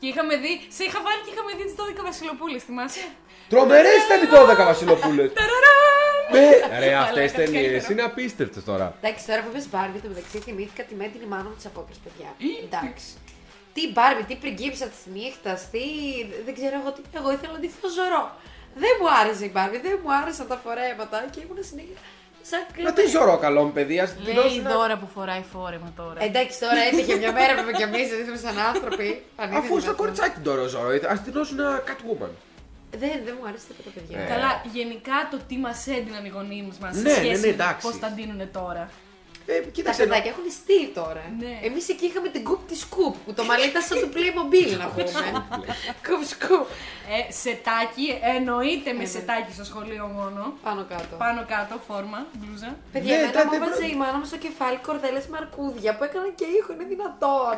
Και 0.03 0.09
είχαμε 0.13 0.35
δει, 0.45 0.53
σε 0.77 0.83
είχα 0.87 1.01
βάλει 1.07 1.21
και 1.25 1.33
είχαμε 1.35 1.51
δει 1.59 1.65
τις 1.69 1.77
12 1.81 2.03
Βασιλοπούλες, 2.11 2.61
θυμάσαι; 2.69 3.05
Τρομερές 3.53 4.01
ήταν 4.07 4.19
οι 4.25 4.29
12 4.37 4.65
Βασιλοπούλες. 4.71 5.29
Ταραρά! 5.39 5.77
Ναι, 6.35 6.49
ρε, 6.83 6.91
αυτές 7.05 7.15
Καλά, 7.15 7.27
κάτι 7.27 7.39
ταινίες 7.41 7.67
καλύτερο. 7.71 7.93
είναι 7.93 8.05
απίστευτες 8.11 8.63
τώρα. 8.71 8.87
Εντάξει, 9.01 9.23
τώρα 9.29 9.41
που 9.45 9.51
είπες 9.53 9.67
Barbie, 9.75 10.01
το 10.05 10.09
μεταξύ 10.13 10.37
θυμήθηκα 10.47 10.83
τη 10.89 10.95
Μέτρη 11.01 11.25
μάνα 11.33 11.49
μου 11.51 11.57
τη 11.61 11.65
απόκριση, 11.71 12.01
παιδιά. 12.07 12.29
Εντάξει. 12.67 13.09
Τι 13.75 13.83
Barbie, 13.99 14.25
τι 14.31 14.35
πριγκίψα 14.43 14.87
της 14.93 15.03
νύχτας, 15.17 15.59
τι. 15.73 15.85
Δεν 16.47 16.55
ξέρω 16.59 16.75
εγώ 16.81 16.91
τι. 16.97 17.01
Εγώ 17.21 17.29
ήθελα 17.37 17.53
να 17.57 17.61
τη 17.65 17.69
δω 17.81 17.89
ζωρό. 17.99 18.25
Δεν 18.83 18.93
μου 19.01 19.09
άρεσε 19.21 19.45
η 19.51 19.53
Barbie, 19.57 19.81
δεν 19.87 19.95
μου 20.03 20.11
άρεσαν 20.21 20.47
τα 20.53 20.59
φορέματα 20.65 21.17
και 21.33 21.41
ήμουν 21.45 21.61
συνέχεια. 21.71 21.99
Σαν 22.51 22.61
Μα 22.69 22.75
κλαμπέ. 22.77 23.03
τι 23.03 23.09
ζωρό 23.09 23.37
καλό 23.39 23.63
μου 23.65 23.73
παιδί, 23.73 23.99
ας 24.01 24.11
την 24.15 24.23
Λέει 24.25 24.35
η 24.35 24.37
δώσουν. 24.37 24.63
δώρα 24.63 24.97
που 24.99 25.09
φοράει 25.15 25.43
φόρεμα 25.53 25.93
τώρα. 25.97 26.25
Εντάξει, 26.25 26.61
τώρα 26.61 26.81
έτυχε 26.93 27.15
μια 27.17 27.33
μέρα 27.33 27.53
που 27.65 27.71
και 27.79 27.83
εμείς 27.83 28.07
ζήσουμε 28.09 28.37
σαν 28.37 28.59
άνθρωποι. 28.59 29.23
Αν 29.37 29.49
είναι 29.49 29.57
Αφού 29.59 29.67
στο 29.67 29.77
δυνατόν. 29.79 29.97
κοριτσάκι 29.97 30.39
τώρα 30.41 30.67
ζωρό, 30.67 30.89
ας 31.09 31.23
την 31.23 31.33
δώσουν 31.33 31.59
ένα 31.61 31.83
Catwoman. 31.89 32.33
Δεν, 33.03 33.11
δεν 33.25 33.35
μου 33.41 33.47
άρεσε 33.49 33.65
τίποτα, 33.69 33.91
παιδιά. 33.95 34.19
Ε. 34.21 34.25
Καλά, 34.33 34.51
γενικά 34.73 35.17
το 35.31 35.39
τι 35.49 35.57
μας 35.57 35.87
έδιναν 35.87 36.25
οι 36.25 36.29
γονείς 36.29 36.79
μας 36.83 36.95
σε 36.97 37.01
Ναι, 37.03 37.09
ναι, 37.11 37.15
σχέση 37.15 37.41
ναι, 37.41 37.47
με 37.47 37.53
εντάξει. 37.53 37.87
πώς 37.87 37.99
τα 37.99 38.09
δίνουν 38.17 38.41
τώρα. 38.53 38.89
Ε, 39.55 39.61
Τα 39.61 39.71
κοίταξε. 39.77 40.03
παιδάκια 40.03 40.31
έχουν 40.35 40.47
στυλ 40.61 40.85
τώρα. 41.01 41.23
Ναι. 41.43 41.53
Εμείς 41.69 41.85
εκεί 41.93 42.05
είχαμε 42.07 42.29
την 42.29 42.43
κουπ 42.49 42.61
της 42.71 42.81
κουπ 42.95 43.15
που 43.25 43.33
το 43.39 43.43
μαλλί 43.49 43.67
ήταν 43.73 43.83
σαν 43.89 43.97
του 44.03 44.11
Playmobil 44.15 44.71
να 44.83 44.87
πούμε. 44.93 45.05
κουπ 46.07 46.23
σκουπ. 46.33 46.67
Ε, 47.15 47.33
σετάκι, 47.43 48.07
εννοείται 48.37 48.91
με 48.99 49.03
Ε, 49.03 49.07
ναι. 49.07 49.13
σετάκι 49.17 49.53
στο 49.59 49.65
σχολείο 49.71 50.05
μόνο. 50.19 50.43
Πάνω 50.67 50.83
κάτω. 50.93 51.15
Πάνω 51.25 51.41
κάτω, 51.55 51.75
φόρμα, 51.89 52.21
μπλούζα. 52.39 52.71
Παιδιά, 52.95 53.13
Ναι, 53.15 53.19
εμένα 53.21 53.33
τα- 53.37 53.45
μου 53.45 53.51
δεν 53.51 53.61
έβαζε 53.63 53.81
προ- 53.83 53.93
η 53.93 53.97
μάνα 54.01 54.17
μου 54.21 54.27
στο 54.33 54.39
κεφάλι 54.45 54.79
κορδέλες 54.87 55.25
με 55.31 55.37
αρκούδια 55.43 55.91
που 55.97 56.03
έκαναν 56.09 56.31
και 56.39 56.47
ήχο, 56.59 56.71
είναι 56.75 56.87
δυνατόν. 56.95 57.57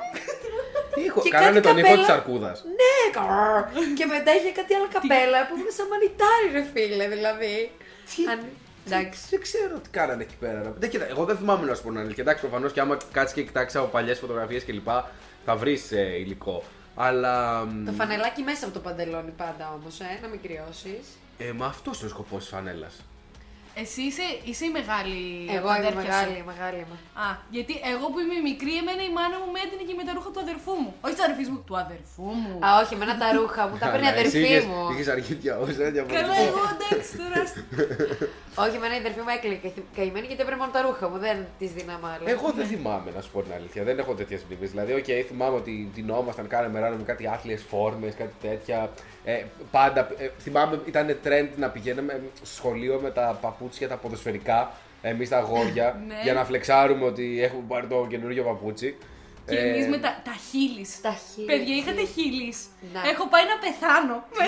Ήχο, 1.06 1.18
Και 1.24 1.30
κάνανε 1.36 1.60
κάτι 1.60 1.66
τον 1.68 1.76
ήχο 1.78 1.86
καπέλα. 1.88 2.06
τη 2.06 2.12
αρκούδα. 2.18 2.50
ναι, 2.80 2.94
καρ. 3.16 3.60
και 3.98 4.04
μετά 4.14 4.30
είχε 4.38 4.50
κάτι 4.58 4.72
άλλο 4.76 4.88
καπέλα 4.96 5.38
που 5.46 5.52
ήμουν 5.58 5.72
σαν 5.78 5.86
μανιτάρι, 5.92 6.46
ρε 6.56 6.64
φίλε, 6.72 7.06
δηλαδή. 7.14 7.56
Αν- 8.86 8.92
Εντάξει. 8.92 9.20
Δεν 9.30 9.40
ξέρω 9.40 9.78
τι 9.78 9.88
κάνανε 9.88 10.22
εκεί 10.22 10.34
πέρα. 10.40 10.74
Δεν, 10.78 10.90
κοίτα, 10.90 11.08
εγώ 11.08 11.24
δεν 11.24 11.36
θυμάμαι 11.36 11.66
να 11.66 11.74
σου 11.74 11.82
πω 11.82 11.88
την 11.88 11.98
αλήθεια. 11.98 12.22
Εντάξει, 12.22 12.42
προφανώς 12.42 12.72
και 12.72 12.80
άμα 12.80 12.96
κάτσεις 13.12 13.34
και 13.34 13.42
κοιτάξεις 13.42 13.80
από 13.80 13.88
παλιές 13.88 14.18
φωτογραφίες 14.18 14.64
κλπ. 14.64 14.88
θα 15.44 15.56
βρεις 15.56 15.90
υλικό. 15.90 16.62
Αλλά. 16.94 17.64
μ, 17.64 17.84
Το 17.86 17.92
φανελάκι 17.92 18.42
μέσα 18.42 18.64
από 18.64 18.74
το 18.74 18.80
παντελόνι 18.80 19.30
πάντα 19.30 19.72
όμως, 19.80 20.00
ε, 20.00 20.18
να 20.22 20.28
μην 20.28 20.40
κρυώσεις. 20.42 21.06
Ε, 21.38 21.52
μα 21.52 21.66
αυτό 21.66 21.90
είναι 21.96 22.06
ο 22.06 22.08
σκοπός 22.08 22.38
της 22.40 22.48
φανέλας. 22.48 22.94
Εσύ 23.82 24.00
είσαι, 24.08 24.26
είσαι 24.48 24.64
η 24.70 24.72
μεγάλη. 24.78 25.18
Εγώ 25.56 25.68
είμαι 25.68 25.80
αδέρφια 25.82 26.00
σου; 26.02 26.08
μεγάλη, 26.08 26.36
μεγάλη 26.52 26.78
είμαι. 26.84 26.96
Α, 27.24 27.26
γιατί 27.56 27.74
εγώ 27.92 28.06
που 28.12 28.18
είμαι 28.22 28.36
μικρή, 28.50 28.74
εμένα 28.82 29.02
η 29.08 29.12
μάνα 29.18 29.36
μου 29.42 29.48
με 29.54 29.58
έντυνε 29.64 29.82
και 29.88 29.94
με 30.00 30.04
τα 30.08 30.12
ρούχα 30.16 30.28
του 30.34 30.42
αδερφού 30.46 30.72
μου. 30.82 30.90
Όχι 31.06 31.14
τη 31.18 31.22
αδερφής 31.26 31.48
μου, 31.52 31.58
του 31.68 31.76
αδερφού 31.84 32.26
μου. 32.42 32.54
Α, 32.66 32.68
όχι, 32.82 32.92
εμένα 32.96 33.14
τα 33.22 33.28
ρούχα 33.38 33.62
μου, 33.68 33.74
τα 33.82 33.86
παίρνει 33.92 34.06
η 34.10 34.12
αδερφή 34.16 34.54
μου. 34.70 34.80
Είχες 34.92 35.08
αργίτια 35.14 35.52
ω 35.62 35.64
ένα 35.86 36.02
Καλά, 36.18 36.36
εγώ 36.48 36.62
εντάξει 36.74 37.10
τώρα. 37.22 37.40
Όχι, 38.64 38.74
εμένα 38.78 38.94
η 38.98 39.00
αδερφή 39.04 39.20
μου 39.24 39.32
έκλαιγε 39.36 39.58
κα- 39.76 39.86
καημένη 39.96 40.26
γιατί 40.30 40.40
έπαιρνε 40.44 40.58
μόνο 40.62 40.72
τα 40.76 40.80
ρούχα 40.86 41.04
μου, 41.10 41.18
δεν 41.26 41.36
της 41.58 41.70
δίναμε 41.76 42.06
άλλα. 42.12 42.24
Εγώ 42.34 42.46
δεν 42.58 42.66
θυμάμαι 42.72 43.08
να 43.16 43.20
σου 43.24 43.30
πω 43.34 43.38
την 43.46 43.52
αλήθεια. 43.58 43.80
Δεν 43.88 43.96
έχω 44.02 44.12
τέτοιες 44.20 44.40
μνήμες. 44.46 44.70
Δηλαδή, 44.70 44.92
οκ, 45.00 45.08
θυμάμαι 45.28 45.56
ότι 45.62 45.72
ντυνόμασταν, 45.92 46.46
κάναμε 46.54 46.76
ράνο 46.80 46.96
με 46.96 47.02
κάτι 47.02 47.26
άθλιες 47.34 47.62
φόρμες, 47.70 48.14
κάτι 48.14 48.34
τέτοια. 48.40 48.78
Ε, 49.24 49.44
πάντα. 49.70 50.08
Ε, 50.18 50.28
θυμάμαι 50.38 50.80
ήταν 50.86 51.18
trend 51.24 51.48
να 51.56 51.68
πηγαίνουμε 51.68 52.20
στο 52.36 52.46
σχολείο 52.46 52.98
με 53.02 53.10
τα 53.10 53.38
παπούτσια 53.40 53.88
τα 53.88 53.96
ποδοσφαιρικά. 53.96 54.72
Εμείς 55.02 55.28
τα 55.28 55.36
αγόρια. 55.38 55.88
Ναι. 56.08 56.14
για 56.22 56.32
να 56.32 56.44
φλεξάρουμε 56.44 57.04
ότι 57.04 57.42
έχουμε 57.42 57.62
πάρει 57.68 57.86
το 57.86 58.06
καινούργιο 58.10 58.44
παπούτσι. 58.44 58.96
Και 59.46 59.56
Ε, 59.58 59.68
εμεί 59.74 59.88
με 59.88 59.98
τα, 59.98 60.10
τα 60.24 60.34
χείλης. 60.50 61.00
Τα 61.00 61.14
χείλη. 61.24 61.46
Παιδιά, 61.46 61.74
είχατε 61.80 62.02
χείλης. 62.14 62.56
Να. 62.94 63.00
Έχω 63.12 63.24
πάει 63.32 63.44
να 63.52 63.56
πεθάνω. 63.64 64.16
με 64.38 64.44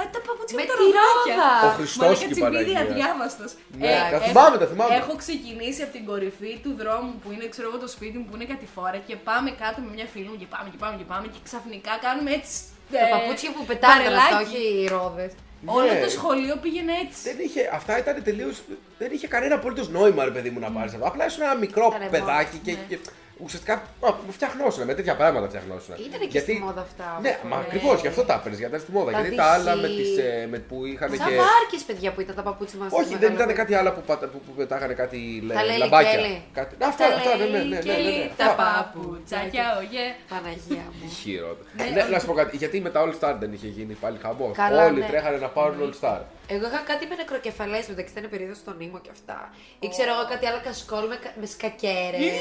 Α, 0.00 0.02
τα 0.14 0.20
παπούτσια 0.26 0.56
Με 0.58 0.62
με, 0.62 0.68
τα 0.70 0.74
τη 0.78 0.82
ροδάκια. 0.84 1.34
ρόδα. 1.38 1.52
Ο 1.68 1.70
Χριστός 1.78 2.02
Μαλάκα, 2.02 2.18
και 2.20 2.26
η 2.28 2.34
τσιμπίδι 2.34 2.72
Παναγία. 2.72 2.80
αδιάβαστος. 2.86 3.50
Ναι, 3.80 3.86
Ε, 3.92 3.96
τα 4.12 4.16
έχω- 4.16 4.26
θυμάμαι, 4.28 4.56
τα 4.62 4.66
θυμάμαι. 4.72 4.94
Έχω 5.02 5.14
ξεκινήσει 5.24 5.80
από 5.86 5.92
την 5.96 6.04
κορυφή 6.10 6.52
του 6.64 6.72
δρόμου 6.80 7.12
που 7.22 7.28
είναι, 7.34 7.44
ξέρω 7.54 7.66
εγώ, 7.70 7.78
το 7.84 7.88
σπίτι 7.96 8.16
μου 8.20 8.26
που 8.28 8.34
είναι 8.36 8.46
κατηφόρα 8.52 8.98
και 9.08 9.14
πάμε 9.28 9.48
κάτω 9.62 9.78
με 9.86 9.90
μια 9.96 10.06
φίλη 10.12 10.28
μου 10.32 10.38
και 10.42 10.48
πάμε 10.54 10.66
και 10.72 10.78
πάμε 10.82 10.94
και 11.00 11.06
πάμε 11.12 11.26
και 11.34 11.40
ξαφνικά 11.48 11.92
κάνουμε 12.06 12.30
έτσι. 12.40 12.56
Τα 12.92 12.98
ε, 12.98 13.10
παπούτσια 13.10 13.50
που 13.52 13.64
πετάνε 13.64 14.02
αυτά, 14.02 14.16
βαρελάκι. 14.16 14.44
όχι 14.56 14.82
οι 14.82 14.86
ρόδες. 14.86 15.32
Όλο 15.64 15.92
Ναι. 15.92 16.00
το 16.04 16.08
σχολείο 16.10 16.56
πήγαινε 16.56 16.92
έτσι. 17.04 17.20
Δεν 17.28 17.36
είχε, 17.46 17.70
αυτά 17.72 17.98
ήταν 17.98 18.22
τελείως. 18.22 18.62
Δεν 18.98 19.08
είχε 19.12 19.26
κανένα 19.28 19.54
απολύτως 19.54 19.88
νόημα, 19.88 20.24
ρε 20.24 20.30
παιδί 20.30 20.50
μου, 20.50 20.58
να 20.60 20.70
πάρεις 20.70 20.92
αυτό. 20.92 21.06
Απλά 21.06 21.26
ήσουν 21.26 21.42
ένα 21.42 21.54
μικρό 21.56 21.92
Ήταν 21.96 22.10
παιδάκι 22.10 22.58
και, 22.64 22.70
ναι. 22.72 22.78
και 22.88 22.98
ουσιαστικά 23.44 23.74
α, 24.00 24.08
φτιαχνώσουν 24.30 24.84
με 24.84 24.94
τέτοια 24.94 25.16
πράγματα 25.16 25.48
φτιαχνώσουν. 25.48 25.94
Ήταν 26.08 26.28
και 26.28 26.38
στη 26.38 26.52
μόδα 26.64 26.80
αυτά. 26.80 27.18
Ναι, 27.22 27.32
όπως 27.38 27.50
μα 27.50 27.56
λες. 27.56 27.66
ακριβώς 27.66 28.00
γι' 28.00 28.06
αυτό 28.12 28.22
τα 28.24 28.34
έπαιρνες, 28.34 28.58
γιατί 28.58 28.72
ήταν 28.74 28.84
στη 28.86 28.92
μόδα. 28.96 29.10
Τα 29.12 29.20
γιατί 29.20 29.36
τα 29.36 29.44
άλλα 29.44 29.74
με 29.76 29.88
DC. 29.88 29.96
τις, 29.96 30.10
ε, 30.18 30.46
με, 30.50 30.58
που 30.58 30.76
είχαν 30.86 31.08
Σαν 31.08 31.18
και. 31.28 31.34
βάρκες, 31.44 31.82
παιδιά, 31.86 32.12
που 32.12 32.20
ήταν 32.20 32.34
τα 32.34 32.42
παπούτσια 32.42 32.78
μας. 32.82 32.92
Όχι, 32.92 33.16
δεν 33.16 33.32
ήταν 33.32 33.54
κάτι 33.54 33.74
άλλο 33.74 33.90
που, 33.92 34.02
πατα- 34.06 34.26
που, 34.32 34.38
που 34.46 34.52
πετάγανε 34.58 34.94
κάτι 35.02 35.18
λε- 35.46 35.56
Τα 35.56 35.64
λέει 35.64 35.76
λαμπάκια. 35.78 36.10
Κέλλη. 36.14 36.42
Κάτι... 36.58 36.74
Ναι, 36.78 36.84
αυτά, 36.86 37.04
Τα 37.08 37.14
αυτά, 37.14 37.36
ναι, 37.36 37.44
ναι, 37.44 37.50
λέει 37.50 37.62
ναι, 37.68 37.74
ναι, 37.76 37.80
Κέλλη, 37.82 38.10
ναι, 38.18 38.24
ναι. 38.24 38.30
Τα 38.36 38.44
Αυτά. 38.44 38.90
παπουτσάκια, 38.94 39.64
ογε. 39.82 40.04
Παναγία 40.32 40.84
μου. 40.96 41.08
Χειρότερα. 41.20 41.90
Ναι, 41.94 42.02
να 42.12 42.18
σου 42.18 42.26
πω 42.26 42.32
κάτι, 42.40 42.56
γιατί 42.56 42.76
με 42.80 42.90
τα 42.90 42.98
All 43.04 43.12
Star 43.20 43.34
δεν 43.42 43.50
είχε 43.52 43.66
γίνει 43.76 43.94
πάλι 43.94 44.18
χαμό. 44.22 44.50
Καλά, 44.54 44.84
Όλοι 44.86 45.00
ναι. 45.00 45.06
τρέχανε 45.06 45.36
να 45.36 45.48
πάρουν 45.48 45.76
All 45.86 45.94
Star. 46.00 46.20
Εγώ 46.54 46.66
είχα 46.70 46.80
κάτι 46.90 47.04
με 47.10 47.14
νεκροκεφαλές 47.14 47.84
μεταξύ 47.92 48.12
ήταν 48.16 48.30
περίοδο 48.30 48.54
στον 48.62 48.76
ήμο 48.86 48.98
και 49.04 49.10
αυτά. 49.16 49.38
Ή 49.84 49.86
ξέρω 49.94 50.10
εγώ 50.14 50.24
κάτι 50.32 50.44
άλλο 50.50 50.60
κασκόλ 50.68 51.04
με, 51.12 51.16
κα- 51.24 51.34
με 51.40 51.46
σκακέρες. 51.54 52.32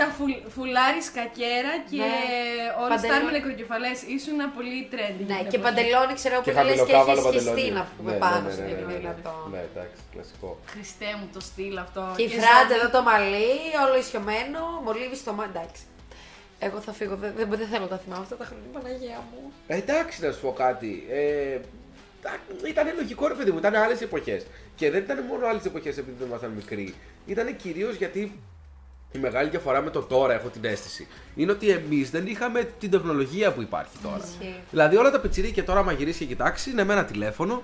Τα 0.00 0.06
φουλ, 0.16 0.32
φουλάρι 0.54 1.00
σκακέρα 1.10 1.72
και 1.90 1.96
Ναι. 1.96 2.14
όλα 2.82 2.94
Παντελόνι. 2.94 3.08
στάρ 3.08 3.20
με 3.26 3.30
νεκροκεφαλές 3.36 3.98
ήσουν 4.16 4.38
πολύ 4.56 4.76
trendy. 4.92 5.24
Ναι, 5.30 5.38
την 5.42 5.48
και 5.52 5.56
εποχή. 5.60 5.64
παντελόνι 5.66 6.12
ξέρω 6.20 6.36
Και 6.46 6.52
που 6.52 6.56
λες 6.56 6.64
και 6.64 6.70
χαμηλοκάβαλο 6.78 7.20
έχεις 7.20 7.30
σχιστεί 7.32 7.48
παντελόνι. 7.50 7.76
να 7.78 7.82
πούμε 7.96 8.10
Ναι, 8.12 8.18
πάνω 8.24 8.36
ναι, 8.46 8.52
σου 8.54 8.60
ναι, 8.62 8.68
για 8.70 8.76
ναι, 8.76 8.82
να 8.82 8.88
ναι, 8.88 8.94
είναι 8.96 9.08
ναι. 9.08 9.14
δυνατό. 9.14 9.34
Ναι, 9.54 9.60
εντάξει, 9.70 10.00
κλασικό. 10.12 10.48
Χριστέ 10.72 11.08
μου 11.18 11.26
το 11.36 11.40
στυλ 11.48 11.76
αυτό. 11.86 12.02
Και 12.18 12.24
η 12.28 12.30
φράτζα 12.38 12.74
εδώ 12.78 12.88
το 12.96 13.00
μαλλί, 13.08 13.52
όλο 13.84 13.96
ισιωμένο, 14.04 14.60
μολύβι 14.84 15.16
στο 15.24 15.32
μάτι. 15.38 15.50
Εντάξει. 15.54 15.82
Εγώ 16.66 16.78
θα 16.86 16.92
φύγω, 16.98 17.14
δεν, 17.22 17.30
δεν, 17.38 17.46
δεν 17.60 17.68
θέλω 17.72 17.84
να 17.88 17.92
τα 17.94 17.98
θυμάμαι 18.02 18.22
αυτά 18.26 18.36
τα 18.42 18.44
χρόνια, 18.48 18.68
Παναγία 18.76 19.18
μου. 19.30 19.40
Ε, 19.72 19.76
εντάξει, 19.82 20.14
να 20.24 20.28
σου 20.34 20.40
πω 20.44 20.52
κάτι. 20.64 20.92
Ε, 21.20 21.58
ήταν 22.68 22.86
λογικό 22.96 23.28
ρε 23.28 23.34
παιδί 23.34 23.50
μου, 23.50 23.58
ήταν 23.58 23.74
άλλες 23.74 24.00
εποχές. 24.00 24.46
Και 24.76 24.90
δεν 24.90 25.02
ήταν 25.02 25.24
μόνο 25.24 25.46
άλλες 25.46 25.64
εποχές 25.64 25.98
επειδή 25.98 26.16
δεν 26.18 26.28
ήμασταν 26.28 26.50
μικροί. 26.50 26.94
Ήταν 27.26 27.56
κυρίως 27.56 27.94
γιατί 27.94 28.40
η 29.12 29.18
μεγάλη 29.18 29.48
διαφορά 29.48 29.82
με 29.82 29.90
το 29.90 30.02
τώρα, 30.02 30.34
έχω 30.34 30.48
την 30.48 30.64
αίσθηση, 30.64 31.06
είναι 31.34 31.52
ότι 31.52 31.70
εμείς 31.70 32.10
δεν 32.10 32.26
είχαμε 32.26 32.68
την 32.78 32.90
τεχνολογία 32.90 33.52
που 33.52 33.62
υπάρχει 33.62 33.96
τώρα. 34.02 34.24
Ισχύει. 34.24 34.54
Δηλαδή 34.70 34.96
όλα 34.96 35.10
τα 35.10 35.20
πετσυρίκια 35.20 35.64
τώρα, 35.64 35.80
άμα 35.80 35.92
γυρίσει 35.92 36.18
και 36.18 36.24
κοιτάξει, 36.24 36.70
είναι 36.70 36.84
με 36.84 36.92
ένα 36.92 37.04
τηλέφωνο. 37.04 37.62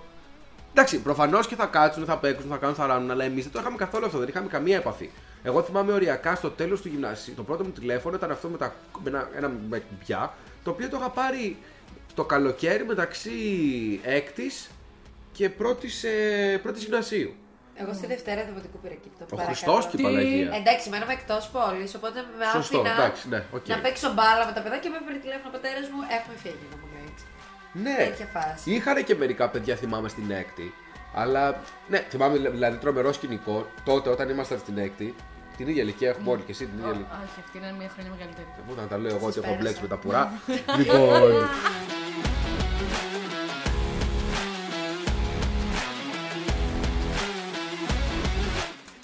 Εντάξει, 0.71 0.99
προφανώς 0.99 1.47
και 1.47 1.55
θα 1.55 1.67
κάτσουν, 1.67 2.05
θα 2.05 2.19
παίξουν, 2.19 2.51
θα 2.51 2.57
κάνουν, 2.57 2.75
θα 2.75 2.87
ράνουν, 2.87 3.11
αλλά 3.11 3.25
εμείς 3.25 3.43
δεν 3.43 3.53
το 3.53 3.59
είχαμε 3.61 3.77
καθόλου 3.77 4.07
αυτό, 4.07 4.19
δεν 4.19 4.29
είχαμε 4.29 4.49
καμία 4.49 4.77
επαφή. 4.77 5.11
Εγώ 5.43 5.63
θυμάμαι 5.63 5.93
οριακά 5.93 6.35
στο 6.35 6.51
τέλος 6.51 6.81
του 6.81 6.89
γυμνασίου, 6.89 7.35
το 7.35 7.43
πρώτο 7.43 7.65
μου 7.65 7.71
τηλέφωνο 7.71 8.17
ήταν 8.17 8.31
αυτό 8.31 8.49
με, 8.49 8.57
τα, 8.57 8.75
με 9.03 9.11
ένα, 9.11 9.29
ένα 9.37 9.53
με 9.69 9.79
κουμπιά, 9.79 10.35
το 10.65 10.71
οποίο 10.71 10.89
το 10.89 10.97
είχα 10.97 11.11
πάρει 11.11 11.57
το 12.15 12.25
καλοκαίρι 12.25 12.85
μεταξύ 12.85 13.31
έκτης 14.03 14.71
και 15.33 15.51
πρώτης 15.51 16.05
ε, 16.05 16.59
πρώτης 16.63 16.83
γυμνασίου. 16.85 17.35
Εγώ 17.75 17.93
στη 17.93 18.07
Δευτέρα 18.07 18.45
Δημοτικού 18.45 18.79
πήρα 18.83 18.93
εκεί 18.95 19.09
το 19.19 19.25
Ο 19.25 19.37
παρακαλώ. 19.37 19.57
Χριστός 19.57 19.87
και 19.87 19.97
η 20.01 20.03
Παναγία. 20.03 20.51
Εντάξει, 20.61 20.89
μέναμε 20.91 21.13
εκτός 21.13 21.49
πόλης, 21.55 21.95
οπότε 21.95 22.19
με 22.39 22.45
Σωστό, 22.53 22.79
άφηνα 22.81 22.93
εντάξει, 22.95 23.29
ναι, 23.29 23.45
οκ. 23.57 23.67
να 23.69 23.79
παίξω 23.85 24.09
μπάλα 24.13 24.47
με 24.47 24.53
τα 24.57 24.61
παιδάκια 24.63 24.83
και 24.85 24.89
με 24.89 24.97
έπαιρνε 25.03 25.19
τηλέφωνο 25.25 25.49
ο 25.49 25.55
πατέρας 25.57 25.87
μου. 25.93 26.01
Έχουμε 26.17 26.35
φύγει 26.45 26.67
να 26.73 26.77
πούμε 26.83 26.97
έτσι. 27.11 27.25
Ναι, 27.85 27.97
Τέτοια 28.09 28.27
φάση. 28.35 28.71
είχαν 28.75 29.05
και 29.05 29.15
μερικά 29.23 29.49
παιδιά, 29.53 29.75
θυμάμαι 29.77 30.09
στην 30.09 30.31
έκτη. 30.31 30.67
Αλλά 31.15 31.43
ναι, 31.89 31.99
θυμάμαι 32.11 32.37
δηλαδή 32.39 32.77
τρομερό 32.77 33.13
σκηνικό 33.13 33.67
τότε 33.85 34.09
όταν 34.15 34.29
ήμασταν 34.29 34.59
στην 34.59 34.79
έκτη. 34.79 35.15
Την 35.57 35.69
ίδια 35.69 35.83
ηλικία 35.83 36.09
έχουμε 36.09 36.31
όλοι 36.31 36.43
και 36.47 36.53
εσύ 36.53 36.65
την 36.67 36.79
ίδια 36.79 36.91
ηλικία. 36.95 37.21
Όχι, 37.25 37.41
αυτή 37.45 37.59
είναι 37.59 37.73
μία 37.79 37.91
χρονιά 37.95 38.11
μεγαλύτερη. 38.17 38.47
Πού 38.67 38.73
να 38.81 38.87
τα 38.87 38.97
λέω 38.99 39.17
εγώ 39.17 39.27
ότι 39.27 39.39
έχω 39.39 39.47
πέρασα. 39.47 39.61
μπλέξει 39.61 39.83
με 39.83 39.89
τα 39.89 39.97
πουρά. 40.03 40.23
λοιπόν. 40.79 41.33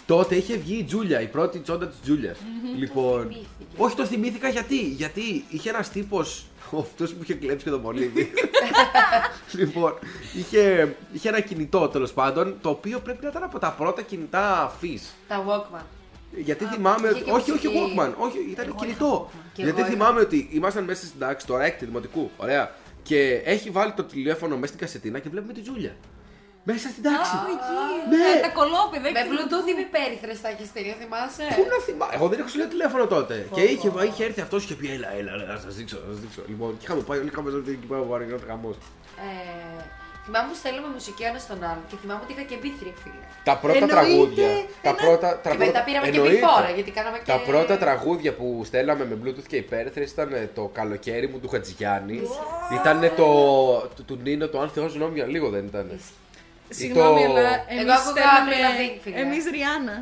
Τότε 0.07 0.35
είχε 0.35 0.57
βγει 0.57 0.77
η 0.79 0.85
Τζούλια, 0.85 1.21
η 1.21 1.27
πρώτη 1.27 1.59
τσόντα 1.59 1.87
της 1.87 1.97
Τζούλιας. 2.03 2.39
Λοιπόν. 2.77 3.37
Όχι, 3.77 3.97
το 3.97 4.07
θυμήθηκα 4.07 4.49
γιατί. 4.49 4.79
Γιατί 4.81 5.45
είχε 5.49 5.69
ένας 5.69 5.91
τύπος, 5.91 6.47
αυτός 6.79 7.15
που 7.15 7.23
είχε 7.23 7.35
κλέψει 7.35 7.65
και 7.65 7.71
το 7.71 7.79
μολύβι. 7.79 8.33
λοιπόν, 9.59 9.95
είχε, 10.37 10.95
είχε 11.13 11.29
ένα 11.29 11.41
κινητό 11.41 11.89
τέλος 11.89 12.13
πάντων, 12.13 12.55
το 12.61 12.69
οποίο 12.69 12.99
πρέπει 12.99 13.23
να 13.25 13.29
ήταν 13.29 13.43
από 13.43 13.59
τα 13.59 13.73
πρώτα 13.73 14.03
κινητά 14.03 14.77
φύση. 14.79 15.07
Τα 15.29 15.45
Walkman. 15.47 15.85
Γιατί 16.37 16.65
θυμάμαι 16.65 17.09
είχε 17.09 17.17
ότι. 17.17 17.25
και 17.25 17.31
Όχι, 17.31 17.51
όχι 17.51 17.69
μουσική. 17.69 17.95
Walkman, 17.97 18.11
όχι, 18.19 18.39
ήταν 18.51 18.75
κινητό. 18.75 19.31
Και 19.53 19.63
Γιατί 19.63 19.81
εγώ 19.81 19.89
είχα. 19.89 19.97
θυμάμαι 19.97 20.21
ότι 20.21 20.49
ήμασταν 20.53 20.85
μέσα 20.85 21.07
στην 21.07 21.21
τάξη, 21.21 21.47
τώρα 21.47 21.65
έκτη 21.65 21.85
δημοτικού, 21.85 22.31
ωραία. 22.37 22.75
Και 23.03 23.43
έχει 23.45 23.71
βάλει 23.71 23.93
το 23.93 24.05
τηλέφωνο 24.05 24.55
μέσα 24.55 24.67
στην 24.67 24.79
κασετίνα 24.79 25.19
και 25.19 25.29
βλέπουμε 25.29 25.53
τη 25.53 25.61
Τζούλια. 25.61 25.97
Μέσα 26.71 26.87
στην 26.93 27.03
τάξη. 27.09 27.35
Ναι. 28.13 28.25
Ε, 28.31 28.41
τα 28.47 28.51
κολόπεδα. 28.59 29.07
Με 29.17 29.23
Bluetooth 29.31 29.69
ή 29.73 29.75
με 29.81 29.85
πέριθρε 29.95 30.33
τα 30.43 30.49
έχεις 30.53 30.69
στείλει, 30.73 30.93
θυμάσαι; 31.03 31.45
Πού 31.59 31.65
να 31.73 31.79
θυμάμαι. 31.87 32.13
Εγώ 32.17 32.27
δεν 32.31 32.39
έχω 32.41 32.49
σου 32.53 32.69
τηλέφωνο 32.75 33.05
τότε. 33.15 33.35
Και 33.57 33.63
είχε, 33.73 33.89
είχε 34.09 34.23
έρθει 34.29 34.41
αυτός 34.47 34.61
και 34.69 34.75
πει: 34.79 34.87
Έλα, 34.97 35.11
έλα, 35.19 35.31
έλα, 35.37 35.45
να 35.55 35.59
σας 35.65 35.73
δείξω, 35.79 35.97
να 36.05 36.09
σας 36.13 36.19
δείξω. 36.23 36.41
Λοιπόν, 36.51 36.71
και 36.79 36.85
είχαμε 36.87 37.03
πάει 37.09 37.19
όλοι 37.23 37.31
είχαμε 37.33 37.49
ζήσει 37.55 37.71
εκεί 37.79 37.87
πέρα 37.91 38.01
που 38.07 38.13
γινόταν 38.27 38.49
χαμό. 38.51 38.71
Ε, 39.27 39.83
θυμάμαι 40.25 40.47
που 40.51 40.57
στέλνουμε 40.63 40.89
μουσική 40.97 41.23
ένα 41.31 41.39
στον 41.47 41.59
άλλον 41.71 41.85
και 41.91 41.97
θυμάμαι 42.03 42.21
ότι 42.25 42.33
είχα 42.35 42.45
και 42.51 42.57
μπίθρι, 42.63 42.91
φίλε. 43.03 43.25
Τα 43.49 43.55
πρώτα 43.63 43.77
Εννοείται 43.79 43.95
τραγούδια. 43.97 44.49
Τα 44.87 44.93
πρώτα, 45.03 45.29
Και 45.33 45.43
τραγούδια- 45.45 45.67
μετά 45.73 45.81
πήραμε 45.89 46.07
και 46.13 46.17
εννοείται. 46.21 46.35
μπιφόρα 46.41 46.71
γιατί 46.79 46.91
κάναμε 46.99 47.17
και. 47.19 47.29
Τα 47.33 47.39
πρώτα 47.49 47.75
τραγούδια 47.85 48.33
που 48.39 48.47
στέλναμε 48.69 49.05
με 49.11 49.15
Bluetooth 49.23 49.49
και 49.53 49.59
υπέρθρες 49.65 50.09
ήταν 50.15 50.29
ε, 50.33 50.51
το 50.59 50.63
καλοκαίρι 50.79 51.27
μου 51.31 51.39
του 51.43 51.49
Χατζηγιάννη. 51.53 52.19
Ήταν 52.81 52.99
το, 53.21 53.27
του, 53.97 54.03
του 54.09 54.17
Νίνο 54.25 54.47
το 54.53 54.57
Αν 54.63 54.69
Θεός 54.77 54.91
νόμια 55.03 55.25
λίγο 55.35 55.47
δεν 55.57 55.65
ήταν. 55.73 55.87
Συγγνώμη, 56.69 57.25
το- 57.25 57.31
αλλά 57.31 57.53
Εγώ 57.69 57.81
εμείς 57.81 57.93
άκουγα 57.97 58.11
στέλναμε... 58.11 58.51
Avril 58.51 58.65
Lavigne, 58.67 58.99
φίλε. 59.03 59.17
Εμείς 59.25 59.45
Ριάννα. 59.55 59.97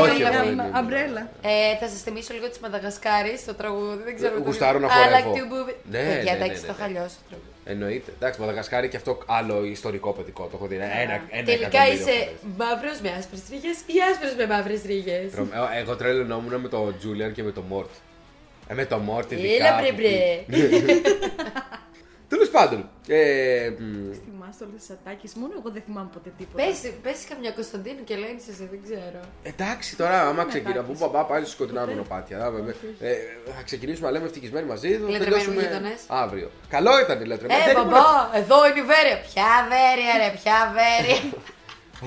Όχι, 0.00 0.10
Avril 0.16 0.20
εγώ 0.20 0.28
Lavigne. 0.28 0.42
δεν 0.44 0.52
είμαι. 0.52 0.70
Αμπρέλα. 0.72 1.22
Ε, 1.42 1.76
θα 1.80 1.86
σας 1.92 2.00
θυμίσω 2.06 2.32
λίγο 2.34 2.48
της 2.48 2.58
Μαδαγασκάρης 2.58 3.40
στο 3.40 3.54
τραγούδι. 3.54 4.02
Δεν 4.08 4.14
ξέρω. 4.18 4.34
το- 4.36 4.42
Γουστάρω 4.46 4.78
να 4.78 4.88
I 4.88 4.90
like 4.90 5.22
χορεύω. 5.24 5.32
to 5.38 5.44
move 5.52 5.68
it. 5.72 5.76
Ναι, 5.90 5.98
Παιδιά, 5.98 6.32
ναι, 6.32 6.38
ναι, 6.38 6.44
εντάξει, 6.44 6.60
ναι, 6.60 6.66
το 6.70 6.72
ναι. 6.72 6.78
είχα 6.78 6.86
λιώσει 6.94 7.16
το 7.20 7.24
τραγούδι. 7.28 7.50
Εννοείται. 7.72 8.10
Εντάξει, 8.18 8.40
Μαδαγασκάρη 8.40 8.88
και 8.88 8.96
αυτό 8.96 9.18
άλλο 9.26 9.64
ιστορικό 9.64 10.10
παιδικό. 10.12 10.42
Το 10.44 10.50
έχω 10.54 10.66
δει. 10.66 10.74
Ένα, 10.74 10.84
ένα 10.94 11.44
Τελικά 11.44 11.52
εκατομμύριο 11.66 11.92
είσαι 11.92 12.12
φορές. 12.12 12.56
μαύρος 12.60 12.98
με 13.04 13.10
άσπρες 13.18 13.40
τρίχε 13.48 13.68
ή 13.94 13.96
άσπρος 14.10 14.34
με 14.40 14.46
μαύρες 14.54 14.82
τρίχε. 14.82 15.28
Τρο- 15.34 15.48
ε, 15.74 15.78
Εγώ 15.80 15.96
τρελαινόμουν 15.96 16.54
με 16.60 16.68
το 16.68 16.94
Τζούλιαν 16.98 17.32
και 17.32 17.42
με 17.42 17.52
το 17.52 17.62
Μόρτ. 17.70 17.90
Ε, 18.68 18.74
με 18.74 18.84
το 18.84 18.98
Μόρτ 18.98 19.32
ειδικά. 19.32 19.66
Έλα 19.66 19.76
μπρε 19.80 19.92
μπρε. 19.92 20.44
Τέλος 22.28 22.48
πάντων. 22.50 22.88
Ε, 23.08 23.70
μ, 24.48 24.50
Θυμάσαι 24.52 24.64
όλες 24.64 24.80
τις 24.80 24.90
ατάκες, 24.90 25.32
μόνο 25.34 25.52
εγώ 25.60 25.70
δεν 25.70 25.82
θυμάμαι 25.86 26.10
ποτέ 26.12 26.30
τίποτα. 26.38 26.64
Πες, 26.64 26.78
πες 27.02 27.18
καμιά 27.28 27.50
Κωνσταντίνου 27.50 28.04
και 28.04 28.14
Ελένη 28.14 28.40
εσύ, 28.50 28.64
δεν 28.72 28.80
ξέρω. 28.86 29.20
Εντάξει 29.42 29.96
τώρα, 29.96 30.28
άμα 30.28 30.44
ξεκινήσουμε. 30.44 30.82
Πού 30.92 30.98
παπά 30.98 31.24
πάλι 31.26 31.44
στο 31.44 31.54
σκοτεινά 31.54 31.86
μονοπάτια. 31.86 32.38
δάμε, 32.38 32.60
με- 32.60 32.74
ε, 33.08 33.14
θα 33.56 33.62
ξεκινήσουμε 33.62 34.06
να 34.06 34.12
λέμε 34.12 34.24
ευτυχισμένοι 34.26 34.66
μαζί. 34.66 34.88
Θα 34.92 34.98
Λατρεμένοι 34.98 35.24
τελειώσουμε 35.24 35.62
γείτονες. 35.62 36.00
αύριο. 36.08 36.50
Καλό 36.68 37.00
ήταν 37.00 37.20
η 37.22 37.26
λατρεμένη. 37.26 37.60
Ε, 37.60 37.64
Δεν 37.64 37.74
ήμουν- 37.76 37.88
μπαμπά, 37.90 38.36
εδώ 38.40 38.66
είναι 38.66 38.78
η 38.84 38.86
Βέρεια. 38.92 39.18
Ποια 39.30 39.50
Βέρεια, 39.72 40.12
ρε, 40.22 40.28
ποια 40.42 40.58
Βέρεια. 40.76 41.18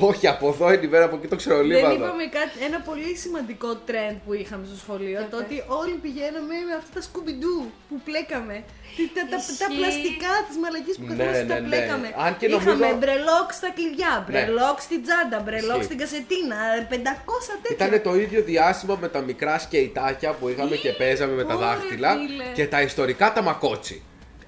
Όχι, 0.10 0.28
από 0.28 0.48
εδώ 0.48 0.74
είναι 0.74 0.86
η 0.86 0.88
μέρα, 0.88 1.06
από 1.06 1.16
εκεί 1.16 1.24
το 1.24 1.30
Δεν 1.30 1.38
ξερολίβαδο. 1.38 1.94
είπαμε 1.96 2.26
κάτι, 2.40 2.56
ένα 2.68 2.80
πολύ 2.90 3.12
σημαντικό 3.24 3.70
trend 3.88 4.16
που 4.26 4.34
είχαμε 4.34 4.66
στο 4.70 4.78
σχολείο. 4.84 5.28
Το 5.32 5.38
ότι 5.38 5.56
όλοι 5.82 5.96
πηγαίναμε 6.06 6.56
με 6.68 6.74
αυτά 6.80 6.92
τα 6.94 7.02
σκουμπιντού 7.08 7.56
που 7.90 7.96
πλέκαμε. 8.08 8.56
Τι- 8.96 9.10
Τα, 9.18 9.22
τα, 9.32 9.38
τα 9.62 9.68
Ισχύει. 9.68 9.78
πλαστικά 9.80 10.32
της 10.48 10.56
μαλακής 10.64 10.96
που 11.00 11.06
Ναι, 11.08 11.10
καθόμαστε 11.16 11.44
ναι, 11.44 11.50
τα 11.54 11.60
ναι. 11.60 11.68
πλέκαμε. 11.70 12.08
Αν 12.26 12.32
και 12.40 12.46
Είχαμε 12.46 12.64
νομίζω- 12.72 12.98
μπρελόκ 13.02 13.48
στα 13.60 13.70
κλειδιά, 13.78 14.12
μπρελόκ 14.28 14.78
στην 14.88 15.00
τσάντα, 15.06 15.38
μπρελόκ 15.46 15.72
Ισχύει. 15.80 15.84
στην 15.90 15.98
κασετίνα, 16.04 16.58
500 16.94 17.52
τέτοια. 17.64 17.86
Ήταν 17.86 17.92
το 18.08 18.12
ίδιο 18.24 18.42
διάσημο 18.52 18.94
με 19.04 19.08
τα 19.16 19.20
μικρά 19.30 19.56
σκεϊτάκια 19.66 20.30
που 20.38 20.46
είχαμε 20.52 20.76
και 20.84 20.92
παίζαμε 21.02 21.34
με 21.40 21.46
τα 21.50 21.56
Ωρε, 21.56 21.66
δάχτυλα 21.66 22.12
φίλε. 22.16 22.44
και 22.58 22.66
τα 22.74 22.80
ιστορικά 22.90 23.26
τα 23.34 23.42
μακότσι. 23.50 23.98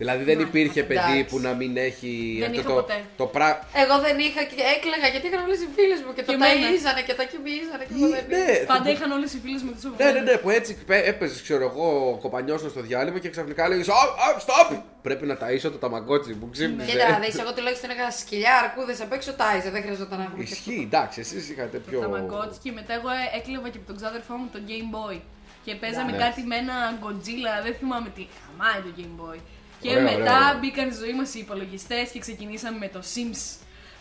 Δηλαδή 0.02 0.24
δεν 0.30 0.40
υπήρχε 0.48 0.82
παιδί 0.84 1.00
εντάξει. 1.18 1.24
που 1.30 1.38
να 1.48 1.52
μην 1.60 1.72
έχει 1.90 2.12
Δεν 2.40 2.50
αυτό 2.50 2.60
είχα 2.62 2.70
το, 2.70 2.76
ποτέ. 2.82 2.98
το 3.22 3.26
πρά... 3.36 3.50
Εγώ 3.84 3.96
δεν 4.06 4.16
είχα 4.28 4.42
και 4.52 4.62
έκλαιγα 4.76 5.08
γιατί 5.14 5.26
είχαν 5.30 5.42
όλες 5.48 5.60
οι 5.66 5.70
φίλες 5.76 6.00
μου 6.06 6.12
και 6.16 6.24
το 6.26 6.30
Και 6.32 6.38
εμένα. 6.40 6.54
ταΐζανε 6.64 7.02
και 7.08 7.14
τα 7.20 7.24
κοιμίζανε 7.32 7.84
και 7.88 7.94
εγώ 7.98 8.08
δεν 8.16 8.24
Ναι, 8.34 8.52
είχα. 8.52 8.66
Πάντα 8.74 8.90
είχαν 8.96 9.10
όλες 9.18 9.32
οι 9.36 9.40
φίλες 9.44 9.62
με 9.68 9.72
τους 9.76 9.84
ναι, 10.02 10.10
ναι, 10.16 10.22
ναι, 10.28 10.36
που 10.44 10.50
έτσι 10.60 10.72
έπαιζες, 11.12 11.40
ξέρω 11.48 11.64
εγώ, 11.72 11.88
κοπανιώσουν 12.24 12.70
στο 12.74 12.82
διάλειμμα 12.88 13.20
και 13.24 13.30
ξαφνικά 13.36 13.64
λέει 13.72 13.82
Stop, 13.90 14.10
stop! 14.48 14.70
Πρέπει 15.08 15.26
να 15.32 15.36
ταΐσω 15.42 15.70
το 15.76 15.80
ταμαγκότσι 15.84 16.32
που 16.40 16.48
ξύπνησε. 16.54 16.92
Κοίτα, 16.92 17.20
δεις, 17.24 17.38
εγώ 17.44 17.52
τουλάχιστον 17.58 17.90
είχα 17.94 18.08
σκυλιά, 18.22 18.54
αρκούδες 18.64 19.00
απ' 19.06 19.14
έξω 19.18 19.32
τάιζε, 19.42 19.70
δεν 19.76 19.82
χρειαζόταν 19.86 20.18
να 20.20 20.24
έχουμε 20.28 20.44
και 20.44 20.54
αυτό. 20.58 20.70
Ισχύει, 20.72 20.84
εντάξει, 20.90 21.18
εσείς 21.26 21.44
είχατε 21.52 21.78
πιο. 21.88 21.98
Τα 22.00 22.08
Tamagotchi 22.12 22.58
και 22.64 22.72
μετά 22.80 22.92
εγώ 23.00 23.10
έκλεβα 23.38 23.68
και 23.74 23.78
από 23.82 23.88
τον 23.92 23.96
ξάδερφό 24.00 24.34
μου 24.40 24.48
το 24.56 24.60
Game 24.70 24.90
Boy. 24.96 25.18
Και 25.66 25.74
παίζαμε 25.82 26.12
Ναι. 26.12 26.18
κάτι 26.24 26.42
με 26.50 26.56
ένα 26.64 26.76
Godzilla, 27.04 27.54
δεν 27.66 27.74
θυμάμαι 27.80 28.10
τι. 28.16 28.24
Χαμάει 28.44 28.80
το 28.86 28.92
Game 29.00 29.16
Boy. 29.22 29.40
Και 29.82 29.90
Ωραία, 29.90 30.02
ωραία, 30.04 30.18
μετά 30.18 30.36
ωραία. 30.38 30.58
μπήκαν 30.60 30.92
στη 30.92 31.00
ζωή 31.04 31.14
μας 31.20 31.30
οι 31.36 31.40
υπολογιστές 31.40 32.10
και 32.14 32.20
ξεκινήσαμε 32.20 32.78
με 32.78 32.88
το 32.96 33.00
Sims. 33.14 33.42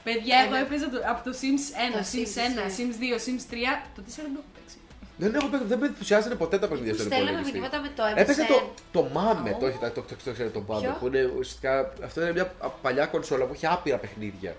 Παιδιά, 0.06 0.36
εγώ 0.44 0.54
ναι. 0.54 0.60
έπαιζα 0.64 0.86
το- 0.90 1.02
από 1.12 1.20
το 1.28 1.32
Sims 1.40 1.64
1, 1.84 1.96
Το 1.98 2.04
Sims 2.12 2.30
Sims, 2.34 2.34
1, 2.44 2.54
ναι. 2.58 2.66
Sims 2.76 2.94
2, 3.02 3.16
Sims 3.26 3.44
3. 3.52 3.72
Το 3.96 4.00
4 4.06 4.22
δεν 4.26 4.34
το 4.34 4.40
έχω 4.42 4.50
παίξει. 4.56 4.76
Δεν, 5.22 5.30
έχω, 5.34 5.46
παίξει- 5.52 5.66
δεν 5.72 5.78
με 5.78 5.86
ενθουσιάζανε 5.86 6.34
ποτέ 6.42 6.56
τα 6.58 6.68
παιχνίδια 6.68 6.92
Που 6.94 6.98
στον 6.98 7.10
στέλναμε 7.12 7.30
υπολογιστή. 7.38 7.58
μηνύματα 7.58 7.78
με 7.84 7.90
το 7.96 8.02
Έπαιζε 8.22 8.42
MSN. 8.42 8.50
το, 8.52 8.58
το 8.96 9.02
MAME, 9.16 9.50
το, 9.60 9.66
έχετε- 9.66 9.94
το, 9.96 10.00
το, 10.08 10.14
το, 10.24 10.30
ξέρετε 10.32 10.54
το 10.58 10.62
MAME, 10.68 10.80
Ποιο; 10.80 10.96
που 11.00 11.06
είναι 11.06 11.22
ουσιαστικά, 11.38 11.92
αυτό 12.04 12.20
είναι 12.22 12.32
μια 12.32 12.46
παλιά 12.84 13.06
κονσόλα 13.06 13.44
που 13.46 13.52
έχει 13.54 13.66
άπειρα 13.66 13.96
παιχνίδια. 13.96 14.52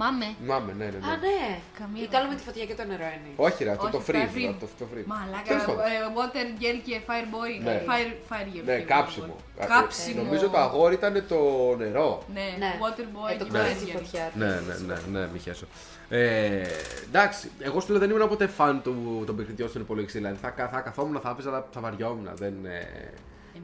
Μάμε. 0.00 0.26
Μάμε, 0.50 0.72
ναι, 0.78 0.84
ναι. 0.84 0.90
Α, 1.10 1.10
ναι. 1.10 1.16
ναι. 1.26 1.58
Καμία 1.78 2.02
Ή 2.02 2.06
το 2.10 2.16
άλλο 2.18 2.28
με 2.28 2.34
τη 2.38 2.42
φωτιά 2.48 2.64
και 2.68 2.74
το 2.80 2.84
νερό 2.90 3.04
είναι. 3.16 3.30
Όχι, 3.46 3.64
ρε, 3.64 3.70
αυτό 3.70 3.82
Όχι, 3.84 3.92
το 3.92 3.98
αυτά 3.98 4.12
freeze. 4.12 4.32
freeze. 4.36 4.54
Αυτό 4.54 4.66
το 4.84 4.86
freeze. 4.92 5.06
Μαλάκα, 5.12 5.48
Τέλος 5.48 5.64
πάντων. 5.64 5.80
ε, 5.80 5.96
water 6.18 6.44
girl 6.60 6.78
και 6.86 6.94
fire 7.08 7.28
boy. 7.34 7.52
Ναι. 7.66 7.76
Fire, 7.88 8.12
fire 8.30 8.48
girl. 8.54 8.64
Ναι, 8.64 8.76
και 8.78 8.84
κάψιμο. 8.94 9.36
fire 9.58 9.62
boy. 9.62 9.66
Κάψιμο. 9.68 10.22
Νομίζω 10.22 10.48
το 10.48 10.58
αγόρι 10.58 10.94
ήταν 10.94 11.24
το 11.28 11.40
νερό. 11.78 12.22
Ναι, 12.36 12.46
Ναι. 12.62 12.72
water 12.82 13.06
boy 13.16 13.30
Ε, 13.32 13.36
το 13.36 13.44
και 13.44 13.50
κορίτσι 13.50 13.84
fire 13.86 13.88
girl. 13.96 14.02
φωτιάς. 14.04 14.30
Ναι, 14.34 14.46
ναι, 14.66 14.74
ναι, 14.86 15.18
ναι, 15.18 15.28
μη 15.32 15.38
χέσω. 15.38 15.66
Ε, 16.08 16.62
εντάξει, 17.08 17.50
εγώ 17.60 17.80
σου 17.80 17.90
λέω 17.90 18.00
δεν 18.00 18.10
ήμουν 18.10 18.28
ποτέ 18.28 18.46
φαν 18.46 18.82
του, 18.82 19.22
των 19.26 19.36
παιχνιδιών 19.36 19.68
στον 19.68 19.80
υπολογιστή. 19.82 20.18
Δηλαδή 20.18 20.36
θα, 20.42 20.50
κα- 20.50 20.68
θα 20.68 20.80
καθόμουν, 20.80 21.20
θα 21.20 21.30
έπαιζα, 21.30 21.48
αλλά 21.48 21.66
θα 21.72 21.80
βαριόμουν. 21.80 22.28
Δεν, 22.34 22.54
ε, 22.64 23.10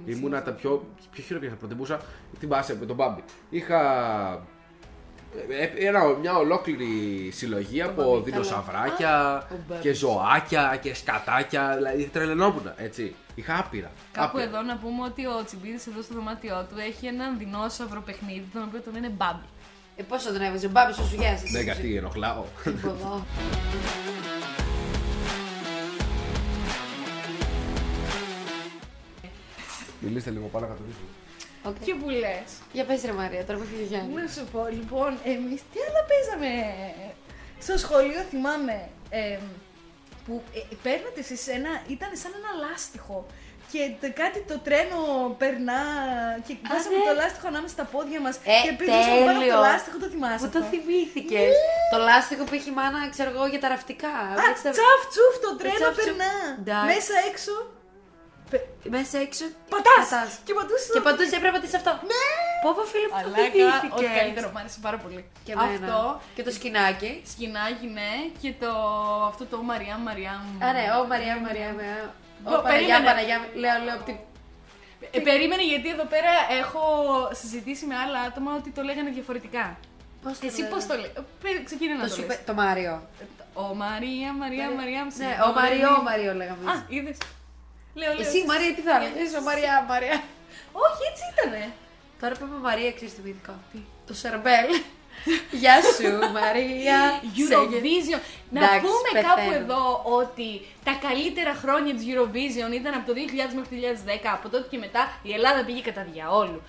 ήμουνα 0.04 0.42
τα 0.42 0.50
πιο, 0.52 0.84
πιο 1.10 1.22
χειροπιαστά. 1.22 1.58
Προτιμούσα 1.58 2.00
την 2.38 2.48
μπάσα 2.48 2.74
με 2.80 2.86
τον 2.86 2.96
Μπάμπι. 2.96 3.22
Είχα 3.50 3.80
ε, 4.32 4.38
ένα, 5.78 6.04
μια 6.04 6.36
ολόκληρη 6.36 7.30
συλλογή 7.32 7.82
από 7.82 8.02
Μπάμπι, 8.02 8.30
δεινοσαυράκια 8.30 9.46
ο 9.52 9.54
Μπάμπης. 9.68 9.82
και 9.82 9.92
ζωάκια 9.92 10.78
και 10.82 10.94
σκατάκια. 10.94 11.74
Δηλαδή 11.76 12.04
τρελαινόμουν, 12.12 12.72
έτσι. 12.76 13.14
Είχα 13.34 13.58
άπειρα. 13.58 13.90
Κάπου 14.12 14.26
άπειρα. 14.28 14.44
εδώ 14.44 14.62
να 14.62 14.76
πούμε 14.76 15.04
ότι 15.04 15.26
ο 15.26 15.42
Τσιμπίδης 15.44 15.86
εδώ 15.86 16.02
στο 16.02 16.14
δωμάτιό 16.14 16.66
του 16.70 16.76
έχει 16.88 17.06
έναν 17.06 17.38
δεινόσαυρο 17.38 18.00
παιχνίδι, 18.00 18.48
τον 18.52 18.62
οποίο 18.68 18.80
τον 18.80 18.94
είναι 18.96 19.08
Μπάμπι. 19.08 19.46
Ε, 19.96 20.02
πόσο 20.02 20.32
τον 20.32 20.42
έβαζε, 20.42 20.66
ο 20.66 20.70
Μπάμπης 20.70 20.96
σου 20.96 21.06
σουγιάζει. 21.08 21.50
Ναι, 21.50 21.60
γιατί 21.60 21.96
ενοχλάω. 21.96 22.44
Εδώ. 22.64 23.24
Μιλήστε 30.00 30.30
λίγο 30.30 30.46
πάνω 30.46 30.66
κάτω. 30.66 30.80
Οκ. 31.62 31.76
Και 31.84 31.94
που 31.94 32.08
λες. 32.08 32.48
Για 32.72 32.84
πες 32.84 33.02
ρε 33.04 33.12
Μαρία, 33.12 33.44
τώρα 33.44 33.58
με 33.58 33.64
φύγει 33.70 33.82
ο 33.82 33.86
Γιάννης. 33.86 34.14
Να 34.22 34.28
σου 34.34 34.44
πω, 34.52 34.66
λοιπόν, 34.78 35.10
εμείς 35.24 35.60
τι 35.72 35.78
άλλα 35.88 36.02
παίζαμε; 36.10 36.50
Στο 37.66 37.74
σχολείο 37.84 38.20
θυμάμαι 38.30 38.88
ε, 39.10 39.38
που 40.26 40.42
ε, 40.54 40.74
παίρνετε 40.82 41.20
εσείς 41.24 41.42
ένα, 41.48 41.70
ήταν 41.94 42.10
σαν 42.22 42.32
ένα 42.40 42.50
λάστιχο 42.64 43.26
και 43.72 43.82
το- 44.02 44.12
κάτι 44.22 44.38
το 44.50 44.56
τρένο 44.66 45.00
περνά 45.42 45.80
και 46.46 46.52
βάζαμε 46.70 46.96
ναι. 47.00 47.08
το 47.10 47.14
λάστιχο 47.20 47.46
ανάμεσα 47.52 47.74
στα 47.76 47.86
πόδια 47.94 48.20
μας 48.24 48.36
Ε, 48.54 48.56
και 48.64 48.72
πήγαμε 48.78 49.02
πάνω 49.08 49.20
από 49.20 49.30
τέλειο. 49.32 49.54
το 49.54 49.60
λάστιχο, 49.68 49.96
το 50.04 50.08
θυμάσαι 50.14 50.44
Πού 50.46 50.52
το 50.54 50.58
αυτό; 50.58 50.70
θυμήθηκε. 50.72 51.40
Το 51.92 51.98
λάστιχο 52.08 52.42
που 52.48 52.54
έχει 52.58 52.68
η 52.74 52.76
μάνα, 52.80 53.00
ξέρω 53.14 53.30
εγώ, 53.34 53.44
για 53.52 53.60
τα 53.64 53.68
ραφτικά. 53.74 54.14
Α, 54.40 54.44
Έτσι 54.50 54.62
τα- 54.66 54.72
τσαφ 54.76 55.00
τσουφ, 55.12 55.34
το 55.44 55.50
τρένο 55.60 55.78
τσαφ, 55.80 55.92
τσουφ. 55.96 56.04
περνά. 56.06 56.32
Εντάξει. 56.62 56.88
Μέσα 56.92 57.14
έξω. 57.30 57.54
Μέσα 58.96 59.16
έξω. 59.26 59.44
Πατάς. 59.74 60.30
Και 60.46 60.52
πατούσες 60.58 60.86
Και 60.94 60.98
το- 61.00 61.06
πατούσες, 61.08 61.32
έπρεπε 61.36 61.46
να 61.52 61.56
πατήσει 61.56 61.76
αυτό. 61.80 61.92
Ναι! 62.12 62.24
Πω 62.62 62.68
πω 62.76 62.82
φίλε, 62.92 63.06
που 63.12 63.16
το 63.24 63.28
Αλάκα, 63.28 63.42
ό,τι 63.42 63.58
θυμήθηκες. 63.58 64.18
καλύτερο, 64.20 64.46
μου 64.52 64.58
άρεσε 64.62 64.78
πάρα 64.86 64.98
πολύ. 65.04 65.22
Και 65.44 65.52
εμένα. 65.56 65.86
Αυτό, 65.86 66.20
Και 66.36 66.42
το 66.46 66.50
σκηνάκι. 66.58 67.12
σκηνάκι, 67.32 67.86
ναι, 67.98 68.10
και 68.42 68.50
το, 68.62 68.70
αυτό 69.30 69.44
το 69.52 69.56
Μαριά, 69.70 69.96
Μαριά. 70.06 70.34
Α, 70.66 70.66
ναι, 70.76 70.84
ο 70.98 71.00
Μαριά, 71.10 71.34
Μαριά, 71.44 71.68
Μαριά. 71.78 71.98
Ω, 72.48 72.50
Ο 72.54 72.62
Παναγιά, 72.64 72.72
περίμενε. 72.72 73.06
Παναγιά. 73.10 73.36
Λέω, 73.62 73.76
λέω 73.84 73.94
από 73.98 74.04
την. 74.08 74.16
Ε, 75.16 75.18
περίμενε 75.28 75.62
γιατί 75.72 75.88
εδώ 75.96 76.06
πέρα 76.14 76.32
έχω 76.60 76.82
συζητήσει 77.40 77.84
με 77.90 77.96
άλλα 78.04 78.18
άτομα 78.28 78.50
ότι 78.60 78.70
το 78.76 78.82
λέγανε 78.88 79.10
διαφορετικά. 79.18 79.64
Πώς 80.22 80.38
το 80.38 80.46
Εσύ 80.48 80.60
λέγανε; 80.60 80.74
πώ 80.74 80.78
το 80.90 80.94
λέει. 81.02 81.12
Ξεκινά 81.68 81.94
να 81.94 82.02
Το 82.02 82.08
το, 82.08 82.14
σου 82.14 82.20
λες. 82.26 82.34
είπε- 82.34 82.46
Το 82.50 82.54
Μάριο. 82.62 82.94
Ο 83.64 83.66
Μαρία, 83.84 84.28
Μαρία, 84.42 84.66
Μαρία. 84.80 85.02
Ναι, 85.22 85.30
ο 85.48 85.50
Μαριό, 85.58 85.90
ο 86.00 86.02
Μαριό 86.08 86.32
λέγαμε. 86.40 86.62
Α, 86.72 86.74
είδες. 86.96 87.18
Λέω, 88.00 88.12
λέω. 88.12 88.26
Εσύ 88.26 88.38
Μαρία, 88.50 88.72
τι 88.76 88.82
θα 88.88 88.94
έλεγες, 88.96 89.30
ο 89.40 89.42
Μαριά, 89.48 89.74
Μαριά. 89.90 90.16
Όχι, 90.86 91.02
έτσι 91.10 91.22
ήτανε. 91.32 91.62
Τώρα 92.20 92.34
που 92.38 92.44
είπα 92.46 92.58
Μαρία, 92.68 92.90
ξέρεις 92.96 93.14
το 93.18 93.22
μυθικό. 93.26 93.54
Το 94.08 94.14
Σερμπέλ. 94.20 94.70
Γεια 95.62 95.76
σου, 95.94 96.10
Μαρία. 96.38 96.98
Eurovision. 97.38 98.20
Να 98.56 98.60
Εντάξει, 98.60 98.80
πούμε 98.86 99.08
πεθαίνω. 99.12 99.28
κάπου 99.28 99.50
εδώ 99.60 99.82
ότι 100.20 100.48
τα 100.86 100.94
καλύτερα 101.06 101.52
χρόνια 101.62 101.92
της 101.96 102.04
Eurovision 102.12 102.70
ήταν 102.80 102.92
από 102.98 103.04
το 103.08 103.14
2000 103.50 103.52
μέχρι 103.58 103.70
το 103.74 103.78
2010. 104.06 104.36
Από 104.36 104.46
τότε 104.48 104.66
και 104.70 104.78
μετά 104.84 105.02
η 105.28 105.30
Ελλάδα 105.38 105.60
πήγε 105.66 105.82
κατά 105.88 106.02
διαόλου. 106.12 106.60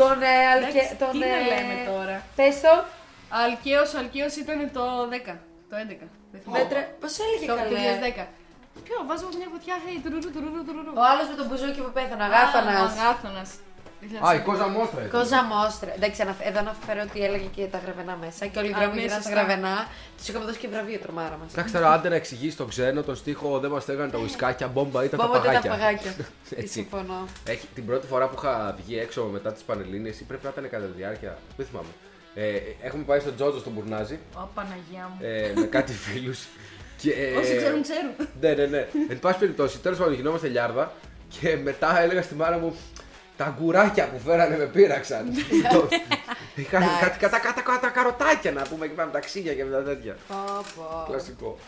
Τον 0.00 0.16
ε, 0.22 0.46
Αλκε... 0.52 0.78
Εντάξει, 0.78 0.96
τον, 1.00 1.10
τι 1.12 1.18
να 1.18 1.38
ε, 1.42 1.48
λέμε 1.52 1.74
τώρα. 1.90 2.16
Πες 2.36 2.60
το. 2.64 2.72
Αλκαίος, 3.42 3.90
Αλκαίος 4.00 4.34
ήταν 4.42 4.58
το 4.76 4.84
10. 5.26 5.36
Το 5.70 5.74
11. 5.76 6.08
Δεν 6.32 6.40
θυμάμαι. 6.42 6.62
Μέτρα... 6.62 6.80
Πώς 7.00 7.12
έλεγε 7.24 7.46
Το 7.50 7.54
καλέ. 7.54 7.78
2010. 8.16 8.37
Ποιο, 8.86 8.96
βάζω 9.08 9.24
μια 9.40 9.48
φωτιά, 9.54 9.74
hey, 9.84 9.96
τουρουρου, 10.04 10.30
τουρουρου, 10.34 10.62
τουρουρου. 10.68 10.92
Ο 11.00 11.02
άλλος 11.10 11.26
με 11.30 11.36
τον 11.40 11.46
μπουζούκι 11.48 11.80
που 11.84 11.92
πέθανε, 11.98 12.22
ο 12.24 12.26
Αγάθωνας. 12.28 12.78
Α, 12.80 12.84
Ο 12.84 12.88
Αγάθωνας. 13.04 13.50
Α, 14.26 14.28
η 14.34 14.40
Κόζα 14.48 14.68
Μόστρα. 14.76 15.00
ήταν. 15.04 15.10
Κόζα 15.20 15.40
Μόστρα. 15.52 15.90
Εντάξει, 15.98 16.18
αναφ- 16.22 16.44
εδώ 16.50 16.58
αναφέρω 16.58 17.00
ότι 17.08 17.18
έλεγε 17.26 17.48
και 17.56 17.64
τα 17.74 17.78
γραβενά 17.84 18.14
μέσα. 18.24 18.46
Και 18.46 18.58
όλοι 18.58 18.68
οι 18.70 18.72
Α, 18.72 18.78
δρόμοι 18.78 18.94
ναι, 18.94 19.00
γυρνάνε 19.00 19.22
στα 19.22 19.30
σωστά. 19.30 19.44
γραβενά. 19.44 19.74
Τους 20.16 20.28
είχαμε 20.28 20.44
δώσει 20.44 20.58
και 20.62 20.68
βραβείο 20.74 20.98
τρομάρα 21.04 21.36
μας. 21.42 21.52
Εντάξει 21.52 21.72
τώρα, 21.74 21.92
άντε 21.92 22.08
να 22.08 22.14
εξηγήσει 22.22 22.56
τον 22.56 22.68
ξένο 22.68 23.02
τον 23.02 23.16
στίχο 23.22 23.58
Δεν 23.58 23.70
μας 23.70 23.82
στέγανε 23.82 24.10
τα 24.14 24.18
ουισκάκια, 24.18 24.66
μπόμπα 24.68 25.04
ήταν 25.04 25.18
τα 25.18 25.26
Μπόμπα 25.26 25.38
ήταν 25.38 25.62
τα 25.62 25.68
παγάκια. 25.68 25.70
παγάκια. 25.70 26.10
Έτσι. 26.60 26.72
Συμφωνώ. 26.72 27.18
Έχει, 27.44 27.66
την 27.74 27.86
πρώτη 27.86 28.06
φορά 28.06 28.28
που 28.28 28.34
είχα 28.38 28.76
βγει 28.84 28.98
έξω 28.98 29.24
μετά 29.24 29.52
τις 29.52 29.62
Πανελλήνιες 29.62 30.20
ή 30.20 30.24
πρέπει 30.24 30.44
να 30.44 30.50
ήταν 30.50 30.68
κατά 30.70 30.84
τη 30.84 30.92
διάρκεια. 30.96 31.38
Δεν 31.56 31.66
θυμάμαι. 31.66 31.92
Ε, 32.34 32.50
έχουμε 32.82 33.02
πάει 33.04 33.20
στον 33.20 33.34
Τζότζο 33.36 33.58
στον 33.58 33.72
Μπουρνάζι 33.72 34.18
Ω, 34.36 34.48
Παναγιά 34.54 35.10
μου. 35.12 35.16
ε, 35.20 35.52
με 35.54 35.66
κάτι 35.66 35.92
φίλους. 36.04 36.46
Όσοι 37.38 37.56
ξέρουν, 37.56 37.82
ξέρουν. 37.82 38.10
Ναι, 38.40 38.52
ναι, 38.52 38.64
ναι. 38.66 38.86
Εν 39.08 39.18
πάση 39.18 39.38
περιπτώσει, 39.38 39.78
τέλος 39.78 39.98
πάντων 39.98 40.14
γινόμαστε 40.14 40.48
λιάρδα 40.48 40.92
και 41.40 41.56
μετά 41.56 42.00
έλεγα 42.00 42.22
στη 42.22 42.34
μάνα 42.34 42.58
μου 42.58 42.76
τα 43.36 43.56
γκουράκια 43.60 44.08
που 44.08 44.18
φέρανε 44.18 44.56
με 44.56 44.64
πείραξαν. 44.64 45.24
Το- 45.72 45.88
Είχαν 46.54 46.82
Εντάξει. 46.82 47.00
κάτι 47.04 47.18
κατά, 47.18 47.38
κατά, 47.38 47.60
κατά 47.60 47.88
καροτάκια 47.88 48.52
να 48.52 48.62
πούμε 48.62 48.86
και 48.86 48.94
πάμε 48.94 49.10
τα 49.12 49.18
ξύλια 49.20 49.54
και 49.54 49.64
με 49.64 49.70
τα 49.70 49.82
τέτοια. 49.82 50.16
Πω, 50.28 50.34
πω. 50.76 51.04
Κλασικό. 51.10 51.58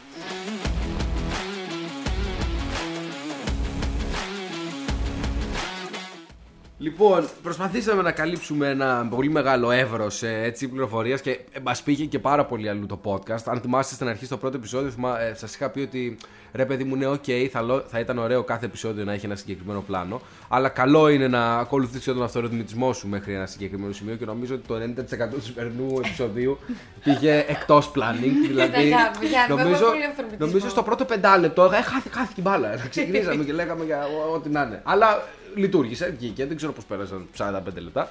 Λοιπόν, 6.83 7.29
προσπαθήσαμε 7.43 8.03
να 8.03 8.13
καλύψουμε 8.13 8.69
ένα 8.69 9.07
πολύ 9.11 9.31
μεγάλο 9.31 9.71
εύρος 9.71 10.23
πληροφορίας 10.71 11.21
και 11.21 11.39
μας 11.63 11.83
πήγε 11.83 12.05
και 12.05 12.19
πάρα 12.19 12.45
πολύ 12.45 12.69
αλλού 12.69 12.87
το 12.87 13.01
podcast. 13.05 13.43
Αν 13.45 13.61
θυμάστε 13.61 13.95
στην 13.95 14.09
αρχή 14.09 14.25
στο 14.25 14.37
πρώτο 14.37 14.57
επεισόδιο, 14.57 14.93
ε, 15.31 15.35
σας 15.35 15.55
είχα 15.55 15.69
πει 15.71 15.81
ότι 15.81 16.17
ρε 16.53 16.65
παιδί 16.65 16.85
μου, 16.85 16.97
ναι, 16.97 17.07
οκ, 17.07 17.25
θα, 17.51 17.63
λο- 17.63 17.85
θα 17.89 17.99
ήταν 17.99 18.19
ωραίο 18.19 18.43
κάθε 18.43 18.67
επεισόδιο 18.67 19.05
να 19.05 19.13
έχει 19.13 19.27
ένα 19.27 19.35
συγκεκριμένο 19.37 19.81
πλάνο. 19.87 20.21
Αλλά 20.49 20.69
καλό 20.69 21.09
είναι 21.09 21.29
να 21.29 21.57
ακολουθήσει 21.59 22.05
τον 22.13 22.23
αυτορυθμισμό 22.23 22.93
σου 22.93 23.09
μέχρι 23.09 23.35
ένα 23.35 23.47
συγκεκριμένο 23.47 23.93
σημείο 23.93 24.15
και 24.15 24.25
νομίζω 24.25 24.55
ότι 24.55 24.67
το 24.67 24.75
90% 24.75 25.29
του 25.35 25.43
σημερινού 25.43 25.95
επεισοδίου 26.05 26.59
πήγε 27.05 27.45
εκτός 27.49 27.91
planning. 27.95 28.47
δηλαδή, 28.49 28.73
κάνουμε, 28.73 29.27
Γιάννη, 29.31 29.55
με 29.55 29.63
νομίζω, 29.63 29.85
πολύ 29.85 30.05
αυτορυθμισμό. 30.05 30.47
νομίζω 30.47 30.69
στο 30.69 30.83
πρώτο 30.83 31.05
πεντάλεπτο 31.05 31.65
ε, 31.65 31.81
χάθηκε, 31.83 32.15
χάθηκε 32.17 32.41
η 32.41 32.45
μπάλα. 32.47 32.69
Ξεκινήσαμε 32.91 33.45
και 33.45 33.53
λέγαμε 33.53 33.85
για 33.85 33.99
ό- 34.05 34.35
ό,τι 34.35 34.49
να 34.49 34.63
είναι. 34.63 34.81
Αλλά 34.85 35.23
λειτουργήσε, 35.55 36.15
βγήκε. 36.19 36.47
Δεν 36.47 36.57
ξέρω 36.57 36.73
πώς 36.73 36.85
πέρασαν 36.85 37.29
45 37.39 37.61
λεπτά. 37.75 38.11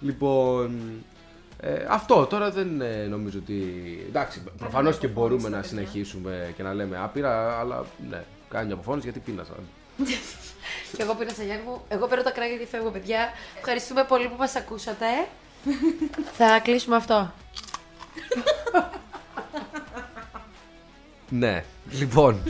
Λοιπόν. 0.00 0.80
Ε, 1.60 1.84
αυτό 1.88 2.26
τώρα 2.26 2.50
δεν 2.50 2.80
ε, 2.80 3.06
νομίζω 3.06 3.38
ότι. 3.38 3.62
Εντάξει, 4.08 4.42
προφανώς 4.58 4.98
και 4.98 5.06
μπορούμε 5.06 5.48
να 5.48 5.62
συνεχίσουμε 5.62 6.52
και 6.56 6.62
να 6.62 6.74
λέμε 6.74 6.98
άπειρα, 7.02 7.58
αλλά 7.58 7.84
ναι, 8.10 8.24
κάνει 8.48 8.66
μια 8.66 8.74
αποφώνηση 8.74 9.10
γιατί 9.10 9.30
πίνασα. 9.30 9.52
Και 10.96 11.02
εγώ 11.02 11.14
πήρα 11.14 11.30
Γιάννη 11.44 11.62
μου. 11.66 11.84
Εγώ 11.88 12.06
παίρνω 12.06 12.24
τα 12.24 12.30
κράγια 12.30 12.56
γιατί 12.56 12.70
φεύγω, 12.70 12.90
παιδιά. 12.90 13.28
Ευχαριστούμε 13.58 14.04
πολύ 14.04 14.28
που 14.28 14.36
μας 14.38 14.56
ακούσατε. 14.56 15.06
Θα 16.32 16.60
κλείσουμε 16.62 16.96
αυτό. 16.96 17.32
Ναι, 21.28 21.64
λοιπόν, 21.90 22.40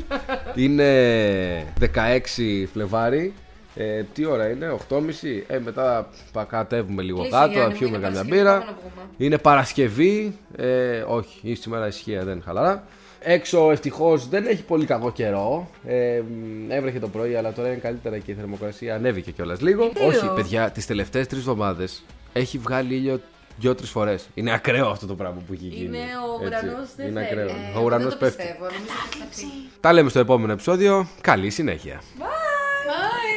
είναι 0.55 1.72
16 1.80 2.66
Φλεβάρι. 2.72 3.35
Ε, 3.77 4.03
τι 4.12 4.25
ώρα 4.25 4.49
είναι, 4.51 4.77
8.30. 4.89 5.45
Ε, 5.47 5.59
μετά 5.59 6.09
πα- 6.33 6.45
κατέβουμε 6.45 7.03
λίγο 7.03 7.18
Κλείσει, 7.18 7.33
κάτω, 7.33 7.51
Γιάννη 7.53 7.62
θα 7.64 7.70
μου, 7.72 7.79
πιούμε 7.79 7.97
είναι 7.97 8.05
καμιά 8.07 8.18
Παρασκευή, 8.22 8.41
μπύρα. 8.43 8.59
πάμε 8.59 8.64
να 8.70 8.77
βγούμε. 8.79 9.09
Είναι 9.16 9.39
Παρασκευή. 9.39 10.39
Ε, 10.57 11.05
όχι, 11.07 11.39
η 11.43 11.55
σήμερα 11.55 11.87
ισχύει, 11.87 12.16
δεν 12.16 12.29
είναι 12.33 12.43
χαλαρά. 12.45 12.85
Έξω 13.27 13.70
ευτυχώς 13.70 14.29
δεν 14.29 14.47
έχει 14.47 14.62
πολύ 14.62 14.85
κακό 14.87 15.12
καιρό. 15.12 15.70
Ε, 15.87 16.20
μ, 16.66 16.70
έβρεχε 16.70 16.99
το 16.99 17.09
πρωί, 17.09 17.35
αλλά 17.35 17.53
τώρα 17.53 17.68
είναι 17.68 17.77
καλύτερα 17.77 18.18
και 18.18 18.31
η 18.31 18.35
θερμοκρασία 18.35 18.95
ανέβηκε 18.95 19.31
κιόλας 19.31 19.61
λίγο. 19.61 19.89
Τέλειο. 19.89 20.09
Όχι, 20.09 20.31
παιδιά, 20.35 20.70
τις 20.70 20.87
τελευταίες 20.87 21.27
τρεις 21.27 21.41
εβδομάδες 21.41 22.05
έχει 22.33 22.59
βγάλει 22.59 22.95
ήλιο 22.95 23.20
δύο-τρει 23.59 23.87
φορές. 23.87 24.29
Είναι 24.35 24.53
ακραίο 24.53 24.89
αυτό 24.89 25.07
το 25.07 25.14
πράγμα 25.14 25.43
που 25.47 25.53
έχει 25.53 25.64
γίνει. 25.66 25.85
Είναι 25.87 25.99
ο 25.99 26.47
Έτσι. 26.47 26.66
ουρανός 26.66 26.95
δεν 26.97 27.09
Είναι 27.09 27.27
θέλει. 27.29 27.41
ακραίο. 27.41 27.57
Ε, 27.75 27.79
ο 27.79 27.83
ουρανός 27.83 28.09
δεν 28.09 28.12
το 28.18 28.25
πέφτει. 28.25 28.43
πιστεύω. 28.43 28.64
Νομίζω 28.64 28.93
ότι 29.07 29.16
θα 29.18 29.25
πει. 29.37 29.47
Τα 29.81 29.93
λέμε 29.93 30.09
στο 30.11 30.18
επόμενο 30.18 30.53
επεισόδιο. 30.53 31.07
Καλή 31.20 31.51
συνέχεια. 31.51 32.01
Bye. 32.18 33.34